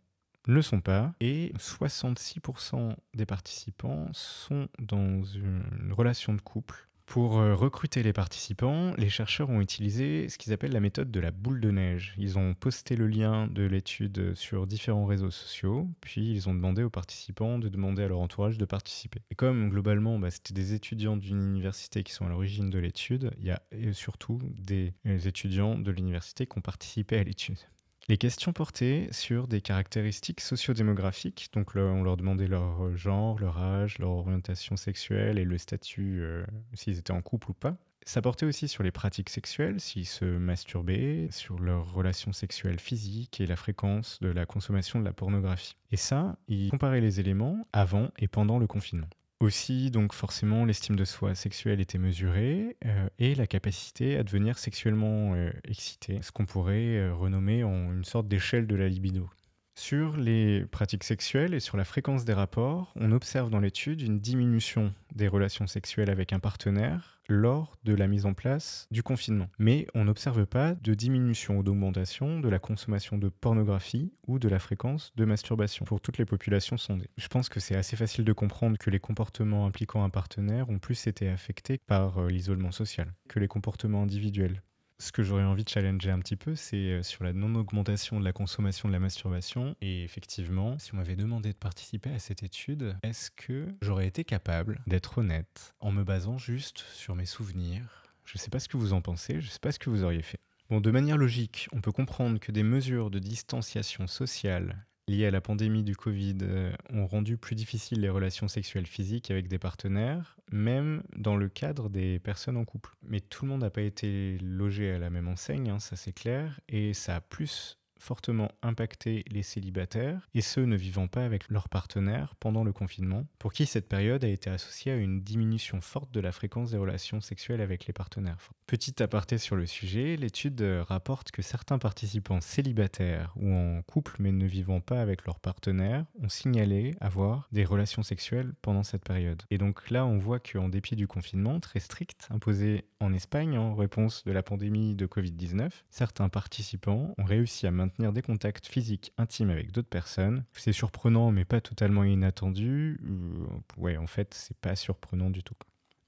ne 0.48 0.62
sont 0.62 0.82
pas 0.82 1.14
et 1.20 1.54
66% 1.58 2.96
des 3.14 3.26
participants 3.26 4.08
sont 4.14 4.68
dans 4.80 5.24
une 5.24 5.92
relation 5.92 6.34
de 6.34 6.42
couple 6.42 6.88
pour 7.06 7.38
euh, 7.38 7.54
recruter 7.54 8.02
les 8.04 8.14
participants, 8.14 8.94
les 8.98 9.10
chercheurs 9.10 9.50
ont 9.50 9.62
utilisé 9.62 10.28
ce 10.28 10.38
qu'ils 10.38 10.54
appellent 10.54 10.74
la 10.74 10.80
méthode 10.80 11.12
de 11.12 11.20
la 11.20 11.32
boule 11.32 11.62
de 11.62 11.72
neige. 11.72 12.16
Ils 12.18 12.38
ont 12.38 12.54
posté 12.54 12.96
le 12.96 13.08
lien 13.08 13.48
de 13.48 13.64
l'étude 13.64 14.34
sur 14.34 14.66
différents 14.66 15.06
réseaux 15.06 15.32
sociaux, 15.32 15.88
puis 16.02 16.32
ils 16.32 16.50
ont 16.50 16.56
demandé 16.56 16.84
aux 16.84 16.90
participants 16.90 17.60
de 17.60 17.70
demander 17.70 18.04
à 18.04 18.08
leur 18.08 18.20
entourage 18.20 18.58
de 18.58 18.66
participer. 18.66 19.20
Et 19.30 19.36
comme 19.36 19.70
globalement, 19.70 20.18
bah, 20.20 20.32
c'était 20.32 20.54
des 20.54 20.74
étudiants 20.74 21.18
d'une 21.18 21.42
université 21.42 22.04
qui 22.04 22.12
sont 22.12 22.26
à 22.26 22.30
l'origine 22.30 22.70
de 22.70 22.80
l'étude, 22.80 23.32
il 23.40 23.46
y 23.46 23.52
a 23.52 23.62
surtout 23.94 24.40
des 24.58 24.94
étudiants 25.06 25.78
de 25.78 25.92
l'université 25.92 26.46
qui 26.48 26.58
ont 26.58 26.62
participé 26.62 27.18
à 27.20 27.24
l'étude. 27.24 27.60
Les 28.08 28.18
questions 28.18 28.54
portaient 28.54 29.08
sur 29.10 29.48
des 29.48 29.62
caractéristiques 29.62 30.42
sociodémographiques, 30.42 31.50
donc 31.54 31.72
on 31.76 32.04
leur 32.04 32.18
demandait 32.18 32.48
leur 32.48 32.96
genre, 32.96 33.40
leur 33.40 33.58
âge, 33.58 33.98
leur 33.98 34.12
orientation 34.12 34.78
sexuelle 34.78 35.40
et 35.40 35.44
le 35.44 35.58
statut, 35.58 36.20
euh, 36.22 36.46
s'ils 36.74 37.00
étaient 37.00 37.12
en 37.12 37.24
couple 37.24 37.50
ou 37.50 37.54
pas. 37.56 37.78
Ça 38.06 38.22
portait 38.22 38.46
aussi 38.46 38.68
sur 38.68 38.84
les 38.84 38.92
pratiques 38.92 39.32
sexuelles, 39.32 39.82
s'ils 39.82 40.06
se 40.06 40.26
masturbaient, 40.26 41.30
sur 41.32 41.58
leurs 41.58 41.92
relations 41.92 42.32
sexuelles 42.32 42.80
physiques 42.80 43.42
et 43.42 43.48
la 43.48 43.56
fréquence 43.56 44.20
de 44.20 44.28
la 44.28 44.46
consommation 44.46 45.00
de 45.00 45.06
la 45.06 45.14
pornographie. 45.14 45.76
Et 45.92 45.98
ça, 45.98 46.38
ils 46.48 46.70
comparaient 46.70 47.02
les 47.02 47.20
éléments 47.20 47.68
avant 47.74 48.12
et 48.20 48.28
pendant 48.28 48.60
le 48.60 48.68
confinement. 48.68 49.10
Aussi, 49.42 49.92
donc 49.92 50.14
forcément, 50.14 50.64
l'estime 50.64 50.96
de 50.96 51.04
soi 51.04 51.36
sexuelle 51.36 51.82
était 51.82 51.98
mesurée 51.98 52.78
euh, 52.86 53.10
et 53.20 53.36
la 53.36 53.48
capacité 53.48 54.18
à 54.18 54.24
devenir 54.24 54.58
sexuellement 54.58 55.34
euh, 55.34 55.52
excité, 55.66 56.22
ce 56.22 56.32
qu'on 56.32 56.46
pourrait 56.46 56.98
euh, 56.98 57.14
renommer 57.14 57.66
en 57.66 57.92
une 57.92 58.06
sorte 58.06 58.30
d'échelle 58.30 58.66
de 58.66 58.76
la 58.76 58.88
libido. 58.88 59.30
Sur 59.78 60.16
les 60.16 60.66
pratiques 60.72 61.04
sexuelles 61.04 61.54
et 61.54 61.60
sur 61.60 61.76
la 61.76 61.84
fréquence 61.84 62.24
des 62.24 62.32
rapports, 62.32 62.94
on 62.96 63.12
observe 63.12 63.50
dans 63.50 63.60
l'étude 63.60 64.02
une 64.02 64.22
diminution 64.22 64.94
des 65.14 65.28
relations 65.28 65.68
sexuelles 65.68 66.10
avec 66.10 66.32
un 66.32 66.40
partenaire 66.40 67.15
lors 67.28 67.78
de 67.84 67.94
la 67.94 68.08
mise 68.08 68.26
en 68.26 68.34
place 68.34 68.88
du 68.92 69.04
confinement. 69.04 69.48
Mais 69.60 69.88
on 69.94 70.06
n'observe 70.06 70.46
pas 70.46 70.74
de 70.76 70.94
diminution 70.94 71.60
ou 71.60 71.64
d'augmentation 71.64 72.40
de 72.40 72.50
la 72.50 72.60
consommation 72.60 73.18
de 73.18 73.30
pornographie 73.30 74.14
ou 74.28 74.40
de 74.40 74.50
la 74.50 74.60
fréquence 74.60 75.12
de 75.16 75.26
masturbation 75.26 75.86
pour 75.86 76.02
toutes 76.02 76.18
les 76.18 76.26
populations 76.26 76.78
sondées. 76.78 77.10
Je 77.18 77.28
pense 77.28 77.50
que 77.50 77.60
c'est 77.60 77.76
assez 77.76 77.96
facile 77.96 78.26
de 78.26 78.34
comprendre 78.34 78.78
que 78.78 78.90
les 78.90 79.00
comportements 79.00 79.66
impliquant 79.66 80.04
un 80.04 80.10
partenaire 80.10 80.70
ont 80.70 80.80
plus 80.80 81.08
été 81.08 81.30
affectés 81.30 81.80
par 81.88 82.18
euh, 82.18 82.30
l'isolement 82.30 82.72
social 82.72 83.14
que 83.28 83.40
les 83.40 83.48
comportements 83.48 84.04
individuels. 84.04 84.62
Ce 84.98 85.12
que 85.12 85.24
j'aurais 85.24 85.44
envie 85.44 85.66
de 85.66 85.70
challenger 85.70 86.10
un 86.10 86.20
petit 86.20 86.38
peu, 86.38 86.56
c'est 86.56 86.78
euh, 86.78 87.04
sur 87.04 87.26
la 87.26 87.34
non-augmentation 87.34 88.18
de 88.18 88.24
la 88.24 88.32
consommation 88.32 88.88
de 88.88 88.94
la 88.94 89.00
masturbation. 89.00 89.76
Et 89.82 90.04
effectivement, 90.04 90.80
si 90.80 90.94
on 90.94 90.98
m'avait 90.98 91.18
demandé 91.18 91.52
de 91.52 91.58
participer 91.58 92.12
à 92.12 92.20
cette 92.20 92.44
étude, 92.44 92.96
est-ce 93.04 93.30
que 93.30 93.68
j'aurais 93.82 94.08
été 94.08 94.24
capable 94.24 94.82
d'être 94.88 95.18
honnête 95.18 95.76
en 95.82 95.92
me 95.92 96.06
basant 96.06 96.38
juste 96.38 96.80
sur 96.94 97.14
mes 97.16 97.26
souvenirs? 97.26 98.04
Je 98.24 98.38
ne 98.38 98.40
sais 98.40 98.50
pas 98.50 98.60
ce 98.60 98.70
que 98.70 98.78
vous 98.78 98.94
en 98.94 99.02
pensez, 99.02 99.42
je 99.42 99.48
ne 99.48 99.52
sais 99.52 99.60
pas 99.60 99.74
ce 99.74 99.80
que 99.80 99.90
vous 99.90 100.04
auriez 100.04 100.22
fait. 100.22 100.40
Bon, 100.70 100.80
de 100.80 100.92
manière 100.92 101.18
logique, 101.18 101.68
on 101.74 101.82
peut 101.82 101.92
comprendre 101.92 102.40
que 102.40 102.54
des 102.54 102.64
mesures 102.64 103.12
de 103.12 103.20
distanciation 103.20 104.08
sociale 104.08 104.88
liées 105.08 105.28
à 105.28 105.32
la 105.32 105.42
pandémie 105.42 105.84
du 105.84 105.96
Covid 105.96 106.38
euh, 106.42 106.72
ont 106.92 107.08
rendu 107.08 107.38
plus 107.38 107.56
difficiles 107.56 108.02
les 108.02 108.10
relations 108.10 108.48
sexuelles 108.48 108.88
physiques 108.88 109.32
avec 109.32 109.48
des 109.48 109.60
partenaires, 109.60 110.38
même 110.52 111.04
dans 111.16 111.36
le 111.36 111.48
cadre 111.48 111.90
des 111.90 112.20
personnes 112.20 112.58
en 112.58 112.66
couple. 112.66 112.96
Mais 113.04 113.20
tout 113.20 113.46
le 113.46 113.52
monde 113.52 113.62
n'a 113.62 113.70
pas 113.70 113.82
été 113.82 114.38
logé 114.40 114.92
à 114.92 115.00
la 115.00 115.10
même 115.10 115.28
enseigne, 115.28 115.70
hein, 115.70 115.80
ça 115.80 115.96
c'est 115.96 116.14
clair, 116.14 116.60
et 116.68 116.94
ça 116.94 117.18
a 117.18 117.22
plus 117.22 117.78
fortement 118.00 118.52
impacté 118.62 119.24
les 119.28 119.44
célibataires 119.44 120.28
et 120.34 120.42
ceux 120.42 120.66
ne 120.66 120.76
vivant 120.76 121.08
pas 121.08 121.26
avec 121.26 121.50
leur 121.50 121.70
partenaire 121.70 122.36
pendant 122.40 122.64
le 122.64 122.74
confinement, 122.74 123.26
pour 123.40 123.54
qui 123.54 123.66
cette 123.66 123.88
période 123.88 124.24
a 124.24 124.28
été 124.28 124.50
associée 124.50 124.92
à 124.92 124.98
une 124.98 125.22
diminution 125.22 125.82
forte 125.82 126.12
de 126.12 126.20
la 126.20 126.32
fréquence 126.32 126.72
des 126.72 126.78
relations 126.78 127.22
sexuelles 127.22 127.62
avec 127.62 127.86
les 127.88 127.94
partenaires. 127.94 128.38
Petit 128.68 129.02
aparté 129.02 129.38
sur 129.38 129.56
le 129.56 129.66
sujet, 129.66 130.16
l'étude 130.16 130.62
rapporte 130.88 131.32
que 131.32 131.42
certains 131.42 131.78
participants 131.78 132.42
célibataires 132.42 133.34
ou 133.36 133.54
en 133.54 133.82
couple 133.84 134.16
mais 134.20 134.32
ne 134.32 134.46
vivant 134.46 134.82
pas 134.82 135.02
avec 135.02 135.26
leur 135.26 135.40
partenaire 135.40 136.06
ont 136.22 136.30
signalé 136.30 136.96
avoir 137.00 137.48
des 137.52 137.66
relations 137.66 138.04
sexuelles 138.04 138.54
pendant 138.62 138.84
cette 138.84 139.04
période. 139.04 139.44
Et 139.52 139.58
donc 139.58 139.90
là, 139.90 140.06
on 140.06 140.18
voit 140.18 140.40
qu'en 140.40 140.70
dépit 140.70 140.96
du 140.96 141.08
confinement 141.08 141.60
très 141.60 141.80
strict 141.80 142.28
imposé 142.30 142.86
en 143.00 143.14
Espagne 143.14 143.58
en 143.58 143.76
réponse 143.76 144.24
de 144.24 144.32
la 144.32 144.44
pandémie 144.44 144.96
de 144.96 145.06
Covid-19, 145.06 145.70
certains 145.90 146.30
participants 146.30 147.14
ont 147.18 147.24
réussi 147.24 147.68
à 147.68 147.72
maintenir 147.72 147.85
des 147.88 148.22
contacts 148.22 148.68
physiques 148.68 149.14
intimes 149.18 149.50
avec 149.50 149.72
d'autres 149.72 149.90
personnes. 149.90 150.44
C'est 150.54 150.74
surprenant, 150.74 151.32
mais 151.32 151.46
pas 151.46 151.62
totalement 151.62 152.04
inattendu. 152.04 153.00
Euh, 153.04 153.48
ouais, 153.78 153.98
en 153.98 154.08
fait, 154.08 154.34
c'est 154.34 154.58
pas 154.58 154.76
surprenant 154.76 155.30
du 155.30 155.44
tout. 155.44 155.56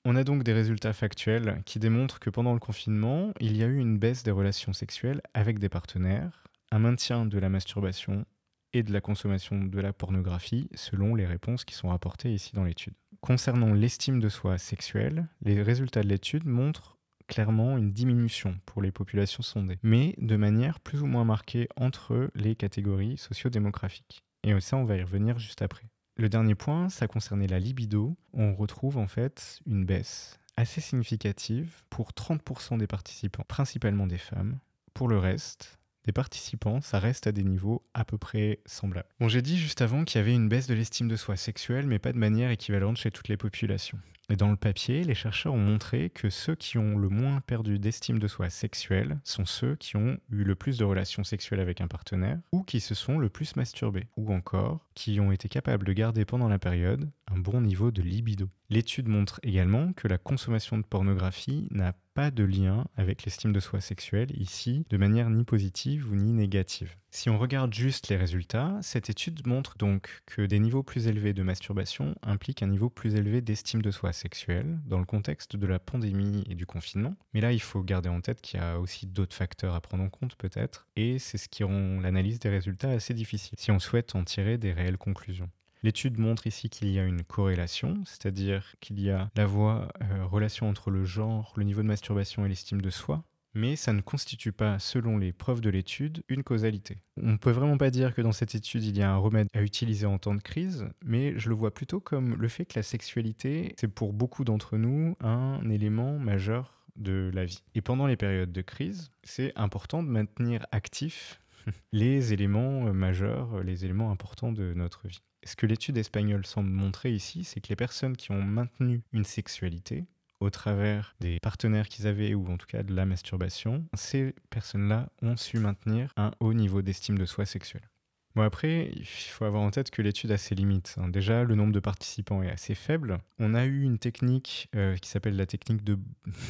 On 0.05 0.15
a 0.15 0.23
donc 0.23 0.43
des 0.43 0.53
résultats 0.53 0.93
factuels 0.93 1.61
qui 1.65 1.79
démontrent 1.79 2.19
que 2.19 2.29
pendant 2.29 2.53
le 2.53 2.59
confinement, 2.59 3.33
il 3.41 3.57
y 3.57 3.63
a 3.63 3.67
eu 3.67 3.77
une 3.77 3.97
baisse 3.97 4.23
des 4.23 4.31
relations 4.31 4.71
sexuelles 4.71 5.21
avec 5.33 5.59
des 5.59 5.69
partenaires, 5.69 6.43
un 6.71 6.79
maintien 6.79 7.25
de 7.25 7.37
la 7.37 7.49
masturbation 7.49 8.25
et 8.73 8.83
de 8.83 8.93
la 8.93 9.01
consommation 9.01 9.63
de 9.63 9.79
la 9.79 9.93
pornographie, 9.93 10.69
selon 10.75 11.15
les 11.15 11.25
réponses 11.25 11.65
qui 11.65 11.75
sont 11.75 11.89
rapportées 11.89 12.31
ici 12.31 12.51
dans 12.53 12.63
l'étude. 12.63 12.93
Concernant 13.21 13.73
l'estime 13.73 14.19
de 14.19 14.29
soi 14.29 14.57
sexuelle, 14.57 15.27
les 15.41 15.61
résultats 15.61 16.03
de 16.03 16.07
l'étude 16.07 16.45
montrent 16.45 16.96
clairement 17.27 17.77
une 17.77 17.91
diminution 17.91 18.59
pour 18.65 18.81
les 18.81 18.91
populations 18.91 19.43
sondées, 19.43 19.79
mais 19.83 20.15
de 20.17 20.35
manière 20.35 20.79
plus 20.79 21.01
ou 21.01 21.05
moins 21.05 21.25
marquée 21.25 21.67
entre 21.75 22.31
les 22.35 22.55
catégories 22.55 23.17
sociodémographiques. 23.17 24.23
Et 24.43 24.59
ça, 24.59 24.77
on 24.77 24.83
va 24.83 24.97
y 24.97 25.01
revenir 25.01 25.37
juste 25.39 25.61
après. 25.61 25.89
Le 26.15 26.29
dernier 26.29 26.55
point, 26.55 26.89
ça 26.89 27.07
concernait 27.07 27.47
la 27.47 27.59
libido. 27.59 28.17
On 28.33 28.55
retrouve 28.55 28.97
en 28.97 29.07
fait 29.07 29.59
une 29.67 29.85
baisse 29.85 30.39
assez 30.55 30.81
significative 30.81 31.83
pour 31.89 32.11
30% 32.11 32.79
des 32.79 32.87
participants, 32.87 33.43
principalement 33.47 34.07
des 34.07 34.17
femmes. 34.17 34.59
Pour 34.95 35.07
le 35.07 35.19
reste, 35.19 35.77
des 36.05 36.11
participants, 36.11 36.81
ça 36.81 36.99
reste 36.99 37.27
à 37.27 37.31
des 37.31 37.43
niveaux 37.43 37.85
à 37.93 38.03
peu 38.03 38.17
près 38.17 38.61
semblables. 38.65 39.09
Bon, 39.19 39.27
j'ai 39.27 39.43
dit 39.43 39.57
juste 39.57 39.81
avant 39.81 40.05
qu'il 40.05 40.19
y 40.19 40.21
avait 40.21 40.33
une 40.33 40.49
baisse 40.49 40.65
de 40.65 40.73
l'estime 40.73 41.07
de 41.07 41.15
soi 41.15 41.35
sexuelle, 41.35 41.85
mais 41.85 41.99
pas 41.99 42.13
de 42.13 42.17
manière 42.17 42.49
équivalente 42.49 42.97
chez 42.97 43.11
toutes 43.11 43.27
les 43.27 43.37
populations. 43.37 43.99
Et 44.29 44.35
dans 44.35 44.49
le 44.49 44.57
papier, 44.57 45.05
les 45.05 45.15
chercheurs 45.15 45.53
ont 45.53 45.57
montré 45.57 46.09
que 46.09 46.29
ceux 46.29 46.55
qui 46.55 46.77
ont 46.77 46.97
le 46.97 47.07
moins 47.07 47.39
perdu 47.39 47.79
d'estime 47.79 48.19
de 48.19 48.27
soi 48.27 48.49
sexuelle 48.49 49.19
sont 49.23 49.45
ceux 49.45 49.75
qui 49.75 49.95
ont 49.95 50.17
eu 50.29 50.43
le 50.43 50.55
plus 50.55 50.77
de 50.77 50.83
relations 50.83 51.23
sexuelles 51.23 51.61
avec 51.61 51.79
un 51.79 51.87
partenaire 51.87 52.39
ou 52.51 52.63
qui 52.63 52.81
se 52.81 52.93
sont 52.93 53.19
le 53.19 53.29
plus 53.29 53.55
masturbés, 53.55 54.07
ou 54.17 54.33
encore 54.33 54.85
qui 54.95 55.21
ont 55.21 55.31
été 55.31 55.47
capables 55.47 55.85
de 55.85 55.93
garder 55.93 56.25
pendant 56.25 56.49
la 56.49 56.59
période 56.59 57.09
un 57.31 57.37
bon 57.37 57.61
niveau 57.61 57.89
de 57.89 58.01
libido. 58.01 58.49
L'étude 58.69 59.07
montre 59.07 59.39
également 59.43 59.93
que 59.93 60.09
la 60.09 60.17
consommation 60.17 60.77
de 60.77 60.83
pornographie 60.83 61.69
n'a 61.71 61.93
pas 62.13 62.31
de 62.31 62.43
lien 62.43 62.85
avec 62.97 63.23
l'estime 63.23 63.53
de 63.53 63.59
soi 63.61 63.79
sexuelle 63.79 64.31
ici, 64.37 64.85
de 64.89 64.97
manière 64.97 65.29
ni 65.29 65.45
positive 65.45 66.11
ou 66.11 66.15
ni 66.15 66.33
négative. 66.33 66.97
Si 67.17 67.31
on 67.31 67.39
regarde 67.39 67.73
juste 67.73 68.09
les 68.09 68.15
résultats, 68.15 68.77
cette 68.83 69.09
étude 69.09 69.47
montre 69.47 69.75
donc 69.79 70.21
que 70.27 70.43
des 70.43 70.59
niveaux 70.59 70.83
plus 70.83 71.07
élevés 71.07 71.33
de 71.33 71.41
masturbation 71.41 72.13
impliquent 72.21 72.61
un 72.61 72.67
niveau 72.67 72.91
plus 72.91 73.15
élevé 73.15 73.41
d'estime 73.41 73.81
de 73.81 73.89
soi 73.89 74.13
sexuelle 74.13 74.77
dans 74.85 74.99
le 74.99 75.05
contexte 75.05 75.55
de 75.55 75.65
la 75.65 75.79
pandémie 75.79 76.43
et 76.47 76.53
du 76.53 76.67
confinement. 76.67 77.15
Mais 77.33 77.41
là, 77.41 77.53
il 77.53 77.59
faut 77.59 77.81
garder 77.81 78.07
en 78.07 78.21
tête 78.21 78.39
qu'il 78.41 78.59
y 78.59 78.63
a 78.63 78.79
aussi 78.79 79.07
d'autres 79.07 79.35
facteurs 79.35 79.73
à 79.73 79.81
prendre 79.81 80.03
en 80.03 80.09
compte 80.09 80.35
peut-être, 80.35 80.85
et 80.95 81.17
c'est 81.17 81.39
ce 81.39 81.49
qui 81.49 81.63
rend 81.63 81.99
l'analyse 81.99 82.37
des 82.37 82.49
résultats 82.49 82.91
assez 82.91 83.15
difficile, 83.15 83.57
si 83.57 83.71
on 83.71 83.79
souhaite 83.79 84.13
en 84.13 84.23
tirer 84.23 84.59
des 84.59 84.71
réelles 84.71 84.99
conclusions. 84.99 85.49
L'étude 85.81 86.19
montre 86.19 86.45
ici 86.45 86.69
qu'il 86.69 86.89
y 86.89 86.99
a 86.99 87.03
une 87.03 87.23
corrélation, 87.23 88.03
c'est-à-dire 88.05 88.75
qu'il 88.79 88.99
y 88.99 89.09
a 89.09 89.31
la 89.35 89.47
voie 89.47 89.87
euh, 90.03 90.23
relation 90.25 90.69
entre 90.69 90.91
le 90.91 91.03
genre, 91.03 91.51
le 91.55 91.63
niveau 91.63 91.81
de 91.81 91.87
masturbation 91.87 92.45
et 92.45 92.49
l'estime 92.49 92.79
de 92.79 92.91
soi, 92.91 93.23
mais 93.57 93.75
ça 93.75 93.91
ne 93.91 94.01
constitue 94.01 94.51
pas, 94.51 94.77
selon 94.79 95.17
les 95.17 95.33
preuves 95.33 95.61
de 95.61 95.69
l'étude, 95.69 96.23
une 96.29 96.43
causalité. 96.43 96.99
On 97.21 97.31
ne 97.33 97.37
peut 97.37 97.51
vraiment 97.51 97.77
pas 97.77 97.89
dire 97.89 98.13
que 98.13 98.21
dans 98.21 98.31
cette 98.31 98.53
étude 98.53 98.83
il 98.83 98.95
y 98.95 99.01
a 99.01 99.11
un 99.11 99.17
remède 99.17 99.47
à 99.53 99.63
utiliser 99.63 100.05
en 100.05 100.19
temps 100.19 100.35
de 100.35 100.41
crise, 100.41 100.85
mais 101.03 101.37
je 101.39 101.49
le 101.49 101.55
vois 101.55 101.73
plutôt 101.73 101.99
comme 101.99 102.35
le 102.35 102.47
fait 102.47 102.65
que 102.65 102.77
la 102.77 102.83
sexualité, 102.83 103.73
c'est 103.79 103.87
pour 103.87 104.13
beaucoup 104.13 104.43
d'entre 104.43 104.77
nous 104.77 105.15
un 105.21 105.67
élément 105.69 106.19
majeur 106.19 106.85
de 106.95 107.31
la 107.33 107.45
vie. 107.45 107.63
Et 107.73 107.81
pendant 107.81 108.05
les 108.05 108.15
périodes 108.15 108.51
de 108.51 108.61
crise, 108.61 109.11
c'est 109.23 109.53
important 109.55 110.03
de 110.03 110.09
maintenir 110.09 110.65
actifs 110.71 111.41
les 111.91 112.33
éléments 112.33 112.93
majeurs, 112.93 113.63
les 113.63 113.85
éléments 113.85 114.11
importants 114.11 114.51
de 114.51 114.73
notre 114.75 115.07
vie. 115.07 115.21
Ce 115.43 115.55
que 115.55 115.65
l'étude 115.65 115.97
espagnole 115.97 116.45
semble 116.45 116.69
montrer 116.69 117.11
ici, 117.11 117.43
c'est 117.43 117.59
que 117.59 117.69
les 117.69 117.75
personnes 117.75 118.17
qui 118.17 118.31
ont 118.31 118.41
maintenu 118.41 119.01
une 119.13 119.23
sexualité 119.23 120.05
au 120.39 120.49
travers 120.49 121.15
des 121.19 121.39
partenaires 121.39 121.87
qu'ils 121.87 122.07
avaient 122.07 122.33
ou 122.33 122.47
en 122.51 122.57
tout 122.57 122.67
cas 122.67 122.83
de 122.83 122.93
la 122.93 123.05
masturbation, 123.05 123.85
ces 123.93 124.35
personnes-là 124.49 125.09
ont 125.21 125.37
su 125.37 125.59
maintenir 125.59 126.13
un 126.17 126.31
haut 126.39 126.53
niveau 126.53 126.81
d'estime 126.81 127.17
de 127.17 127.25
soi 127.25 127.45
sexuelle. 127.45 127.89
Bon 128.37 128.43
après, 128.43 128.91
il 128.95 129.03
faut 129.03 129.45
avoir 129.45 129.63
en 129.63 129.71
tête 129.71 129.89
que 129.89 130.03
l'étude 130.03 130.31
a 130.31 130.37
ses 130.37 130.53
limites. 130.53 130.93
Hein. 130.99 131.09
Déjà, 131.09 131.43
le 131.43 131.55
nombre 131.55 131.73
de 131.73 131.79
participants 131.79 132.43
est 132.43 132.51
assez 132.51 132.75
faible. 132.75 133.17
On 133.39 133.55
a 133.55 133.65
eu 133.65 133.81
une 133.81 133.97
technique 133.97 134.69
euh, 134.75 134.95
qui 134.97 135.09
s'appelle 135.09 135.35
la 135.35 135.47
technique 135.47 135.83
de, 135.83 135.97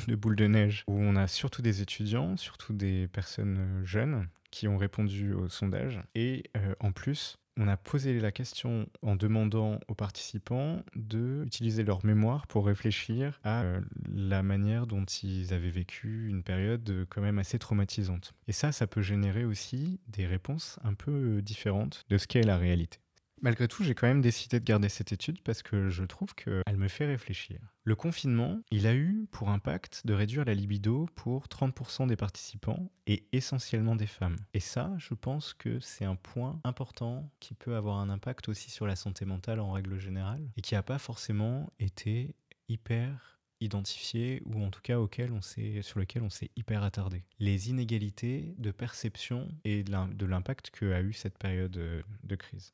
boule 0.16 0.36
de 0.36 0.48
neige, 0.48 0.84
où 0.88 1.00
on 1.00 1.16
a 1.16 1.28
surtout 1.28 1.62
des 1.62 1.82
étudiants, 1.82 2.36
surtout 2.36 2.74
des 2.74 3.08
personnes 3.08 3.58
euh, 3.58 3.86
jeunes, 3.86 4.28
qui 4.52 4.68
ont 4.68 4.76
répondu 4.76 5.32
au 5.32 5.48
sondage. 5.48 6.02
Et 6.14 6.44
euh, 6.58 6.76
en 6.82 6.92
plus, 6.92 7.38
on 7.58 7.68
a 7.68 7.78
posé 7.78 8.20
la 8.20 8.32
question 8.32 8.88
en 9.02 9.16
demandant 9.16 9.80
aux 9.88 9.96
participants 9.96 10.84
d'utiliser 10.96 11.84
leur 11.84 12.06
mémoire 12.06 12.48
pour 12.48 12.66
réfléchir 12.66 13.40
à 13.44 13.64
euh, 13.64 13.82
la 14.14 14.44
manière 14.44 14.88
dont 14.88 15.06
ils 15.06 15.54
avaient 15.54 15.70
vécu 15.70 16.28
une 16.30 16.44
période 16.44 17.06
quand 17.10 17.22
même 17.22 17.40
assez 17.40 17.60
traumatisante. 17.60 18.34
Et 18.48 18.52
ça, 18.52 18.72
ça 18.72 18.88
peut 18.88 19.02
générer 19.02 19.46
aussi 19.46 20.00
des 20.08 20.26
réponses 20.26 20.80
un 20.84 20.94
peu 20.94 21.42
différentes 21.42 22.06
de 22.10 22.18
ce 22.18 22.28
qu'est 22.28 22.44
la 22.44 22.58
réalité. 22.58 23.00
Malgré 23.42 23.68
tout, 23.68 23.84
j'ai 23.84 23.94
quand 23.94 24.08
même 24.08 24.22
décidé 24.22 24.60
de 24.60 24.66
garder 24.66 24.90
cette 24.90 25.12
étude 25.12 25.42
parce 25.44 25.62
que 25.62 25.90
je 25.90 26.04
trouve 26.04 26.34
qu'elle 26.34 26.78
me 26.78 26.88
fait 26.88 27.06
réfléchir. 27.06 27.60
Le 27.84 27.96
confinement, 27.96 28.62
il 28.72 28.88
a 28.88 28.96
eu 28.96 29.28
pour 29.32 29.50
impact 29.50 30.02
de 30.06 30.14
réduire 30.14 30.44
la 30.44 30.56
libido 30.56 31.08
pour 31.16 31.46
30% 31.46 32.08
des 32.08 32.16
participants 32.16 32.92
et 33.06 33.28
essentiellement 33.32 33.96
des 33.96 34.08
femmes. 34.08 34.38
Et 34.54 34.60
ça, 34.60 34.92
je 34.98 35.14
pense 35.14 35.54
que 35.54 35.80
c'est 35.80 36.06
un 36.06 36.16
point 36.16 36.60
important 36.64 37.30
qui 37.40 37.54
peut 37.54 37.76
avoir 37.76 38.00
un 38.00 38.10
impact 38.10 38.50
aussi 38.50 38.72
sur 38.72 38.88
la 38.88 38.96
santé 38.96 39.26
mentale 39.26 39.60
en 39.60 39.72
règle 39.72 40.00
générale 40.00 40.50
et 40.58 40.62
qui 40.62 40.74
n'a 40.74 40.84
pas 40.84 41.00
forcément 41.00 41.72
été 41.80 42.36
hyper 42.70 43.40
identifié 43.60 44.42
ou 44.46 44.64
en 44.64 44.70
tout 44.70 44.82
cas 44.82 45.00
auquel 45.00 45.32
on 45.32 45.42
sur 45.42 46.00
lequel 46.00 46.22
on 46.22 46.30
s'est 46.30 46.52
hyper 46.56 46.84
attardé. 46.84 47.24
Les 47.40 47.70
inégalités 47.70 48.54
de 48.58 48.72
perception 48.72 49.48
et 49.64 49.84
de 49.84 50.26
l'impact 50.26 50.72
qu'a 50.72 51.02
eu 51.02 51.14
cette 51.14 51.38
période 51.38 51.72
de 51.72 52.36
crise. 52.36 52.74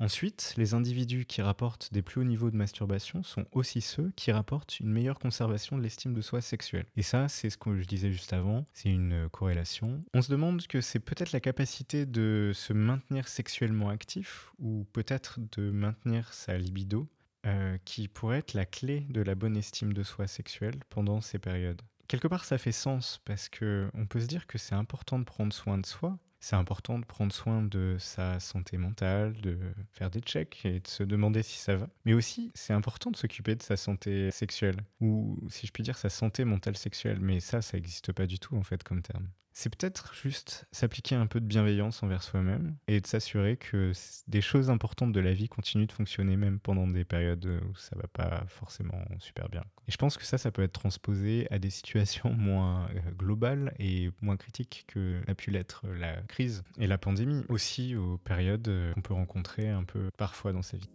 Ensuite, 0.00 0.54
les 0.56 0.72
individus 0.72 1.26
qui 1.26 1.42
rapportent 1.42 1.92
des 1.92 2.00
plus 2.00 2.22
hauts 2.22 2.24
niveaux 2.24 2.50
de 2.50 2.56
masturbation 2.56 3.22
sont 3.22 3.44
aussi 3.52 3.82
ceux 3.82 4.10
qui 4.16 4.32
rapportent 4.32 4.80
une 4.80 4.90
meilleure 4.90 5.18
conservation 5.18 5.76
de 5.76 5.82
l'estime 5.82 6.14
de 6.14 6.22
soi 6.22 6.40
sexuelle. 6.40 6.86
Et 6.96 7.02
ça, 7.02 7.28
c'est 7.28 7.50
ce 7.50 7.58
que 7.58 7.78
je 7.78 7.86
disais 7.86 8.10
juste 8.10 8.32
avant, 8.32 8.64
c'est 8.72 8.88
une 8.88 9.28
corrélation. 9.28 10.02
On 10.14 10.22
se 10.22 10.32
demande 10.32 10.66
que 10.66 10.80
c'est 10.80 11.00
peut-être 11.00 11.32
la 11.32 11.40
capacité 11.40 12.06
de 12.06 12.52
se 12.54 12.72
maintenir 12.72 13.28
sexuellement 13.28 13.90
actif, 13.90 14.50
ou 14.58 14.86
peut-être 14.94 15.38
de 15.52 15.70
maintenir 15.70 16.32
sa 16.32 16.56
libido, 16.56 17.06
euh, 17.44 17.76
qui 17.84 18.08
pourrait 18.08 18.38
être 18.38 18.54
la 18.54 18.64
clé 18.64 19.06
de 19.10 19.20
la 19.20 19.34
bonne 19.34 19.56
estime 19.56 19.92
de 19.92 20.02
soi 20.02 20.26
sexuelle 20.26 20.80
pendant 20.88 21.20
ces 21.20 21.38
périodes. 21.38 21.82
Quelque 22.08 22.26
part, 22.26 22.46
ça 22.46 22.56
fait 22.56 22.72
sens 22.72 23.20
parce 23.26 23.50
que 23.50 23.90
on 23.92 24.06
peut 24.06 24.20
se 24.20 24.26
dire 24.26 24.46
que 24.46 24.56
c'est 24.56 24.74
important 24.74 25.18
de 25.18 25.24
prendre 25.24 25.52
soin 25.52 25.76
de 25.76 25.86
soi, 25.86 26.18
c'est 26.40 26.56
important 26.56 26.98
de 26.98 27.04
prendre 27.04 27.32
soin 27.32 27.62
de 27.62 27.96
sa 27.98 28.40
santé 28.40 28.78
mentale, 28.78 29.34
de 29.40 29.58
faire 29.92 30.10
des 30.10 30.20
checks 30.20 30.60
et 30.64 30.80
de 30.80 30.88
se 30.88 31.02
demander 31.02 31.42
si 31.42 31.58
ça 31.58 31.76
va. 31.76 31.88
Mais 32.06 32.14
aussi, 32.14 32.50
c'est 32.54 32.72
important 32.72 33.10
de 33.10 33.16
s'occuper 33.16 33.54
de 33.54 33.62
sa 33.62 33.76
santé 33.76 34.30
sexuelle, 34.30 34.76
ou 35.00 35.38
si 35.50 35.66
je 35.66 35.72
puis 35.72 35.82
dire 35.82 35.98
sa 35.98 36.08
santé 36.08 36.44
mentale 36.44 36.76
sexuelle. 36.76 37.20
Mais 37.20 37.40
ça, 37.40 37.60
ça 37.60 37.76
n'existe 37.76 38.12
pas 38.12 38.26
du 38.26 38.38
tout 38.38 38.56
en 38.56 38.62
fait 38.62 38.82
comme 38.82 39.02
terme. 39.02 39.28
C'est 39.52 39.74
peut-être 39.74 40.14
juste 40.14 40.66
s'appliquer 40.72 41.16
un 41.16 41.26
peu 41.26 41.40
de 41.40 41.46
bienveillance 41.46 42.02
envers 42.02 42.22
soi-même 42.22 42.76
et 42.88 43.00
de 43.00 43.06
s'assurer 43.06 43.56
que 43.56 43.92
des 44.28 44.40
choses 44.40 44.70
importantes 44.70 45.12
de 45.12 45.20
la 45.20 45.32
vie 45.32 45.48
continuent 45.48 45.86
de 45.86 45.92
fonctionner 45.92 46.36
même 46.36 46.60
pendant 46.60 46.86
des 46.86 47.04
périodes 47.04 47.46
où 47.46 47.76
ça 47.76 47.96
va 47.96 48.06
pas 48.06 48.44
forcément 48.48 49.04
super 49.18 49.48
bien. 49.48 49.64
Et 49.88 49.92
je 49.92 49.96
pense 49.96 50.16
que 50.16 50.24
ça, 50.24 50.38
ça 50.38 50.50
peut 50.50 50.62
être 50.62 50.72
transposé 50.72 51.46
à 51.50 51.58
des 51.58 51.70
situations 51.70 52.32
moins 52.38 52.86
euh, 52.90 53.10
globales 53.16 53.74
et 53.78 54.10
moins 54.22 54.36
critiques 54.36 54.84
que 54.86 55.20
a 55.26 55.34
pu 55.34 55.50
l'être 55.50 55.86
la 55.88 56.22
crise 56.22 56.62
et 56.78 56.86
la 56.86 56.98
pandémie, 56.98 57.44
aussi 57.48 57.96
aux 57.96 58.18
périodes 58.18 58.68
euh, 58.68 58.92
qu'on 58.92 59.02
peut 59.02 59.14
rencontrer 59.14 59.68
un 59.68 59.84
peu 59.84 60.10
parfois 60.16 60.52
dans 60.52 60.62
sa 60.62 60.76
vie. 60.76 60.90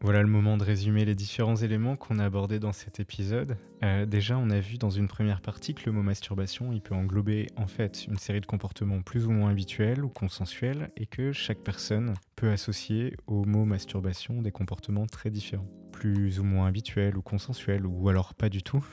Voilà 0.00 0.20
le 0.20 0.28
moment 0.28 0.58
de 0.58 0.64
résumer 0.64 1.06
les 1.06 1.14
différents 1.14 1.56
éléments 1.56 1.96
qu'on 1.96 2.18
a 2.18 2.24
abordés 2.24 2.58
dans 2.58 2.72
cet 2.72 3.00
épisode. 3.00 3.56
Euh, 3.82 4.04
déjà, 4.04 4.36
on 4.36 4.50
a 4.50 4.60
vu 4.60 4.76
dans 4.76 4.90
une 4.90 5.08
première 5.08 5.40
partie 5.40 5.74
que 5.74 5.86
le 5.86 5.92
mot 5.92 6.02
masturbation, 6.02 6.72
il 6.72 6.82
peut 6.82 6.94
englober 6.94 7.46
en 7.56 7.66
fait 7.66 8.06
une 8.06 8.18
série 8.18 8.42
de 8.42 8.46
comportements 8.46 9.00
plus 9.00 9.26
ou 9.26 9.30
moins 9.30 9.50
habituels 9.50 10.04
ou 10.04 10.10
consensuels 10.10 10.90
et 10.96 11.06
que 11.06 11.32
chaque 11.32 11.60
personne 11.60 12.14
peut 12.36 12.50
associer 12.50 13.16
au 13.26 13.44
mot 13.44 13.64
masturbation 13.64 14.42
des 14.42 14.52
comportements 14.52 15.06
très 15.06 15.30
différents, 15.30 15.70
plus 15.90 16.38
ou 16.38 16.44
moins 16.44 16.66
habituels 16.66 17.16
ou 17.16 17.22
consensuels 17.22 17.86
ou 17.86 18.08
alors 18.10 18.34
pas 18.34 18.50
du 18.50 18.62
tout. 18.62 18.84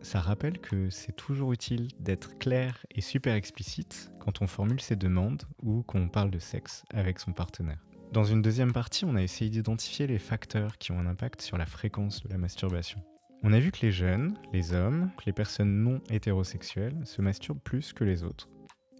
Ça 0.00 0.20
rappelle 0.20 0.58
que 0.58 0.90
c'est 0.90 1.16
toujours 1.16 1.52
utile 1.52 1.88
d'être 1.98 2.38
clair 2.38 2.84
et 2.90 3.00
super 3.00 3.34
explicite 3.34 4.12
quand 4.20 4.42
on 4.42 4.46
formule 4.46 4.80
ses 4.80 4.96
demandes 4.96 5.42
ou 5.62 5.82
qu'on 5.82 6.08
parle 6.08 6.30
de 6.30 6.38
sexe 6.38 6.84
avec 6.92 7.18
son 7.18 7.32
partenaire. 7.32 7.87
Dans 8.12 8.24
une 8.24 8.40
deuxième 8.40 8.72
partie, 8.72 9.04
on 9.04 9.16
a 9.16 9.22
essayé 9.22 9.50
d'identifier 9.50 10.06
les 10.06 10.18
facteurs 10.18 10.78
qui 10.78 10.92
ont 10.92 10.98
un 10.98 11.06
impact 11.06 11.42
sur 11.42 11.58
la 11.58 11.66
fréquence 11.66 12.22
de 12.22 12.30
la 12.30 12.38
masturbation. 12.38 13.00
On 13.42 13.52
a 13.52 13.60
vu 13.60 13.70
que 13.70 13.84
les 13.84 13.92
jeunes, 13.92 14.34
les 14.52 14.72
hommes, 14.72 15.10
les 15.26 15.32
personnes 15.34 15.82
non 15.82 16.00
hétérosexuelles 16.10 16.98
se 17.04 17.20
masturbent 17.20 17.60
plus 17.60 17.92
que 17.92 18.04
les 18.04 18.24
autres. 18.24 18.48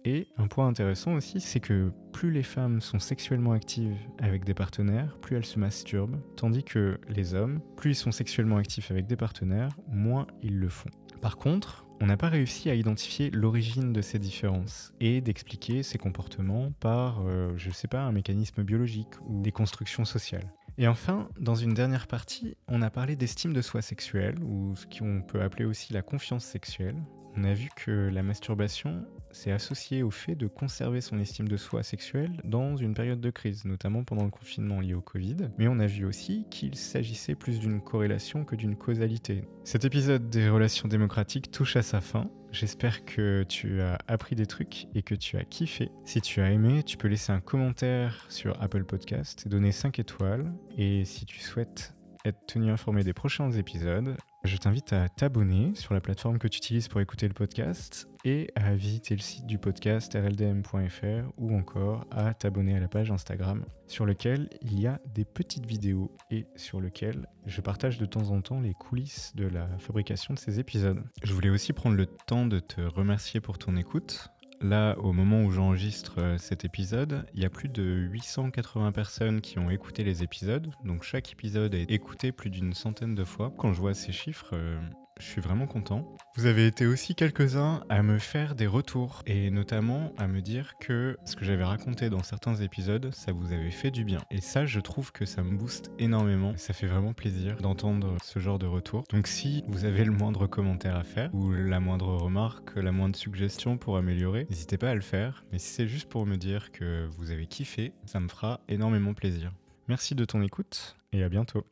Et 0.05 0.27
un 0.37 0.47
point 0.47 0.67
intéressant 0.67 1.13
aussi, 1.13 1.41
c'est 1.41 1.59
que 1.59 1.91
plus 2.13 2.31
les 2.31 2.43
femmes 2.43 2.81
sont 2.81 2.99
sexuellement 2.99 3.51
actives 3.53 3.97
avec 4.19 4.45
des 4.45 4.53
partenaires, 4.53 5.17
plus 5.21 5.35
elles 5.35 5.45
se 5.45 5.59
masturbent, 5.59 6.21
tandis 6.37 6.63
que 6.63 6.99
les 7.09 7.33
hommes, 7.33 7.61
plus 7.75 7.91
ils 7.91 7.95
sont 7.95 8.11
sexuellement 8.11 8.57
actifs 8.57 8.91
avec 8.91 9.07
des 9.07 9.17
partenaires, 9.17 9.75
moins 9.87 10.27
ils 10.41 10.57
le 10.57 10.69
font. 10.69 10.91
Par 11.19 11.37
contre, 11.37 11.85
on 12.01 12.05
n'a 12.05 12.17
pas 12.17 12.29
réussi 12.29 12.69
à 12.69 12.75
identifier 12.75 13.29
l'origine 13.31 13.91
de 13.93 14.01
ces 14.01 14.19
différences 14.19 14.93
et 14.99 15.21
d'expliquer 15.21 15.83
ces 15.83 15.97
comportements 15.97 16.71
par, 16.79 17.21
euh, 17.27 17.51
je 17.57 17.69
ne 17.69 17.73
sais 17.73 17.87
pas, 17.87 18.01
un 18.01 18.11
mécanisme 18.11 18.63
biologique 18.63 19.19
ou 19.27 19.41
des 19.41 19.51
constructions 19.51 20.05
sociales. 20.05 20.51
Et 20.77 20.87
enfin, 20.87 21.27
dans 21.39 21.55
une 21.55 21.73
dernière 21.73 22.07
partie, 22.07 22.55
on 22.69 22.81
a 22.81 22.89
parlé 22.89 23.17
d'estime 23.17 23.51
de 23.51 23.61
soi 23.61 23.81
sexuelle, 23.81 24.41
ou 24.41 24.75
ce 24.77 24.85
qu'on 24.85 25.21
peut 25.21 25.41
appeler 25.41 25.65
aussi 25.65 25.91
la 25.91 26.01
confiance 26.01 26.45
sexuelle. 26.45 26.95
On 27.37 27.43
a 27.43 27.53
vu 27.53 27.69
que 27.75 28.09
la 28.09 28.23
masturbation 28.23 29.05
c'est 29.31 29.51
associé 29.51 30.03
au 30.03 30.11
fait 30.11 30.35
de 30.35 30.47
conserver 30.47 31.01
son 31.01 31.19
estime 31.19 31.47
de 31.47 31.57
soi 31.57 31.83
sexuelle 31.83 32.41
dans 32.43 32.75
une 32.77 32.93
période 32.93 33.21
de 33.21 33.29
crise, 33.29 33.65
notamment 33.65 34.03
pendant 34.03 34.23
le 34.23 34.31
confinement 34.31 34.79
lié 34.79 34.93
au 34.93 35.01
Covid. 35.01 35.37
Mais 35.57 35.67
on 35.67 35.79
a 35.79 35.85
vu 35.85 36.05
aussi 36.05 36.45
qu'il 36.49 36.75
s'agissait 36.75 37.35
plus 37.35 37.59
d'une 37.59 37.81
corrélation 37.81 38.43
que 38.43 38.55
d'une 38.55 38.75
causalité. 38.75 39.43
Cet 39.63 39.85
épisode 39.85 40.29
des 40.29 40.49
relations 40.49 40.87
démocratiques 40.87 41.51
touche 41.51 41.75
à 41.75 41.81
sa 41.81 42.01
fin. 42.01 42.29
J'espère 42.51 43.05
que 43.05 43.43
tu 43.43 43.81
as 43.81 43.99
appris 44.07 44.35
des 44.35 44.47
trucs 44.47 44.87
et 44.95 45.03
que 45.03 45.13
tu 45.13 45.37
as 45.37 45.43
kiffé. 45.43 45.91
Si 46.05 46.19
tu 46.21 46.41
as 46.41 46.51
aimé, 46.51 46.81
tu 46.81 46.97
peux 46.97 47.07
laisser 47.07 47.31
un 47.31 47.41
commentaire 47.41 48.25
sur 48.29 48.59
Apple 48.61 48.85
Podcast, 48.85 49.47
donner 49.47 49.71
5 49.71 49.99
étoiles. 49.99 50.51
Et 50.77 51.05
si 51.05 51.25
tu 51.25 51.39
souhaites 51.39 51.93
être 52.25 52.45
tenu 52.45 52.69
informé 52.69 53.03
des 53.03 53.13
prochains 53.13 53.51
épisodes, 53.51 54.15
je 54.43 54.57
t'invite 54.57 54.93
à 54.93 55.09
t'abonner 55.09 55.73
sur 55.75 55.93
la 55.93 56.01
plateforme 56.01 56.37
que 56.37 56.47
tu 56.47 56.57
utilises 56.57 56.87
pour 56.87 57.01
écouter 57.01 57.27
le 57.27 57.33
podcast 57.33 58.07
et 58.25 58.49
à 58.55 58.73
visiter 58.73 59.15
le 59.15 59.21
site 59.21 59.45
du 59.45 59.57
podcast 59.57 60.13
rldm.fr 60.13 61.29
ou 61.37 61.55
encore 61.55 62.05
à 62.11 62.33
t'abonner 62.33 62.75
à 62.75 62.79
la 62.79 62.87
page 62.87 63.11
Instagram 63.11 63.65
sur 63.87 64.05
lequel 64.05 64.49
il 64.61 64.79
y 64.79 64.87
a 64.87 64.99
des 65.13 65.25
petites 65.25 65.65
vidéos 65.65 66.15
et 66.31 66.45
sur 66.55 66.79
lequel 66.79 67.27
je 67.45 67.61
partage 67.61 67.97
de 67.97 68.05
temps 68.05 68.31
en 68.31 68.41
temps 68.41 68.61
les 68.61 68.73
coulisses 68.73 69.33
de 69.35 69.47
la 69.47 69.67
fabrication 69.77 70.33
de 70.33 70.39
ces 70.39 70.59
épisodes. 70.59 71.03
Je 71.23 71.33
voulais 71.33 71.49
aussi 71.49 71.73
prendre 71.73 71.95
le 71.95 72.05
temps 72.05 72.45
de 72.45 72.59
te 72.59 72.81
remercier 72.81 73.41
pour 73.41 73.57
ton 73.57 73.75
écoute. 73.75 74.29
Là, 74.61 74.97
au 74.99 75.13
moment 75.13 75.43
où 75.43 75.51
j'enregistre 75.51 76.15
euh, 76.19 76.37
cet 76.37 76.65
épisode, 76.65 77.25
il 77.33 77.41
y 77.41 77.45
a 77.45 77.49
plus 77.49 77.69
de 77.69 77.81
880 78.11 78.91
personnes 78.91 79.39
qui 79.39 79.57
ont 79.57 79.69
écouté 79.69 80.03
les 80.03 80.21
épisodes. 80.21 80.69
Donc 80.83 81.03
chaque 81.03 81.31
épisode 81.31 81.73
est 81.73 81.89
écouté 81.89 82.33
plus 82.33 82.49
d'une 82.49 82.73
centaine 82.73 83.15
de 83.15 83.23
fois. 83.23 83.53
Quand 83.57 83.71
je 83.71 83.79
vois 83.79 83.93
ces 83.93 84.11
chiffres, 84.11 84.51
euh, 84.53 84.77
je 85.19 85.25
suis 85.25 85.41
vraiment 85.41 85.67
content. 85.67 86.05
Vous 86.35 86.45
avez 86.45 86.65
été 86.65 86.87
aussi 86.87 87.13
quelques-uns 87.13 87.83
à 87.89 88.01
me 88.01 88.17
faire 88.17 88.55
des 88.55 88.67
retours 88.67 89.21
et 89.27 89.51
notamment 89.51 90.13
à 90.17 90.27
me 90.27 90.41
dire 90.41 90.73
que 90.79 91.17
ce 91.25 91.35
que 91.35 91.43
j'avais 91.45 91.65
raconté 91.65 92.09
dans 92.09 92.23
certains 92.23 92.55
épisodes, 92.55 93.13
ça 93.13 93.31
vous 93.31 93.51
avait 93.51 93.71
fait 93.71 93.91
du 93.91 94.05
bien. 94.05 94.19
Et 94.31 94.41
ça, 94.41 94.65
je 94.65 94.79
trouve 94.79 95.11
que 95.11 95.25
ça 95.25 95.43
me 95.43 95.55
booste 95.57 95.91
énormément. 95.99 96.53
Ça 96.55 96.73
fait 96.73 96.87
vraiment 96.87 97.13
plaisir 97.13 97.57
d'entendre 97.57 98.15
ce 98.23 98.39
genre 98.39 98.59
de 98.59 98.67
retour. 98.67 99.03
Donc 99.11 99.27
si 99.27 99.63
vous 99.67 99.85
avez 99.85 100.05
le 100.05 100.11
moindre 100.11 100.47
commentaire 100.47 100.95
à 100.95 101.03
faire 101.03 101.29
ou 101.33 101.51
la 101.51 101.79
moindre 101.79 102.15
remarque, 102.15 102.75
la 102.77 102.91
moindre 102.91 103.17
suggestion 103.17 103.77
pour 103.77 103.97
améliorer, 103.97 104.47
n'hésitez 104.49 104.77
pas 104.77 104.91
à 104.91 104.95
le 104.95 105.01
faire. 105.01 105.43
Mais 105.51 105.59
si 105.59 105.73
c'est 105.73 105.87
juste 105.87 106.09
pour 106.09 106.25
me 106.25 106.37
dire 106.37 106.71
que 106.71 107.07
vous 107.17 107.31
avez 107.31 107.45
kiffé, 107.45 107.93
ça 108.05 108.19
me 108.19 108.29
fera 108.29 108.61
énormément 108.69 109.13
plaisir. 109.13 109.51
Merci 109.87 110.15
de 110.15 110.23
ton 110.23 110.41
écoute 110.41 110.95
et 111.11 111.23
à 111.23 111.29
bientôt. 111.29 111.65